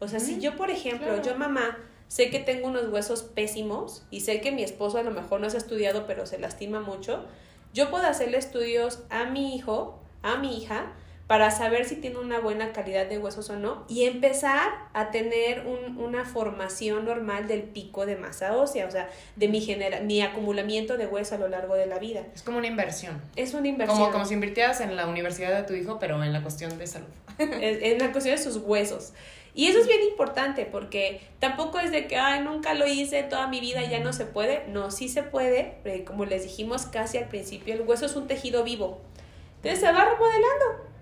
O 0.00 0.08
sea, 0.08 0.20
si 0.20 0.38
yo, 0.38 0.56
por 0.56 0.70
ejemplo, 0.70 1.22
yo 1.22 1.36
mamá, 1.36 1.78
sé 2.12 2.28
que 2.28 2.40
tengo 2.40 2.68
unos 2.68 2.88
huesos 2.92 3.22
pésimos 3.22 4.02
y 4.10 4.20
sé 4.20 4.42
que 4.42 4.52
mi 4.52 4.62
esposo 4.62 4.98
a 4.98 5.02
lo 5.02 5.12
mejor 5.12 5.40
no 5.40 5.48
se 5.48 5.56
ha 5.56 5.60
estudiado, 5.60 6.06
pero 6.06 6.26
se 6.26 6.38
lastima 6.38 6.78
mucho, 6.78 7.24
yo 7.72 7.90
puedo 7.90 8.06
hacerle 8.06 8.36
estudios 8.36 8.98
a 9.08 9.24
mi 9.24 9.56
hijo, 9.56 9.98
a 10.20 10.36
mi 10.36 10.58
hija, 10.58 10.92
para 11.26 11.50
saber 11.50 11.86
si 11.86 11.96
tiene 11.96 12.18
una 12.18 12.38
buena 12.38 12.74
calidad 12.74 13.06
de 13.06 13.16
huesos 13.16 13.48
o 13.48 13.56
no 13.56 13.86
y 13.88 14.04
empezar 14.04 14.68
a 14.92 15.10
tener 15.10 15.66
un, 15.66 15.96
una 15.96 16.26
formación 16.26 17.06
normal 17.06 17.48
del 17.48 17.62
pico 17.62 18.04
de 18.04 18.16
masa 18.16 18.58
ósea, 18.58 18.86
o 18.86 18.90
sea, 18.90 19.08
de 19.36 19.48
mi, 19.48 19.62
genera 19.62 20.00
mi 20.00 20.20
acumulamiento 20.20 20.98
de 20.98 21.06
hueso 21.06 21.36
a 21.36 21.38
lo 21.38 21.48
largo 21.48 21.76
de 21.76 21.86
la 21.86 21.98
vida. 21.98 22.26
Es 22.34 22.42
como 22.42 22.58
una 22.58 22.66
inversión. 22.66 23.22
Es 23.36 23.54
una 23.54 23.68
inversión. 23.68 23.98
Como, 23.98 24.12
como 24.12 24.26
si 24.26 24.34
invirtieras 24.34 24.82
en 24.82 24.96
la 24.96 25.06
universidad 25.06 25.56
de 25.56 25.62
tu 25.62 25.72
hijo, 25.72 25.98
pero 25.98 26.22
en 26.22 26.34
la 26.34 26.42
cuestión 26.42 26.76
de 26.76 26.86
salud. 26.86 27.08
en, 27.38 27.98
la 27.98 28.12
cuestión 28.12 28.36
de 28.36 28.42
sus 28.42 28.58
huesos. 28.58 29.14
Y 29.54 29.66
eso 29.66 29.80
es 29.80 29.86
bien 29.86 30.02
importante 30.02 30.64
porque 30.64 31.20
tampoco 31.38 31.78
es 31.78 31.90
de 31.90 32.06
que, 32.06 32.16
ay, 32.16 32.40
nunca 32.40 32.72
lo 32.72 32.86
hice 32.86 33.22
toda 33.22 33.48
mi 33.48 33.60
vida, 33.60 33.84
ya 33.84 34.00
no 34.00 34.12
se 34.12 34.24
puede. 34.24 34.66
No, 34.68 34.90
sí 34.90 35.08
se 35.08 35.22
puede. 35.22 35.76
Como 36.06 36.24
les 36.24 36.44
dijimos 36.44 36.86
casi 36.86 37.18
al 37.18 37.28
principio, 37.28 37.74
el 37.74 37.82
hueso 37.82 38.06
es 38.06 38.16
un 38.16 38.26
tejido 38.26 38.64
vivo. 38.64 39.00
Entonces 39.56 39.80
se 39.80 39.92
va 39.92 40.04
remodelando. 40.04 40.92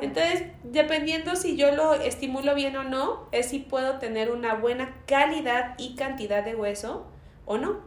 Entonces, 0.00 0.44
dependiendo 0.62 1.34
si 1.34 1.56
yo 1.56 1.72
lo 1.72 1.94
estimulo 1.94 2.54
bien 2.54 2.76
o 2.76 2.84
no, 2.84 3.28
es 3.32 3.46
si 3.46 3.58
puedo 3.58 3.98
tener 3.98 4.30
una 4.30 4.54
buena 4.54 4.94
calidad 5.06 5.74
y 5.78 5.96
cantidad 5.96 6.44
de 6.44 6.54
hueso 6.54 7.06
o 7.46 7.58
no. 7.58 7.80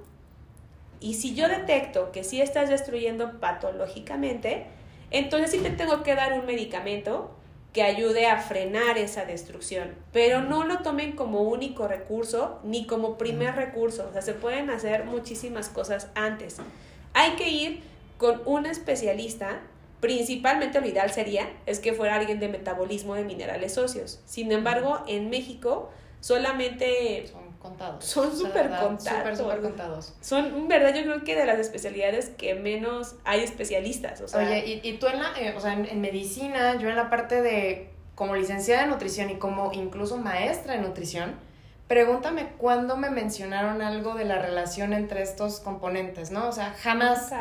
Y 0.99 1.13
si 1.13 1.33
yo 1.33 1.47
detecto 1.47 2.11
que 2.11 2.23
sí 2.23 2.41
estás 2.41 2.69
destruyendo 2.69 3.39
patológicamente, 3.39 4.65
entonces 5.11 5.51
sí 5.51 5.59
te 5.59 5.69
tengo 5.69 6.03
que 6.03 6.15
dar 6.15 6.33
un 6.33 6.45
medicamento 6.45 7.31
que 7.73 7.83
ayude 7.83 8.25
a 8.25 8.41
frenar 8.41 8.97
esa 8.97 9.25
destrucción. 9.25 9.95
Pero 10.11 10.41
no 10.41 10.63
lo 10.65 10.79
tomen 10.79 11.13
como 11.13 11.41
único 11.41 11.87
recurso 11.87 12.59
ni 12.63 12.87
como 12.87 13.17
primer 13.17 13.55
recurso. 13.55 14.07
O 14.09 14.13
sea, 14.13 14.21
se 14.21 14.33
pueden 14.33 14.69
hacer 14.69 15.05
muchísimas 15.05 15.69
cosas 15.69 16.07
antes. 16.15 16.57
Hay 17.13 17.31
que 17.31 17.49
ir 17.49 17.81
con 18.17 18.41
un 18.45 18.65
especialista 18.65 19.61
Principalmente 19.99 20.79
lo 20.79 20.87
ideal 20.87 21.11
sería 21.11 21.49
es 21.65 21.79
que 21.79 21.93
fuera 21.93 22.15
alguien 22.15 22.39
de 22.39 22.47
metabolismo 22.47 23.15
de 23.15 23.23
minerales 23.23 23.77
óseos. 23.77 24.21
Sin 24.25 24.51
embargo, 24.51 25.03
en 25.07 25.29
México 25.29 25.89
solamente 26.21 27.29
contados. 27.59 28.05
Son 28.05 28.35
súper 28.35 28.69
contados. 28.69 29.37
Súper, 29.37 29.61
contados. 29.61 30.13
Son, 30.21 30.45
en 30.45 30.67
verdad, 30.67 30.95
yo 30.95 31.03
creo 31.03 31.23
que 31.23 31.35
de 31.35 31.45
las 31.45 31.59
especialidades 31.59 32.29
que 32.29 32.55
menos 32.55 33.15
hay 33.25 33.41
especialistas. 33.41 34.21
O 34.21 34.27
sea, 34.27 34.39
Oye, 34.39 34.65
y, 34.65 34.87
y 34.87 34.97
tú 34.97 35.07
en 35.07 35.19
la, 35.19 35.33
eh, 35.39 35.53
o 35.55 35.59
sea, 35.59 35.73
en, 35.73 36.01
medicina, 36.01 36.77
yo 36.77 36.89
en 36.89 36.95
la 36.95 37.09
parte 37.09 37.41
de 37.41 37.89
como 38.15 38.35
licenciada 38.35 38.83
en 38.83 38.89
nutrición 38.89 39.29
y 39.29 39.35
como 39.35 39.71
incluso 39.73 40.17
maestra 40.17 40.75
en 40.75 40.81
nutrición, 40.81 41.35
pregúntame 41.87 42.49
cuándo 42.57 42.97
me 42.97 43.09
mencionaron 43.09 43.81
algo 43.81 44.13
de 44.15 44.25
la 44.25 44.39
relación 44.39 44.93
entre 44.93 45.21
estos 45.21 45.59
componentes, 45.59 46.31
¿no? 46.31 46.47
O 46.47 46.51
sea, 46.51 46.75
jamás, 46.81 47.31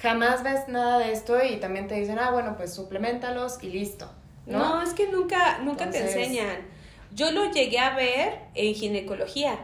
jamás 0.00 0.42
ves 0.42 0.68
nada 0.68 0.98
de 0.98 1.12
esto 1.12 1.42
y 1.42 1.56
también 1.56 1.88
te 1.88 1.94
dicen, 1.94 2.18
ah, 2.18 2.30
bueno, 2.30 2.56
pues 2.56 2.72
suplementalos 2.72 3.62
y 3.62 3.70
listo. 3.70 4.10
No, 4.46 4.76
no 4.76 4.82
es 4.82 4.94
que 4.94 5.08
nunca, 5.08 5.58
nunca 5.58 5.90
te 5.90 6.00
enseñan. 6.00 6.77
Yo 7.12 7.30
lo 7.32 7.50
llegué 7.50 7.78
a 7.78 7.94
ver 7.94 8.38
en 8.54 8.74
ginecología, 8.74 9.58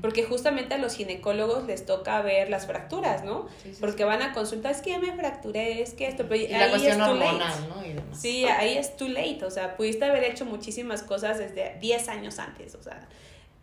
porque 0.00 0.24
justamente 0.24 0.74
a 0.74 0.78
los 0.78 0.94
ginecólogos 0.94 1.64
les 1.64 1.84
toca 1.84 2.22
ver 2.22 2.48
las 2.48 2.66
fracturas, 2.66 3.22
¿no? 3.22 3.48
porque 3.80 4.04
van 4.04 4.22
a 4.22 4.32
consultar, 4.32 4.72
es 4.72 4.80
que 4.80 4.90
ya 4.90 4.98
me 4.98 5.12
fracturé, 5.12 5.82
es 5.82 5.92
que 5.92 6.06
esto, 6.06 6.24
pero 6.28 6.36
y 6.36 6.48
la 6.48 6.70
cuestión 6.70 7.02
hormonal, 7.02 7.68
¿no? 7.68 7.84
Y 7.84 7.94
Sí, 8.16 8.46
ahí 8.46 8.78
es 8.78 8.96
too 8.96 9.08
late, 9.08 9.44
o 9.44 9.50
sea, 9.50 9.76
pudiste 9.76 10.04
haber 10.04 10.24
hecho 10.24 10.46
muchísimas 10.46 11.02
cosas 11.02 11.38
desde 11.38 11.76
10 11.80 12.08
años 12.08 12.38
antes, 12.38 12.74
o 12.74 12.82
sea, 12.82 13.06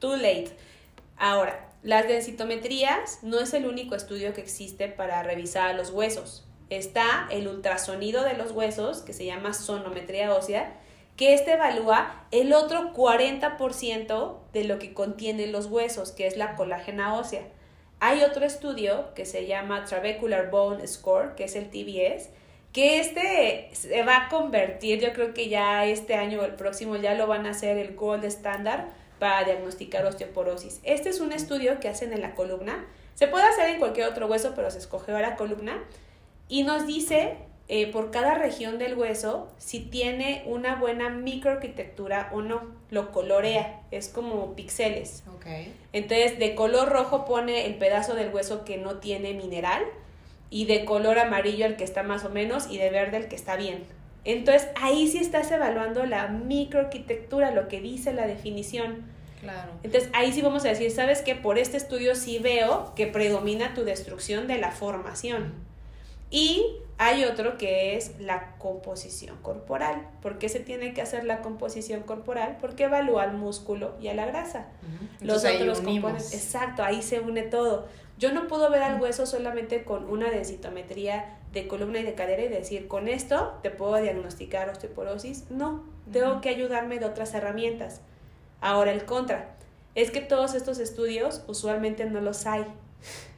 Too 0.02 0.16
late. 0.16 0.50
Ahora, 1.16 1.70
las 1.84 2.08
densitometrías 2.08 3.20
no 3.22 3.40
es 3.40 3.54
el 3.54 3.68
único 3.68 3.96
estudio 3.96 4.34
que 4.34 4.42
existe 4.42 4.88
para 4.88 5.22
revisar 5.22 5.76
los 5.76 5.92
huesos. 5.92 6.44
Está 6.72 7.28
el 7.30 7.48
ultrasonido 7.48 8.24
de 8.24 8.34
los 8.34 8.52
huesos, 8.52 9.04
que 9.04 9.14
se 9.14 9.26
llama 9.26 9.54
sonometría 9.54 10.34
ósea, 10.34 10.74
que 11.16 11.34
este 11.34 11.54
evalúa 11.54 12.26
el 12.32 12.54
otro 12.54 12.94
40% 12.94 14.38
de 14.54 14.64
lo 14.64 14.80
que 14.80 14.94
contienen 14.94 15.52
los 15.52 15.68
huesos, 15.68 16.12
que 16.12 16.28
es 16.28 16.38
la 16.38 16.56
colágena 16.56 17.16
ósea. 17.16 17.44
Hay 18.00 18.24
otro 18.24 18.46
estudio 18.46 19.14
que 19.14 19.26
se 19.26 19.46
llama 19.46 19.86
Trabecular 19.86 20.50
Bone 20.50 20.88
Score, 20.88 21.36
que 21.36 21.44
es 21.44 21.56
el 21.56 21.70
TBS, 21.70 22.30
que 22.74 23.00
este 23.00 23.70
se 23.74 24.04
va 24.04 24.26
a 24.26 24.30
convertir, 24.30 25.00
yo 25.00 25.14
creo 25.14 25.34
que 25.34 25.50
ya 25.50 25.86
este 25.86 26.16
año 26.16 26.40
o 26.40 26.46
el 26.46 26.56
próximo 26.56 26.96
ya 26.96 27.14
lo 27.14 27.28
van 27.28 27.46
a 27.46 27.52
hacer 27.52 27.78
el 27.78 27.96
gold 27.96 28.24
standard 28.26 28.86
para 29.20 29.44
diagnosticar 29.44 30.06
osteoporosis. 30.06 30.80
Este 30.84 31.10
es 31.10 31.20
un 31.20 31.32
estudio 31.32 31.80
que 31.80 31.90
hacen 31.90 32.14
en 32.14 32.22
la 32.22 32.34
columna. 32.34 32.88
Se 33.14 33.28
puede 33.28 33.46
hacer 33.46 33.70
en 33.70 33.80
cualquier 33.80 34.08
otro 34.08 34.26
hueso, 34.26 34.54
pero 34.56 34.72
se 34.72 34.80
escogió 34.80 35.20
la 35.20 35.36
columna. 35.36 35.84
Y 36.48 36.64
nos 36.64 36.88
dice 36.88 37.38
eh, 37.74 37.90
por 37.90 38.12
cada 38.12 38.36
región 38.36 38.78
del 38.80 38.98
hueso 38.98 39.48
si 39.58 39.80
tiene 39.80 40.44
una 40.46 40.76
buena 40.76 41.08
microarquitectura 41.08 42.30
o 42.34 42.42
no. 42.42 42.64
Lo 42.90 43.14
colorea, 43.14 43.80
es 43.92 44.10
como 44.10 44.56
píxeles. 44.56 45.24
Okay. 45.38 45.74
Entonces, 45.94 46.38
de 46.38 46.54
color 46.54 46.90
rojo 46.90 47.24
pone 47.24 47.66
el 47.66 47.76
pedazo 47.76 48.14
del 48.14 48.34
hueso 48.34 48.66
que 48.66 48.76
no 48.76 48.98
tiene 48.98 49.34
mineral 49.34 49.84
y 50.50 50.66
de 50.66 50.84
color 50.84 51.18
amarillo 51.18 51.66
el 51.66 51.78
que 51.78 51.86
está 51.86 52.04
más 52.04 52.26
o 52.26 52.30
menos 52.30 52.70
y 52.70 52.78
de 52.78 52.90
verde 52.90 53.16
el 53.16 53.30
que 53.30 53.38
está 53.38 53.56
bien. 53.56 53.86
Entonces 54.26 54.68
ahí 54.76 55.08
sí 55.08 55.20
estás 55.20 55.50
evaluando 55.50 56.06
la 56.06 56.28
microarquitectura, 56.28 57.52
lo 57.52 57.70
que 57.70 57.80
dice 57.80 58.12
la 58.12 58.28
definición. 58.28 59.06
Claro. 59.40 59.72
Entonces 59.84 60.10
ahí 60.12 60.34
sí 60.34 60.42
vamos 60.42 60.66
a 60.66 60.68
decir, 60.68 60.92
¿sabes 60.92 61.22
qué? 61.22 61.36
Por 61.36 61.58
este 61.58 61.78
estudio 61.78 62.16
sí 62.16 62.38
veo 62.38 62.92
que 62.98 63.08
predomina 63.08 63.74
tu 63.74 63.86
destrucción 63.86 64.48
de 64.48 64.58
la 64.58 64.72
formación. 64.72 65.54
Y 66.30 66.66
hay 67.04 67.24
otro 67.24 67.58
que 67.58 67.98
es 67.98 68.20
la 68.20 68.56
composición 68.60 69.36
corporal. 69.42 70.08
¿Por 70.22 70.38
qué 70.38 70.50
se 70.50 70.60
tiene 70.60 70.94
que 70.94 71.02
hacer 71.02 71.24
la 71.24 71.42
composición 71.42 72.04
corporal? 72.04 72.60
Porque 72.62 72.84
evalúa 72.84 73.24
al 73.24 73.34
músculo 73.34 73.96
y 74.00 74.10
a 74.10 74.14
la 74.14 74.28
grasa. 74.28 74.68
Los 75.20 75.44
otros 75.44 75.82
componentes. 75.82 76.32
Exacto, 76.32 76.84
ahí 76.84 77.02
se 77.02 77.20
une 77.20 77.42
todo. 77.42 77.88
Yo 78.20 78.32
no 78.32 78.48
puedo 78.48 78.70
ver 78.70 78.84
al 78.84 79.02
hueso 79.02 79.26
solamente 79.26 79.84
con 79.84 80.08
una 80.12 80.30
densitometría 80.30 81.40
de 81.54 81.68
columna 81.68 82.02
y 82.02 82.04
de 82.04 82.14
cadera 82.14 82.44
y 82.44 82.50
decir, 82.50 82.88
con 82.88 83.08
esto 83.08 83.58
te 83.64 83.72
puedo 83.72 84.00
diagnosticar 84.00 84.70
osteoporosis. 84.70 85.50
No, 85.50 85.84
tengo 86.14 86.40
que 86.40 86.50
ayudarme 86.50 87.00
de 87.00 87.06
otras 87.06 87.34
herramientas. 87.34 88.02
Ahora, 88.60 88.92
el 88.92 89.06
contra 89.06 89.56
es 89.96 90.12
que 90.12 90.22
todos 90.22 90.54
estos 90.54 90.78
estudios 90.78 91.46
usualmente 91.48 92.06
no 92.06 92.22
los 92.22 92.46
hay 92.46 92.64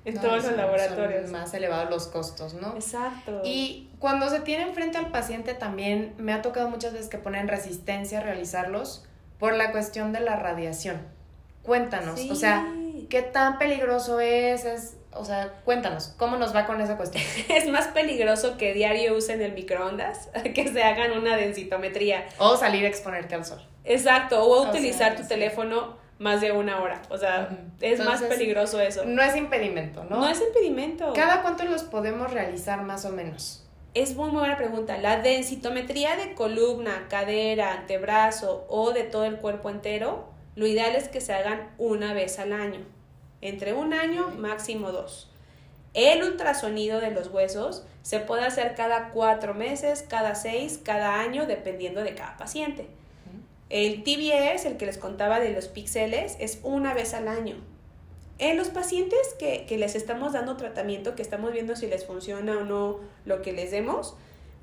en 0.05 0.19
todos 0.19 0.43
los 0.43 0.57
laboratorios. 0.57 1.23
Son 1.23 1.31
más 1.31 1.53
elevados 1.53 1.89
los 1.89 2.07
costos, 2.07 2.53
¿no? 2.53 2.73
Exacto. 2.75 3.41
Y 3.43 3.89
cuando 3.99 4.29
se 4.29 4.39
tienen 4.41 4.73
frente 4.73 4.97
al 4.97 5.11
paciente 5.11 5.53
también 5.53 6.13
me 6.17 6.33
ha 6.33 6.41
tocado 6.41 6.69
muchas 6.69 6.93
veces 6.93 7.09
que 7.09 7.17
ponen 7.17 7.47
resistencia 7.47 8.19
a 8.19 8.23
realizarlos 8.23 9.05
por 9.39 9.53
la 9.53 9.71
cuestión 9.71 10.13
de 10.13 10.19
la 10.19 10.35
radiación. 10.35 11.01
Cuéntanos, 11.63 12.19
o 12.29 12.35
sea, 12.35 12.67
¿qué 13.09 13.21
tan 13.21 13.57
peligroso 13.57 14.19
es? 14.19 14.65
es? 14.65 14.97
O 15.13 15.23
sea, 15.23 15.53
cuéntanos, 15.63 16.13
¿cómo 16.17 16.37
nos 16.37 16.55
va 16.55 16.65
con 16.65 16.81
esa 16.81 16.97
cuestión? 16.97 17.23
es 17.49 17.69
más 17.69 17.87
peligroso 17.87 18.57
que 18.57 18.73
diario 18.73 19.15
usen 19.15 19.41
el 19.41 19.53
microondas 19.53 20.29
que 20.55 20.67
se 20.67 20.83
hagan 20.83 21.11
una 21.17 21.37
densitometría. 21.37 22.25
O 22.37 22.57
salir 22.57 22.83
a 22.85 22.89
exponerte 22.89 23.35
al 23.35 23.45
sol. 23.45 23.65
Exacto, 23.85 24.43
o, 24.43 24.69
utilizar 24.69 25.15
tu 25.15 25.25
teléfono 25.27 25.97
más 26.23 26.39
de 26.39 26.53
una 26.53 26.81
hora. 26.81 27.01
O 27.09 27.17
sea, 27.17 27.49
es 27.81 28.03
más 28.03 28.21
peligroso 28.23 28.79
eso. 28.79 29.03
No 29.03 29.21
es 29.21 29.35
impedimento, 29.35 30.05
¿no? 30.05 30.21
No 30.21 30.29
es 30.29 30.41
impedimento. 30.41 31.11
¿Cada 31.13 31.41
cuánto 31.41 31.65
los 31.65 31.83
podemos 31.83 32.31
realizar 32.31 32.81
más 32.81 33.03
o 33.03 33.09
menos? 33.09 33.67
Es 33.93 34.15
muy, 34.15 34.31
muy 34.31 34.39
buena 34.39 34.55
pregunta. 34.57 34.97
La 34.97 35.21
densitometría 35.21 36.15
de 36.15 36.33
columna, 36.33 37.07
cadera, 37.09 37.73
antebrazo 37.73 38.65
o 38.69 38.91
de 38.93 39.03
todo 39.03 39.25
el 39.25 39.37
cuerpo 39.37 39.69
entero 39.69 40.29
Lo 40.55 40.65
ideal 40.65 40.95
es 40.95 41.09
que 41.09 41.19
se 41.19 41.33
hagan 41.33 41.71
una 41.77 42.13
vez 42.13 42.39
al 42.39 42.53
año, 42.53 42.79
entre 43.41 43.73
un 43.73 43.93
año, 43.93 44.29
máximo 44.37 44.91
dos. 44.91 45.29
El 45.93 46.23
ultrasonido 46.23 47.01
de 47.01 47.11
los 47.11 47.27
huesos 47.27 47.85
se 48.01 48.19
puede 48.19 48.45
hacer 48.45 48.75
cada 48.75 49.09
cuatro 49.09 49.53
meses, 49.53 50.05
cada 50.07 50.35
seis, 50.35 50.79
cada 50.83 51.19
año, 51.19 51.45
dependiendo 51.47 52.01
de 52.01 52.15
cada 52.15 52.37
paciente. 52.37 52.87
El 53.69 54.03
TBS, 54.03 54.65
el 54.65 54.77
que 54.77 54.85
les 54.85 54.97
contaba 54.97 55.39
de 55.39 55.51
los 55.51 55.67
píxeles, 55.67 56.35
es 56.39 56.59
una 56.63 56.93
vez 56.93 57.13
al 57.13 57.27
año. 57.27 57.55
En 58.39 58.57
los 58.57 58.69
pacientes 58.69 59.35
que, 59.39 59.65
que, 59.67 59.77
les 59.77 59.95
estamos 59.95 60.33
dando 60.33 60.57
tratamiento, 60.57 61.15
que 61.15 61.21
estamos 61.21 61.53
viendo 61.53 61.75
si 61.75 61.87
les 61.87 62.05
funciona 62.05 62.57
o 62.57 62.63
no 62.63 62.99
lo 63.25 63.41
que 63.41 63.53
les 63.53 63.71
demos, 63.71 64.15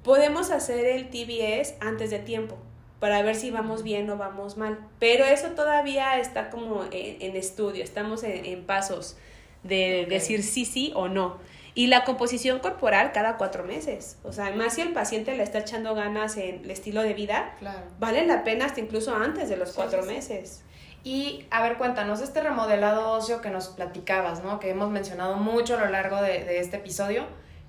podemos 0.03 0.51
hacer 0.51 0.85
el 0.87 1.11
TBS 1.11 1.75
antes 1.81 2.11
de 2.11 2.19
tiempo 2.19 2.57
para 3.01 3.23
ver 3.23 3.35
si 3.35 3.51
vamos 3.51 3.83
bien 3.83 4.09
o 4.11 4.17
vamos 4.17 4.57
mal. 4.57 4.79
Pero 4.99 5.25
eso 5.25 5.49
todavía 5.49 6.19
está 6.21 6.51
como 6.51 6.85
en, 6.93 7.35
estudio, 7.35 7.83
estamos 7.83 8.23
en, 8.23 8.65
pasos 8.65 9.17
de 9.65 10.07
decir 10.09 10.43
sí, 10.43 10.65
sí 10.65 10.93
o 10.95 11.09
no. 11.09 11.39
Y 11.75 11.87
la 11.87 12.05
composición 12.05 12.59
corporal 12.59 13.13
cada 13.13 13.37
cuatro 13.37 13.65
meses. 13.65 14.19
O 14.25 14.33
sea, 14.33 14.51
más 14.53 14.75
si 14.75 14.81
el 14.81 14.93
paciente 14.93 15.37
le 15.37 15.43
está 15.43 15.61
echando 15.61 15.95
ganas 15.95 16.37
en 16.37 16.65
el 16.65 16.71
estilo 16.71 17.03
de 17.03 17.15
vida, 17.15 17.55
vale 17.99 18.27
la 18.27 18.45
pena 18.45 18.67
hasta 18.67 18.81
incluso 18.81 19.15
antes 19.15 19.49
de 19.49 19.57
los 19.57 19.73
cuatro 19.73 20.03
meses. 20.03 20.63
Y 21.03 21.47
a 21.51 21.63
ver, 21.63 21.79
cuéntanos, 21.79 22.21
este 22.21 22.43
remodelado 22.43 23.13
óseo 23.13 23.41
que 23.41 23.51
nos 23.51 23.69
platicabas, 23.69 24.43
¿no? 24.43 24.61
Que 24.61 24.71
hemos 24.71 24.91
mencionado 24.91 25.37
mucho 25.37 25.79
a 25.79 25.81
lo 25.81 25.91
largo 25.91 26.21
de, 26.21 26.45
de 26.45 26.59
este 26.59 26.77
episodio, 26.77 27.25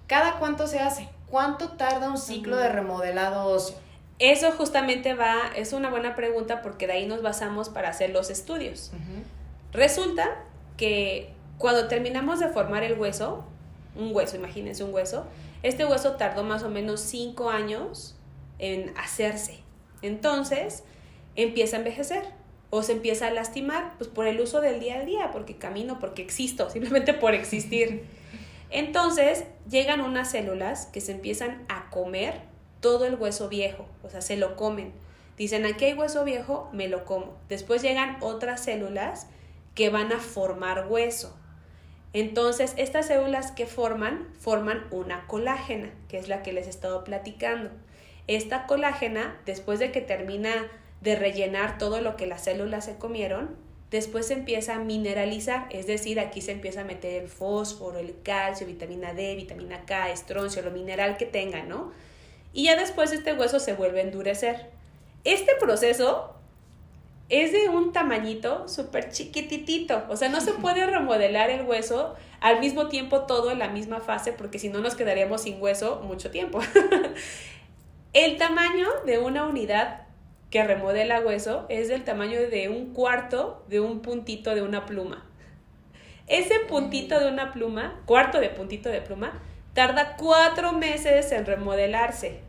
¿cada 0.08 0.34
cuánto 0.34 0.68
se 0.68 0.80
hace? 0.80 1.08
¿Cuánto 1.30 1.70
tarda 1.70 2.10
un 2.10 2.18
ciclo 2.18 2.58
de 2.58 2.68
remodelado 2.68 3.46
óseo? 3.46 3.78
Eso 4.20 4.52
justamente 4.52 5.14
va, 5.14 5.36
es 5.56 5.74
una 5.74 5.90
buena 5.90 6.16
pregunta 6.16 6.62
porque 6.62 6.86
de 6.86 6.94
ahí 6.94 7.08
nos 7.08 7.24
basamos 7.24 7.70
para 7.70 7.90
hacer 7.90 8.12
los 8.12 8.30
estudios. 8.30 8.92
Resulta 9.72 10.30
que 10.78 11.34
cuando 11.58 11.88
terminamos 11.88 12.40
de 12.40 12.50
formar 12.50 12.84
el 12.84 13.00
hueso, 13.00 13.46
un 13.96 14.16
hueso, 14.16 14.36
imagínense 14.36 14.84
un 14.84 14.94
hueso, 14.94 15.26
este 15.64 15.86
hueso 15.86 16.14
tardó 16.14 16.44
más 16.44 16.64
o 16.64 16.70
menos 16.70 17.02
cinco 17.02 17.50
años 17.50 18.16
en 18.60 18.94
hacerse. 18.98 19.60
Entonces, 20.02 20.84
empieza 21.36 21.76
a 21.76 21.80
envejecer 21.80 22.24
o 22.70 22.84
se 22.84 22.94
empieza 22.94 23.28
a 23.28 23.32
lastimar, 23.32 23.94
pues 23.98 24.10
por 24.10 24.28
el 24.28 24.40
uso 24.40 24.62
del 24.62 24.80
día 24.80 25.00
a 25.00 25.06
día, 25.06 25.32
porque 25.32 25.58
camino, 25.58 26.00
porque 26.00 26.22
existo, 26.22 26.70
simplemente 26.72 27.14
por 27.14 27.34
existir. 27.34 28.06
Entonces, 28.70 29.44
llegan 29.70 30.02
unas 30.02 30.32
células 30.32 30.86
que 30.88 31.02
se 31.02 31.12
empiezan 31.12 31.66
a 31.68 31.90
comer 31.90 32.42
todo 32.80 33.06
el 33.06 33.16
hueso 33.16 33.50
viejo, 33.50 33.86
o 34.02 34.10
sea, 34.10 34.22
se 34.22 34.38
lo 34.38 34.56
comen. 34.56 34.94
Dicen, 35.38 35.66
aquí 35.66 35.86
hay 35.86 35.94
hueso 35.94 36.24
viejo, 36.24 36.70
me 36.72 36.88
lo 36.88 37.04
como. 37.04 37.38
Después 37.50 37.82
llegan 37.82 38.18
otras 38.22 38.64
células 38.64 39.28
que 39.76 39.90
van 39.90 40.12
a 40.12 40.20
formar 40.20 40.88
hueso. 40.88 41.36
Entonces, 42.14 42.74
estas 42.78 43.08
células 43.08 43.52
que 43.52 43.66
forman, 43.66 44.28
forman 44.40 44.86
una 44.92 45.28
colágena, 45.28 45.92
que 46.10 46.18
es 46.18 46.28
la 46.28 46.44
que 46.44 46.52
les 46.52 46.68
he 46.68 46.70
estado 46.70 47.04
platicando. 47.04 47.70
Esta 48.28 48.68
colágena, 48.68 49.40
después 49.46 49.80
de 49.80 49.92
que 49.92 50.02
termina 50.02 50.70
de 51.00 51.16
rellenar 51.16 51.78
todo 51.78 52.02
lo 52.02 52.18
que 52.18 52.28
las 52.28 52.44
células 52.44 52.86
se 52.86 52.98
comieron, 52.98 53.56
después 53.92 54.28
se 54.28 54.34
empieza 54.34 54.76
a 54.76 54.80
mineralizar, 54.80 55.68
es 55.70 55.88
decir, 55.88 56.20
aquí 56.20 56.42
se 56.42 56.52
empieza 56.52 56.82
a 56.82 56.86
meter 56.86 57.22
el 57.24 57.30
fósforo, 57.30 58.00
el 58.00 58.16
calcio, 58.24 58.68
vitamina 58.68 59.14
D, 59.14 59.36
vitamina 59.36 59.86
K, 59.86 60.12
estroncio, 60.12 60.62
lo 60.62 60.72
mineral 60.72 61.18
que 61.18 61.26
tenga, 61.26 61.64
¿no? 61.64 61.92
Y 62.54 62.66
ya 62.66 62.76
después 62.76 63.12
este 63.12 63.34
hueso 63.34 63.60
se 63.60 63.74
vuelve 63.74 64.00
a 64.00 64.04
endurecer. 64.04 64.70
Este 65.24 65.54
proceso 65.60 66.36
es 67.32 67.54
de 67.54 67.70
un 67.70 67.94
tamañito 67.94 68.68
súper 68.68 69.10
chiquititito. 69.10 70.04
O 70.10 70.18
sea, 70.18 70.28
no 70.28 70.42
se 70.42 70.52
puede 70.52 70.86
remodelar 70.86 71.50
el 71.50 71.66
hueso 71.66 72.14
al 72.42 72.60
mismo 72.60 72.90
tiempo 72.90 73.22
todo 73.22 73.52
en 73.52 73.60
la 73.60 73.70
misma 73.70 74.02
fase 74.02 74.34
porque 74.34 74.60
si 74.60 74.68
no 74.68 74.80
nos 74.80 74.96
quedaríamos 74.96 75.44
sin 75.44 75.62
hueso 75.62 76.02
mucho 76.04 76.30
tiempo. 76.30 76.60
el 78.14 78.38
tamaño 78.38 78.88
de 79.06 79.18
una 79.18 79.46
unidad 79.46 80.02
que 80.50 80.62
remodela 80.66 81.22
hueso 81.22 81.66
es 81.70 81.88
del 81.88 82.04
tamaño 82.04 82.38
de 82.38 82.68
un 82.68 82.94
cuarto 82.94 83.64
de 83.70 83.80
un 83.80 84.02
puntito 84.02 84.54
de 84.54 84.62
una 84.62 84.86
pluma. 84.86 85.26
Ese 86.28 86.60
puntito 86.68 87.18
de 87.18 87.30
una 87.30 87.54
pluma, 87.54 88.02
cuarto 88.06 88.42
de 88.42 88.50
puntito 88.50 88.90
de 88.90 89.00
pluma, 89.00 89.42
tarda 89.74 90.18
cuatro 90.18 90.74
meses 90.74 91.32
en 91.32 91.46
remodelarse. 91.46 92.40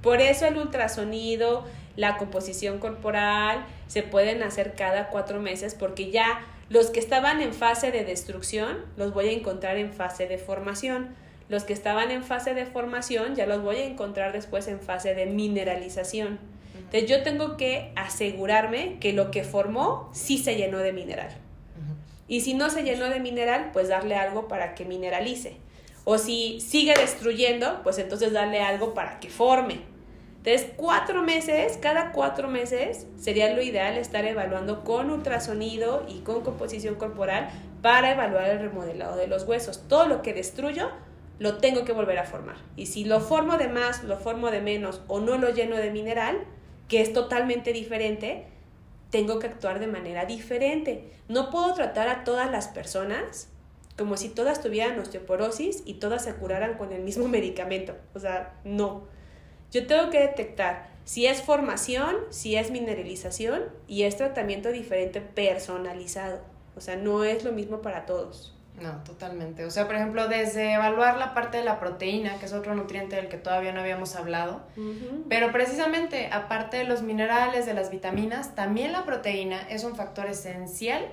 Por 0.00 0.22
eso 0.22 0.46
el 0.46 0.56
ultrasonido, 0.56 1.66
la 2.00 2.16
composición 2.16 2.78
corporal, 2.78 3.66
se 3.86 4.02
pueden 4.02 4.42
hacer 4.42 4.74
cada 4.74 5.08
cuatro 5.08 5.38
meses 5.38 5.74
porque 5.74 6.10
ya 6.10 6.40
los 6.70 6.88
que 6.88 6.98
estaban 6.98 7.42
en 7.42 7.52
fase 7.52 7.90
de 7.90 8.04
destrucción 8.04 8.78
los 8.96 9.12
voy 9.12 9.28
a 9.28 9.32
encontrar 9.32 9.76
en 9.76 9.92
fase 9.92 10.26
de 10.26 10.38
formación. 10.38 11.14
Los 11.50 11.64
que 11.64 11.74
estaban 11.74 12.10
en 12.10 12.24
fase 12.24 12.54
de 12.54 12.64
formación 12.64 13.34
ya 13.34 13.44
los 13.44 13.62
voy 13.62 13.76
a 13.76 13.84
encontrar 13.84 14.32
después 14.32 14.66
en 14.66 14.80
fase 14.80 15.14
de 15.14 15.26
mineralización. 15.26 16.38
Entonces 16.74 17.06
yo 17.06 17.22
tengo 17.22 17.58
que 17.58 17.92
asegurarme 17.96 18.96
que 18.98 19.12
lo 19.12 19.30
que 19.30 19.44
formó 19.44 20.08
sí 20.14 20.38
se 20.38 20.56
llenó 20.56 20.78
de 20.78 20.94
mineral. 20.94 21.36
Y 22.28 22.40
si 22.40 22.54
no 22.54 22.70
se 22.70 22.82
llenó 22.82 23.10
de 23.10 23.20
mineral, 23.20 23.70
pues 23.74 23.88
darle 23.88 24.14
algo 24.14 24.48
para 24.48 24.74
que 24.74 24.86
mineralice. 24.86 25.56
O 26.04 26.16
si 26.16 26.60
sigue 26.60 26.94
destruyendo, 26.94 27.82
pues 27.82 27.98
entonces 27.98 28.32
darle 28.32 28.62
algo 28.62 28.94
para 28.94 29.20
que 29.20 29.28
forme. 29.28 29.89
Entonces, 30.42 30.72
cuatro 30.76 31.22
meses, 31.22 31.78
cada 31.82 32.12
cuatro 32.12 32.48
meses 32.48 33.06
sería 33.18 33.54
lo 33.54 33.60
ideal 33.60 33.98
estar 33.98 34.24
evaluando 34.24 34.84
con 34.84 35.10
ultrasonido 35.10 36.06
y 36.08 36.20
con 36.20 36.40
composición 36.40 36.94
corporal 36.94 37.50
para 37.82 38.12
evaluar 38.12 38.48
el 38.48 38.60
remodelado 38.60 39.16
de 39.16 39.26
los 39.26 39.44
huesos. 39.44 39.84
Todo 39.86 40.06
lo 40.06 40.22
que 40.22 40.32
destruyo 40.32 40.90
lo 41.38 41.58
tengo 41.58 41.84
que 41.84 41.92
volver 41.92 42.18
a 42.18 42.24
formar. 42.24 42.56
Y 42.74 42.86
si 42.86 43.04
lo 43.04 43.20
formo 43.20 43.58
de 43.58 43.68
más, 43.68 44.02
lo 44.04 44.16
formo 44.16 44.50
de 44.50 44.62
menos 44.62 45.02
o 45.08 45.20
no 45.20 45.36
lo 45.36 45.50
lleno 45.50 45.76
de 45.76 45.90
mineral, 45.90 46.38
que 46.88 47.02
es 47.02 47.12
totalmente 47.12 47.74
diferente, 47.74 48.46
tengo 49.10 49.38
que 49.38 49.46
actuar 49.46 49.78
de 49.78 49.88
manera 49.88 50.24
diferente. 50.24 51.12
No 51.28 51.50
puedo 51.50 51.74
tratar 51.74 52.08
a 52.08 52.24
todas 52.24 52.50
las 52.50 52.68
personas 52.68 53.48
como 53.98 54.16
si 54.16 54.30
todas 54.30 54.62
tuvieran 54.62 54.98
osteoporosis 54.98 55.82
y 55.84 55.94
todas 55.94 56.24
se 56.24 56.34
curaran 56.34 56.78
con 56.78 56.92
el 56.92 57.02
mismo 57.02 57.28
medicamento. 57.28 57.94
O 58.14 58.20
sea, 58.20 58.54
no. 58.64 59.02
Yo 59.70 59.86
tengo 59.86 60.10
que 60.10 60.20
detectar 60.20 60.90
si 61.04 61.26
es 61.26 61.42
formación, 61.42 62.16
si 62.30 62.56
es 62.56 62.70
mineralización 62.70 63.62
y 63.86 64.02
es 64.02 64.16
tratamiento 64.16 64.70
diferente 64.70 65.20
personalizado. 65.20 66.40
O 66.76 66.80
sea, 66.80 66.96
no 66.96 67.24
es 67.24 67.44
lo 67.44 67.52
mismo 67.52 67.80
para 67.80 68.06
todos. 68.06 68.54
No, 68.80 69.02
totalmente. 69.04 69.64
O 69.64 69.70
sea, 69.70 69.86
por 69.86 69.96
ejemplo, 69.96 70.28
desde 70.28 70.72
evaluar 70.72 71.18
la 71.18 71.34
parte 71.34 71.58
de 71.58 71.64
la 71.64 71.78
proteína, 71.78 72.38
que 72.38 72.46
es 72.46 72.52
otro 72.52 72.74
nutriente 72.74 73.16
del 73.16 73.28
que 73.28 73.36
todavía 73.36 73.72
no 73.72 73.80
habíamos 73.80 74.16
hablado, 74.16 74.62
pero 75.28 75.52
precisamente 75.52 76.30
aparte 76.32 76.78
de 76.78 76.84
los 76.84 77.02
minerales, 77.02 77.66
de 77.66 77.74
las 77.74 77.90
vitaminas, 77.90 78.54
también 78.54 78.92
la 78.92 79.04
proteína 79.04 79.60
es 79.68 79.84
un 79.84 79.96
factor 79.96 80.26
esencial 80.26 81.04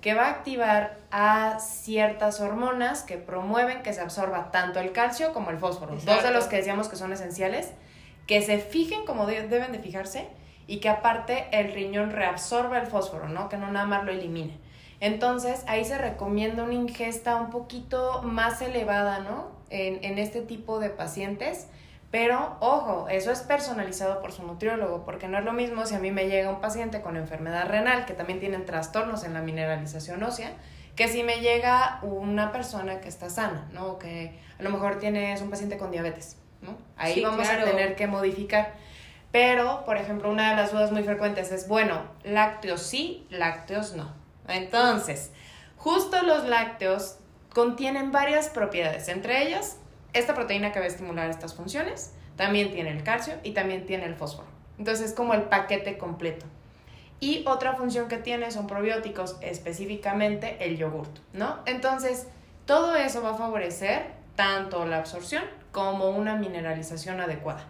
que 0.00 0.14
va 0.14 0.26
a 0.26 0.30
activar 0.30 0.96
a 1.10 1.58
ciertas 1.60 2.40
hormonas 2.40 3.02
que 3.02 3.18
promueven 3.18 3.82
que 3.82 3.92
se 3.92 4.00
absorba 4.00 4.50
tanto 4.50 4.80
el 4.80 4.92
calcio 4.92 5.34
como 5.34 5.50
el 5.50 5.58
fósforo, 5.58 5.96
dos 5.96 6.22
de 6.22 6.30
los 6.30 6.46
que 6.46 6.56
decíamos 6.56 6.88
que 6.88 6.96
son 6.96 7.12
esenciales, 7.12 7.72
que 8.30 8.42
se 8.42 8.58
fijen 8.58 9.04
como 9.06 9.26
deben 9.26 9.72
de 9.72 9.80
fijarse 9.80 10.28
y 10.68 10.78
que 10.78 10.88
aparte 10.88 11.48
el 11.50 11.72
riñón 11.72 12.12
reabsorba 12.12 12.78
el 12.78 12.86
fósforo, 12.86 13.28
¿no? 13.28 13.48
Que 13.48 13.56
no 13.56 13.72
nada 13.72 13.86
más 13.86 14.04
lo 14.04 14.12
elimine. 14.12 14.56
Entonces, 15.00 15.64
ahí 15.66 15.84
se 15.84 15.98
recomienda 15.98 16.62
una 16.62 16.74
ingesta 16.74 17.34
un 17.34 17.50
poquito 17.50 18.22
más 18.22 18.62
elevada, 18.62 19.18
¿no? 19.18 19.50
En, 19.68 20.16
este 20.16 20.42
tipo 20.42 20.78
de 20.78 20.90
pacientes 20.90 21.66
pero, 22.12 22.56
ojo, 22.60 23.08
eso 23.08 23.32
es 23.32 23.40
personalizado 23.40 24.20
por 24.20 24.30
su 24.30 24.44
nutriólogo, 24.44 25.04
porque 25.04 25.26
no 25.26 25.38
es 25.38 25.44
lo 25.44 25.52
mismo 25.52 25.84
si 25.86 25.96
a 25.96 25.98
mí 25.98 26.12
me 26.12 26.28
llega 26.28 26.50
un 26.50 26.60
paciente 26.60 27.02
con 27.02 27.16
enfermedad 27.16 27.68
renal, 27.68 28.04
que 28.04 28.14
también 28.14 28.38
tienen 28.38 28.64
trastornos 28.64 29.24
en 29.24 29.34
la 29.34 29.42
mineralización 29.42 30.22
ósea, 30.22 30.52
que 30.94 31.08
si 31.08 31.24
me 31.24 31.40
llega 31.40 31.98
una 32.02 32.52
persona 32.52 33.00
que 33.00 33.08
está 33.08 33.28
sana, 33.30 33.68
¿no? 33.72 33.98
Que 33.98 34.38
a 34.58 34.62
lo 34.62 34.70
mejor 34.70 34.98
tienes 34.98 35.40
un 35.40 35.50
paciente 35.50 35.78
con 35.78 35.92
diabetes, 35.92 36.39
¿no? 36.62 36.76
Ahí 36.96 37.22
vamos 37.22 37.48
a 37.48 37.64
tener 37.64 37.96
que 37.96 38.06
modificar. 38.06 38.74
Pero, 39.32 39.84
por 39.84 39.96
ejemplo, 39.96 40.30
una 40.30 40.50
de 40.50 40.56
las 40.56 40.72
dudas 40.72 40.90
muy 40.90 41.02
frecuentes 41.02 41.52
es, 41.52 41.68
bueno, 41.68 42.02
lácteos 42.24 42.82
sí, 42.82 43.26
lácteos 43.30 43.94
no. 43.94 44.12
Entonces, 44.48 45.30
justo 45.76 46.22
los 46.22 46.44
lácteos 46.44 47.18
contienen 47.54 48.10
varias 48.10 48.48
propiedades, 48.48 49.08
entre 49.08 49.46
ellas 49.46 49.78
esta 50.12 50.34
proteína 50.34 50.72
que 50.72 50.80
va 50.80 50.86
a 50.86 50.88
estimular 50.88 51.30
estas 51.30 51.54
funciones 51.54 52.12
también 52.36 52.72
tiene 52.72 52.90
el 52.90 53.02
calcio 53.02 53.34
y 53.42 53.52
también 53.52 53.86
tiene 53.86 54.06
el 54.06 54.14
fósforo. 54.14 54.48
Entonces 54.78 55.10
es 55.10 55.14
como 55.14 55.34
el 55.34 55.42
paquete 55.42 55.98
completo. 55.98 56.46
Y 57.20 57.44
otra 57.46 57.74
función 57.74 58.08
que 58.08 58.16
tiene 58.16 58.50
son 58.50 58.66
probióticos, 58.66 59.36
específicamente 59.42 60.56
el 60.60 60.78
yogurt, 60.78 61.18
¿no? 61.34 61.58
Entonces, 61.66 62.28
todo 62.64 62.96
eso 62.96 63.22
va 63.22 63.32
a 63.32 63.34
favorecer 63.34 64.12
tanto 64.36 64.86
la 64.86 64.98
absorción 64.98 65.44
como 65.72 66.10
una 66.10 66.36
mineralización 66.36 67.20
adecuada. 67.20 67.64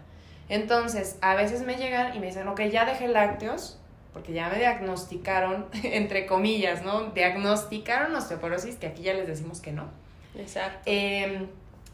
Entonces, 0.49 1.17
a 1.21 1.35
veces 1.35 1.61
me 1.61 1.75
llegan 1.75 2.15
y 2.15 2.19
me 2.19 2.27
dicen, 2.27 2.47
ok, 2.47 2.61
ya 2.63 2.85
dejé 2.85 3.07
lácteos, 3.07 3.79
porque 4.13 4.33
ya 4.33 4.49
me 4.49 4.57
diagnosticaron, 4.57 5.67
entre 5.83 6.25
comillas, 6.25 6.83
¿no? 6.83 7.11
Diagnosticaron 7.11 8.13
osteoporosis, 8.15 8.75
que 8.75 8.87
aquí 8.87 9.03
ya 9.03 9.13
les 9.13 9.27
decimos 9.27 9.61
que 9.61 9.71
no. 9.71 9.85
Exacto. 10.35 10.81
Em, 10.85 11.47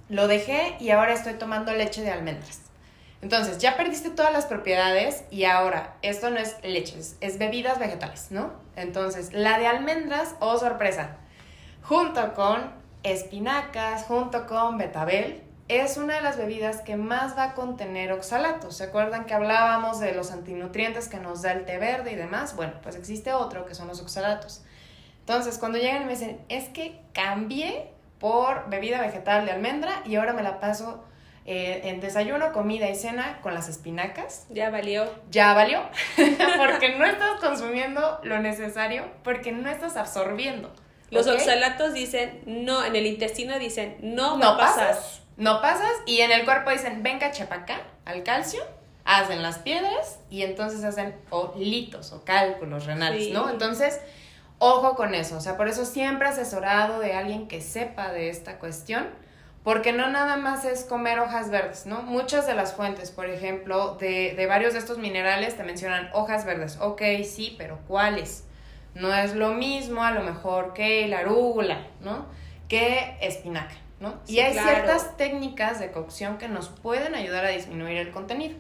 lo 0.09 0.27
dejé 0.27 0.77
y 0.79 0.89
ahora 0.89 1.13
estoy 1.13 1.33
tomando 1.33 1.73
leche 1.73 2.01
de 2.01 2.11
almendras. 2.11 2.61
Entonces, 3.21 3.57
ya 3.57 3.75
perdiste 3.77 4.11
todas 4.11 4.31
las 4.31 4.45
propiedades 4.45 5.23
y 5.31 5.45
ahora 5.45 5.95
esto 6.03 6.29
no 6.29 6.37
es 6.37 6.55
leche, 6.63 6.97
es 7.19 7.37
bebidas 7.39 7.79
vegetales, 7.79 8.27
¿no? 8.29 8.53
Entonces, 8.75 9.33
la 9.33 9.57
de 9.57 9.65
almendras, 9.65 10.35
oh 10.39 10.57
sorpresa, 10.59 11.17
junto 11.81 12.33
con 12.35 12.71
espinacas, 13.01 14.03
junto 14.03 14.45
con 14.45 14.77
betabel, 14.77 15.41
es 15.69 15.97
una 15.97 16.15
de 16.15 16.21
las 16.21 16.37
bebidas 16.37 16.81
que 16.81 16.95
más 16.95 17.37
va 17.37 17.43
a 17.43 17.53
contener 17.53 18.13
oxalatos. 18.13 18.77
¿Se 18.77 18.85
acuerdan 18.85 19.25
que 19.25 19.33
hablábamos 19.33 19.99
de 19.99 20.13
los 20.13 20.31
antinutrientes 20.31 21.09
que 21.09 21.17
nos 21.17 21.41
da 21.41 21.51
el 21.51 21.65
té 21.65 21.77
verde 21.77 22.13
y 22.13 22.15
demás? 22.15 22.55
Bueno, 22.55 22.73
pues 22.81 22.95
existe 22.95 23.33
otro 23.33 23.65
que 23.65 23.75
son 23.75 23.87
los 23.87 24.01
oxalatos. 24.01 24.61
Entonces, 25.19 25.57
cuando 25.57 25.77
llegan 25.77 26.03
y 26.03 26.05
me 26.05 26.11
dicen, 26.11 26.39
es 26.47 26.69
que 26.69 27.01
cambié 27.13 27.89
por 28.17 28.69
bebida 28.69 29.01
vegetal 29.01 29.45
de 29.45 29.51
almendra 29.51 30.01
y 30.05 30.15
ahora 30.15 30.31
me 30.31 30.41
la 30.41 30.61
paso 30.61 31.03
eh, 31.45 31.81
en 31.83 31.99
desayuno, 31.99 32.53
comida 32.53 32.89
y 32.89 32.95
cena 32.95 33.39
con 33.41 33.53
las 33.53 33.67
espinacas. 33.67 34.47
Ya 34.49 34.69
valió. 34.69 35.05
Ya 35.31 35.53
valió, 35.53 35.81
porque 36.57 36.95
no 36.97 37.05
estás 37.05 37.41
consumiendo 37.41 38.19
lo 38.23 38.39
necesario, 38.39 39.03
porque 39.23 39.51
no 39.51 39.69
estás 39.69 39.97
absorbiendo. 39.97 40.73
Los 41.09 41.27
oxalatos 41.27 41.93
dicen, 41.93 42.41
no, 42.45 42.85
en 42.85 42.95
el 42.95 43.05
intestino 43.05 43.59
dicen, 43.59 43.97
no, 44.01 44.37
no 44.37 44.57
pasas 44.57 45.26
no 45.37 45.61
pasas 45.61 45.91
y 46.05 46.21
en 46.21 46.31
el 46.31 46.45
cuerpo 46.45 46.71
dicen, 46.71 47.03
venga, 47.03 47.31
chapacá, 47.31 47.81
al 48.05 48.23
calcio, 48.23 48.63
hacen 49.05 49.43
las 49.43 49.59
piedras 49.59 50.19
y 50.29 50.41
entonces 50.41 50.83
hacen 50.83 51.15
litos 51.55 52.11
o 52.11 52.25
cálculos 52.25 52.85
renales, 52.85 53.31
¿no? 53.31 53.49
Entonces, 53.49 54.01
ojo 54.57 54.95
con 54.95 55.13
eso, 55.13 55.37
o 55.37 55.39
sea, 55.39 55.55
por 55.55 55.67
eso 55.67 55.85
siempre 55.85 56.27
asesorado 56.27 56.99
de 56.99 57.13
alguien 57.13 57.47
que 57.47 57.61
sepa 57.61 58.11
de 58.11 58.29
esta 58.29 58.57
cuestión, 58.57 59.07
porque 59.63 59.93
no 59.93 60.09
nada 60.09 60.37
más 60.37 60.65
es 60.65 60.85
comer 60.85 61.19
hojas 61.19 61.51
verdes, 61.51 61.85
¿no? 61.85 62.01
Muchas 62.01 62.47
de 62.47 62.55
las 62.55 62.73
fuentes, 62.73 63.11
por 63.11 63.29
ejemplo, 63.29 63.95
de, 63.99 64.33
de 64.35 64.45
varios 64.47 64.73
de 64.73 64.79
estos 64.79 64.97
minerales 64.97 65.55
te 65.55 65.63
mencionan 65.63 66.09
hojas 66.13 66.45
verdes, 66.45 66.79
ok, 66.81 67.01
sí, 67.23 67.55
pero 67.57 67.79
¿cuáles? 67.87 68.45
No 68.95 69.13
es 69.13 69.35
lo 69.35 69.51
mismo 69.51 70.03
a 70.03 70.11
lo 70.11 70.23
mejor 70.23 70.73
que 70.73 71.07
la 71.07 71.19
arúgula, 71.19 71.85
¿no? 72.01 72.25
Que 72.67 73.17
espinaca 73.21 73.75
y 74.27 74.39
hay 74.39 74.53
ciertas 74.53 75.17
técnicas 75.17 75.79
de 75.79 75.91
cocción 75.91 76.37
que 76.37 76.47
nos 76.47 76.69
pueden 76.69 77.15
ayudar 77.15 77.45
a 77.45 77.49
disminuir 77.49 77.97
el 77.97 78.11
contenido. 78.11 78.55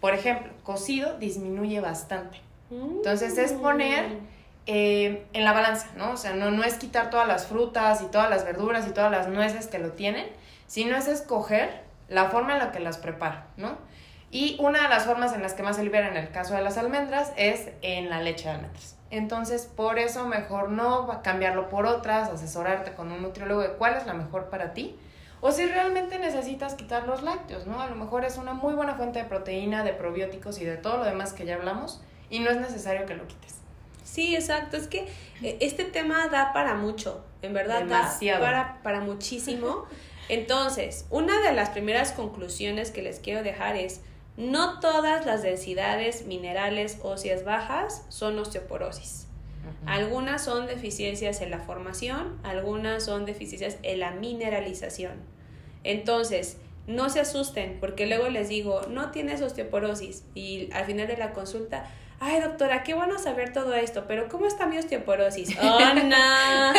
Por 0.00 0.14
ejemplo, 0.14 0.52
cocido 0.62 1.18
disminuye 1.18 1.80
bastante. 1.80 2.40
Entonces 2.70 3.36
es 3.36 3.52
poner 3.52 4.18
eh, 4.66 5.26
en 5.32 5.44
la 5.44 5.52
balanza, 5.52 5.88
¿no? 5.96 6.12
O 6.12 6.16
sea, 6.16 6.32
no, 6.32 6.50
no 6.50 6.64
es 6.64 6.74
quitar 6.74 7.10
todas 7.10 7.28
las 7.28 7.46
frutas 7.46 8.00
y 8.00 8.06
todas 8.06 8.30
las 8.30 8.44
verduras 8.44 8.88
y 8.88 8.92
todas 8.92 9.10
las 9.10 9.28
nueces 9.28 9.66
que 9.66 9.78
lo 9.78 9.92
tienen, 9.92 10.26
sino 10.66 10.96
es 10.96 11.06
escoger 11.06 11.82
la 12.08 12.30
forma 12.30 12.54
en 12.54 12.60
la 12.60 12.72
que 12.72 12.80
las 12.80 12.96
prepara, 12.96 13.46
¿no? 13.56 13.76
Y 14.30 14.56
una 14.58 14.82
de 14.82 14.88
las 14.88 15.04
formas 15.04 15.34
en 15.34 15.42
las 15.42 15.52
que 15.52 15.62
más 15.62 15.76
se 15.76 15.84
libera 15.84 16.08
en 16.08 16.16
el 16.16 16.30
caso 16.30 16.54
de 16.54 16.62
las 16.62 16.78
almendras 16.78 17.32
es 17.36 17.68
en 17.82 18.08
la 18.08 18.22
leche 18.22 18.44
de 18.44 18.54
almendras. 18.54 18.96
Entonces, 19.12 19.66
por 19.66 19.98
eso 19.98 20.26
mejor 20.26 20.70
no 20.70 21.20
cambiarlo 21.22 21.68
por 21.68 21.84
otras, 21.84 22.30
asesorarte 22.30 22.94
con 22.94 23.12
un 23.12 23.20
nutriólogo 23.20 23.60
de 23.60 23.72
cuál 23.74 23.94
es 23.94 24.06
la 24.06 24.14
mejor 24.14 24.48
para 24.48 24.72
ti. 24.72 24.96
O 25.42 25.52
si 25.52 25.66
realmente 25.66 26.18
necesitas 26.18 26.74
quitar 26.74 27.06
los 27.06 27.22
lácteos, 27.22 27.66
¿no? 27.66 27.82
A 27.82 27.90
lo 27.90 27.94
mejor 27.94 28.24
es 28.24 28.38
una 28.38 28.54
muy 28.54 28.72
buena 28.72 28.94
fuente 28.94 29.18
de 29.18 29.26
proteína, 29.26 29.84
de 29.84 29.92
probióticos 29.92 30.58
y 30.60 30.64
de 30.64 30.78
todo 30.78 30.96
lo 30.96 31.04
demás 31.04 31.34
que 31.34 31.44
ya 31.44 31.56
hablamos 31.56 32.00
y 32.30 32.38
no 32.38 32.48
es 32.48 32.56
necesario 32.56 33.04
que 33.04 33.14
lo 33.14 33.26
quites. 33.26 33.56
Sí, 34.02 34.34
exacto. 34.34 34.78
Es 34.78 34.86
que 34.86 35.06
eh, 35.42 35.58
este 35.60 35.84
tema 35.84 36.28
da 36.28 36.54
para 36.54 36.74
mucho, 36.74 37.22
en 37.42 37.52
verdad 37.52 37.80
Demasiado. 37.80 38.42
da 38.42 38.50
para, 38.50 38.82
para 38.82 39.00
muchísimo. 39.00 39.84
Entonces, 40.30 41.04
una 41.10 41.38
de 41.42 41.52
las 41.52 41.68
primeras 41.68 42.12
conclusiones 42.12 42.90
que 42.90 43.02
les 43.02 43.20
quiero 43.20 43.42
dejar 43.42 43.76
es, 43.76 44.00
no 44.36 44.80
todas 44.80 45.26
las 45.26 45.42
densidades 45.42 46.26
minerales 46.26 46.98
óseas 47.02 47.44
bajas 47.44 48.04
son 48.08 48.38
osteoporosis. 48.38 49.26
Algunas 49.86 50.44
son 50.44 50.66
deficiencias 50.66 51.40
en 51.40 51.50
la 51.50 51.60
formación, 51.60 52.38
algunas 52.42 53.04
son 53.04 53.26
deficiencias 53.26 53.78
en 53.82 54.00
la 54.00 54.12
mineralización. 54.12 55.12
Entonces, 55.84 56.58
no 56.86 57.10
se 57.10 57.20
asusten 57.20 57.78
porque 57.80 58.06
luego 58.06 58.28
les 58.28 58.48
digo, 58.48 58.82
no 58.88 59.10
tienes 59.10 59.40
osteoporosis 59.42 60.24
y 60.34 60.68
al 60.72 60.84
final 60.84 61.06
de 61.06 61.16
la 61.16 61.32
consulta, 61.32 61.88
ay 62.22 62.40
doctora, 62.40 62.84
qué 62.84 62.94
bueno 62.94 63.18
saber 63.18 63.52
todo 63.52 63.74
esto, 63.74 64.04
pero 64.06 64.28
¿cómo 64.28 64.46
está 64.46 64.66
mi 64.66 64.78
osteoporosis? 64.78 65.56
Oh, 65.60 65.94
no. 65.94 66.72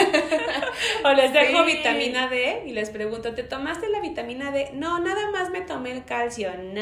o 1.09 1.13
les 1.13 1.33
dejo 1.33 1.65
vitamina 1.65 2.29
D 2.29 2.63
y 2.65 2.71
les 2.71 2.89
pregunto, 2.89 3.33
¿te 3.33 3.43
tomaste 3.43 3.89
la 3.89 3.99
vitamina 3.99 4.51
D? 4.51 4.69
No, 4.73 4.99
nada 4.99 5.29
más 5.31 5.49
me 5.49 5.59
tomé 5.61 5.91
el 5.91 6.05
calcio. 6.05 6.51
No. 6.57 6.81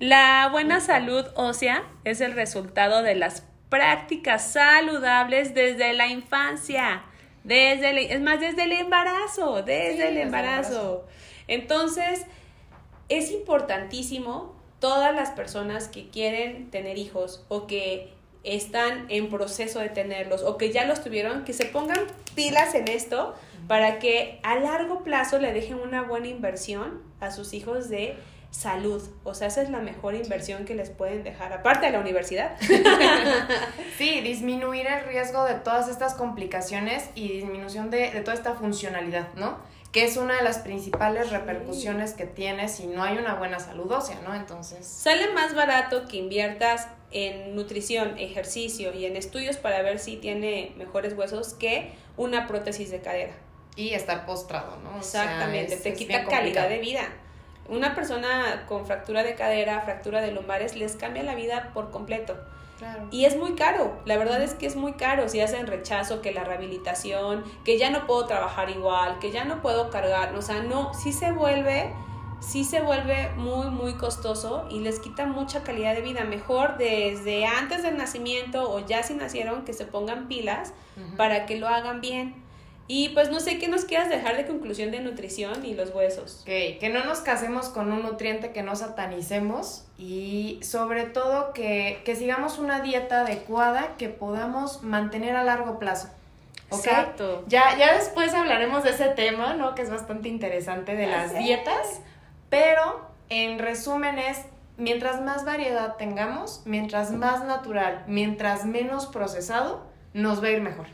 la 0.00 0.48
buena 0.50 0.80
salud 0.80 1.24
ósea 1.34 1.84
es 2.04 2.20
el 2.20 2.32
resultado 2.32 3.02
de 3.02 3.14
las 3.14 3.46
prácticas 3.68 4.52
saludables 4.52 5.54
desde 5.54 5.92
la 5.92 6.08
infancia. 6.08 7.04
Desde 7.44 8.12
es 8.12 8.20
más, 8.20 8.40
desde 8.40 8.64
el 8.64 8.72
embarazo, 8.72 9.62
desde 9.62 10.08
el 10.08 10.18
embarazo. 10.18 11.06
Entonces, 11.46 12.26
es 13.08 13.30
importantísimo 13.30 14.61
todas 14.82 15.14
las 15.14 15.30
personas 15.30 15.86
que 15.86 16.08
quieren 16.08 16.68
tener 16.68 16.98
hijos 16.98 17.44
o 17.46 17.68
que 17.68 18.12
están 18.42 19.06
en 19.10 19.30
proceso 19.30 19.78
de 19.78 19.88
tenerlos 19.88 20.42
o 20.42 20.58
que 20.58 20.72
ya 20.72 20.86
los 20.86 21.04
tuvieron, 21.04 21.44
que 21.44 21.52
se 21.52 21.66
pongan 21.66 22.00
pilas 22.34 22.74
en 22.74 22.88
esto 22.88 23.36
para 23.68 24.00
que 24.00 24.40
a 24.42 24.56
largo 24.56 25.04
plazo 25.04 25.38
le 25.38 25.52
dejen 25.52 25.78
una 25.78 26.02
buena 26.02 26.26
inversión 26.26 27.00
a 27.20 27.30
sus 27.30 27.52
hijos 27.52 27.90
de 27.90 28.16
salud. 28.50 29.00
O 29.22 29.34
sea, 29.34 29.46
esa 29.46 29.62
es 29.62 29.70
la 29.70 29.78
mejor 29.78 30.16
inversión 30.16 30.64
que 30.64 30.74
les 30.74 30.90
pueden 30.90 31.22
dejar, 31.22 31.52
aparte 31.52 31.86
de 31.86 31.92
la 31.92 32.00
universidad. 32.00 32.56
sí, 33.98 34.20
disminuir 34.20 34.88
el 34.88 35.04
riesgo 35.04 35.44
de 35.44 35.54
todas 35.54 35.88
estas 35.88 36.14
complicaciones 36.14 37.08
y 37.14 37.28
disminución 37.28 37.88
de, 37.90 38.10
de 38.10 38.20
toda 38.22 38.34
esta 38.34 38.54
funcionalidad, 38.54 39.28
¿no? 39.36 39.58
Que 39.92 40.04
es 40.04 40.16
una 40.16 40.36
de 40.36 40.42
las 40.42 40.58
principales 40.58 41.30
repercusiones 41.30 42.14
que 42.14 42.24
tiene 42.24 42.68
si 42.68 42.86
no 42.86 43.02
hay 43.02 43.18
una 43.18 43.34
buena 43.34 43.60
salud 43.60 43.92
ósea, 43.92 44.18
¿no? 44.26 44.34
Entonces... 44.34 44.86
Sale 44.86 45.30
más 45.34 45.54
barato 45.54 46.08
que 46.08 46.16
inviertas 46.16 46.88
en 47.10 47.54
nutrición, 47.54 48.18
ejercicio 48.18 48.94
y 48.94 49.04
en 49.04 49.16
estudios 49.16 49.58
para 49.58 49.82
ver 49.82 49.98
si 49.98 50.16
tiene 50.16 50.72
mejores 50.78 51.12
huesos 51.12 51.52
que 51.52 51.92
una 52.16 52.46
prótesis 52.46 52.90
de 52.90 53.02
cadera. 53.02 53.34
Y 53.76 53.92
estar 53.92 54.24
postrado, 54.24 54.78
¿no? 54.78 54.96
Exactamente, 54.98 55.76
te 55.76 55.92
quita 55.92 56.24
calidad 56.24 56.70
de 56.70 56.78
vida. 56.78 57.02
Una 57.68 57.94
persona 57.94 58.64
con 58.66 58.86
fractura 58.86 59.22
de 59.22 59.34
cadera, 59.34 59.82
fractura 59.82 60.22
de 60.22 60.32
lumbares, 60.32 60.74
les 60.74 60.96
cambia 60.96 61.22
la 61.22 61.34
vida 61.34 61.70
por 61.74 61.90
completo. 61.90 62.36
Y 63.10 63.24
es 63.24 63.36
muy 63.36 63.52
caro, 63.52 64.00
la 64.04 64.16
verdad 64.16 64.42
es 64.42 64.54
que 64.54 64.66
es 64.66 64.76
muy 64.76 64.94
caro 64.94 65.28
si 65.28 65.40
hacen 65.40 65.66
rechazo, 65.66 66.20
que 66.20 66.32
la 66.32 66.44
rehabilitación, 66.44 67.44
que 67.64 67.78
ya 67.78 67.90
no 67.90 68.06
puedo 68.06 68.26
trabajar 68.26 68.70
igual, 68.70 69.18
que 69.18 69.30
ya 69.30 69.44
no 69.44 69.62
puedo 69.62 69.90
cargar, 69.90 70.34
o 70.34 70.42
sea, 70.42 70.62
no, 70.62 70.94
sí 70.94 71.12
se 71.12 71.32
vuelve, 71.32 71.92
sí 72.40 72.64
se 72.64 72.80
vuelve 72.80 73.30
muy, 73.36 73.70
muy 73.70 73.94
costoso 73.94 74.66
y 74.70 74.80
les 74.80 74.98
quita 74.98 75.26
mucha 75.26 75.62
calidad 75.62 75.94
de 75.94 76.02
vida. 76.02 76.24
Mejor 76.24 76.76
desde 76.76 77.46
antes 77.46 77.82
del 77.82 77.96
nacimiento 77.96 78.70
o 78.70 78.80
ya 78.80 79.02
si 79.02 79.14
nacieron 79.14 79.64
que 79.64 79.72
se 79.72 79.84
pongan 79.84 80.28
pilas 80.28 80.74
para 81.16 81.46
que 81.46 81.58
lo 81.58 81.68
hagan 81.68 82.00
bien. 82.00 82.41
Y 82.94 83.08
pues 83.08 83.30
no 83.30 83.40
sé 83.40 83.58
qué 83.58 83.68
nos 83.68 83.86
quieras 83.86 84.10
dejar 84.10 84.36
de 84.36 84.44
conclusión 84.44 84.90
de 84.90 85.00
nutrición 85.00 85.64
y 85.64 85.72
los 85.72 85.94
huesos. 85.94 86.42
que 86.44 86.90
no 86.92 87.02
nos 87.06 87.20
casemos 87.20 87.70
con 87.70 87.90
un 87.90 88.02
nutriente, 88.02 88.52
que 88.52 88.62
no 88.62 88.76
satanicemos 88.76 89.86
y 89.96 90.60
sobre 90.60 91.04
todo 91.04 91.54
que, 91.54 92.02
sigamos 92.14 92.58
una 92.58 92.82
dieta 92.82 93.22
adecuada 93.22 93.96
que 93.96 94.10
podamos 94.10 94.82
mantener 94.82 95.36
a 95.36 95.42
largo 95.42 95.78
plazo. 95.78 96.10
Exacto. 96.70 97.44
Ya, 97.46 97.78
ya 97.78 97.94
después 97.94 98.34
hablaremos 98.34 98.84
de 98.84 98.90
ese 98.90 99.08
tema, 99.08 99.54
¿no? 99.54 99.74
Que 99.74 99.80
es 99.80 99.88
bastante 99.88 100.28
interesante 100.28 100.94
de 100.94 101.06
las 101.06 101.34
dietas, 101.34 102.02
pero 102.50 103.08
en 103.30 103.58
resumen 103.58 104.18
es, 104.18 104.42
mientras 104.76 105.22
más 105.22 105.46
variedad 105.46 105.96
tengamos, 105.96 106.60
mientras 106.66 107.10
más 107.10 107.42
natural, 107.46 108.04
mientras 108.06 108.66
menos 108.66 109.06
procesado, 109.06 109.82
nos 110.12 110.42
va 110.42 110.48
a 110.48 110.50
ir 110.50 110.60
mejor. 110.60 110.88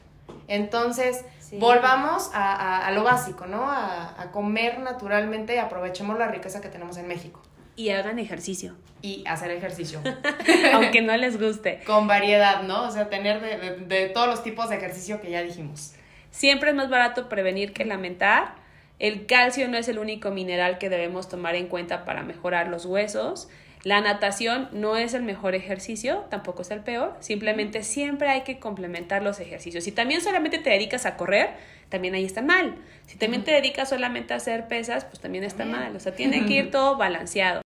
Entonces, 0.46 1.24
volvamos 1.52 2.30
a, 2.32 2.90
lo 2.92 3.04
básico, 3.04 3.46
¿no? 3.46 3.70
A, 3.70 4.20
a 4.20 4.30
comer 4.30 4.80
naturalmente 4.80 5.54
y 5.54 5.58
aprovechemos 5.58 6.18
la 6.18 6.28
riqueza 6.28 6.60
que 6.60 6.68
tenemos 6.68 6.96
en 6.96 7.08
México. 7.08 7.40
Y 7.78 7.90
hagan 7.90 8.18
ejercicio. 8.18 8.74
Y 9.02 9.24
hacer 9.28 9.52
ejercicio. 9.52 10.00
Aunque 10.74 11.00
no 11.00 11.16
les 11.16 11.40
guste. 11.40 11.80
Con 11.86 12.08
variedad, 12.08 12.62
¿no? 12.62 12.88
O 12.88 12.90
sea, 12.90 13.08
tener 13.08 13.40
de, 13.40 13.84
de, 13.86 14.08
todos 14.08 14.26
los 14.26 14.42
tipos 14.42 14.68
de 14.68 14.76
ejercicio 14.76 15.20
que 15.20 15.30
ya 15.30 15.42
dijimos. 15.42 15.94
Siempre 16.32 16.70
es 16.70 16.76
más 16.76 16.90
barato 16.90 17.28
prevenir 17.28 17.72
que 17.72 17.84
lamentar. 17.84 18.56
El 18.98 19.26
calcio 19.26 19.68
no 19.68 19.76
es 19.76 19.86
el 19.86 20.00
único 20.00 20.32
mineral 20.32 20.78
que 20.78 20.90
debemos 20.90 21.28
tomar 21.28 21.54
en 21.54 21.68
cuenta 21.68 22.04
para 22.04 22.24
mejorar 22.24 22.66
los 22.66 22.84
huesos. 22.84 23.48
La 23.84 24.00
natación 24.00 24.68
no 24.72 24.96
es 24.96 25.14
el 25.14 25.22
mejor 25.22 25.54
ejercicio, 25.54 26.26
tampoco 26.30 26.62
es 26.62 26.70
el 26.72 26.80
peor, 26.80 27.16
simplemente 27.20 27.84
siempre 27.84 28.28
hay 28.28 28.40
que 28.42 28.58
complementar 28.58 29.22
los 29.22 29.38
ejercicios. 29.38 29.84
Si 29.84 29.92
también 29.92 30.20
solamente 30.20 30.58
te 30.58 30.70
dedicas 30.70 31.06
a 31.06 31.16
correr, 31.16 31.50
también 31.88 32.14
ahí 32.14 32.24
está 32.24 32.42
mal. 32.42 32.74
Si 33.06 33.18
también 33.18 33.44
te 33.44 33.52
dedicas 33.52 33.88
solamente 33.88 34.34
a 34.34 34.38
hacer 34.38 34.66
pesas, 34.66 35.04
pues 35.04 35.20
también 35.20 35.44
está 35.44 35.64
mal. 35.64 35.94
O 35.94 36.00
sea, 36.00 36.12
tiene 36.12 36.44
que 36.44 36.54
ir 36.54 36.70
todo 36.72 36.96
balanceado. 36.96 37.62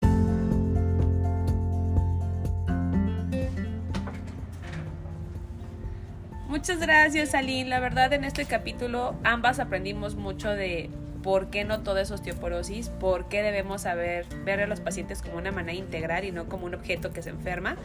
Muchas 6.46 6.78
gracias, 6.78 7.34
Aline. 7.34 7.70
La 7.70 7.80
verdad, 7.80 8.12
en 8.12 8.24
este 8.24 8.44
capítulo 8.44 9.16
ambas 9.24 9.58
aprendimos 9.58 10.14
mucho 10.14 10.50
de 10.50 10.90
por 11.22 11.48
qué 11.48 11.64
no 11.64 11.80
todo 11.80 11.98
es 11.98 12.10
osteoporosis, 12.10 12.88
por 12.88 13.28
qué 13.28 13.42
debemos 13.42 13.82
saber 13.82 14.26
ver 14.44 14.60
a 14.60 14.66
los 14.66 14.80
pacientes 14.80 15.22
como 15.22 15.38
una 15.38 15.52
manera 15.52 15.78
integral 15.78 16.24
y 16.24 16.32
no 16.32 16.48
como 16.48 16.66
un 16.66 16.74
objeto 16.74 17.12
que 17.12 17.22
se 17.22 17.30
enferma. 17.30 17.76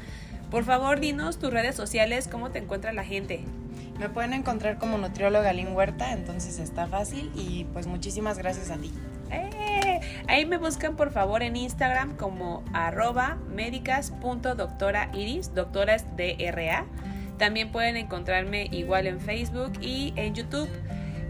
Por 0.50 0.64
favor, 0.64 1.00
dinos 1.00 1.40
tus 1.40 1.52
redes 1.52 1.76
sociales, 1.76 2.28
cómo 2.28 2.52
te 2.52 2.60
encuentra 2.60 2.94
la 2.94 3.04
gente. 3.04 3.44
Me 4.00 4.10
pueden 4.10 4.34
encontrar 4.34 4.78
como 4.78 4.98
nutrióloga 4.98 5.52
Lin 5.54 5.74
Huerta, 5.74 6.14
entonces 6.14 6.60
está 6.60 6.88
fácil 6.88 7.32
y 7.36 7.66
pues 7.74 7.88
muchísimas 7.88 8.38
gracias 8.38 8.70
a 8.70 8.78
ti. 8.78 8.94
¡Eh! 9.32 10.00
Ahí 10.28 10.46
me 10.46 10.58
buscan 10.58 10.96
por 10.96 11.12
favor 11.12 11.42
en 11.42 11.56
Instagram 11.56 12.16
como 12.16 12.64
arroba 12.74 13.38
iris, 15.14 15.54
doctora 15.54 15.96
es 15.96 16.06
DRA. 16.16 16.86
También 17.38 17.72
pueden 17.72 17.98
encontrarme 17.98 18.68
igual 18.72 19.08
en 19.08 19.20
Facebook 19.20 19.74
y 19.82 20.14
en 20.16 20.34
YouTube. 20.34 20.70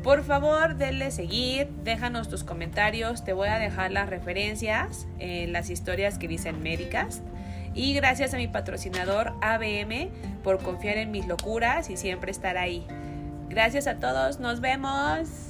Por 0.03 0.23
favor, 0.23 0.75
denle 0.75 1.11
seguir, 1.11 1.69
déjanos 1.83 2.29
tus 2.29 2.43
comentarios, 2.43 3.23
te 3.23 3.33
voy 3.33 3.49
a 3.49 3.57
dejar 3.57 3.91
las 3.91 4.09
referencias 4.09 5.07
en 5.19 5.51
las 5.51 5.69
historias 5.69 6.17
que 6.17 6.27
dicen 6.27 6.61
médicas. 6.61 7.21
Y 7.73 7.93
gracias 7.93 8.33
a 8.33 8.37
mi 8.37 8.47
patrocinador 8.47 9.33
ABM 9.41 10.09
por 10.43 10.59
confiar 10.63 10.97
en 10.97 11.11
mis 11.11 11.27
locuras 11.27 11.89
y 11.89 11.97
siempre 11.97 12.31
estar 12.31 12.57
ahí. 12.57 12.87
Gracias 13.49 13.87
a 13.87 13.97
todos, 13.97 14.39
nos 14.39 14.61
vemos. 14.61 15.46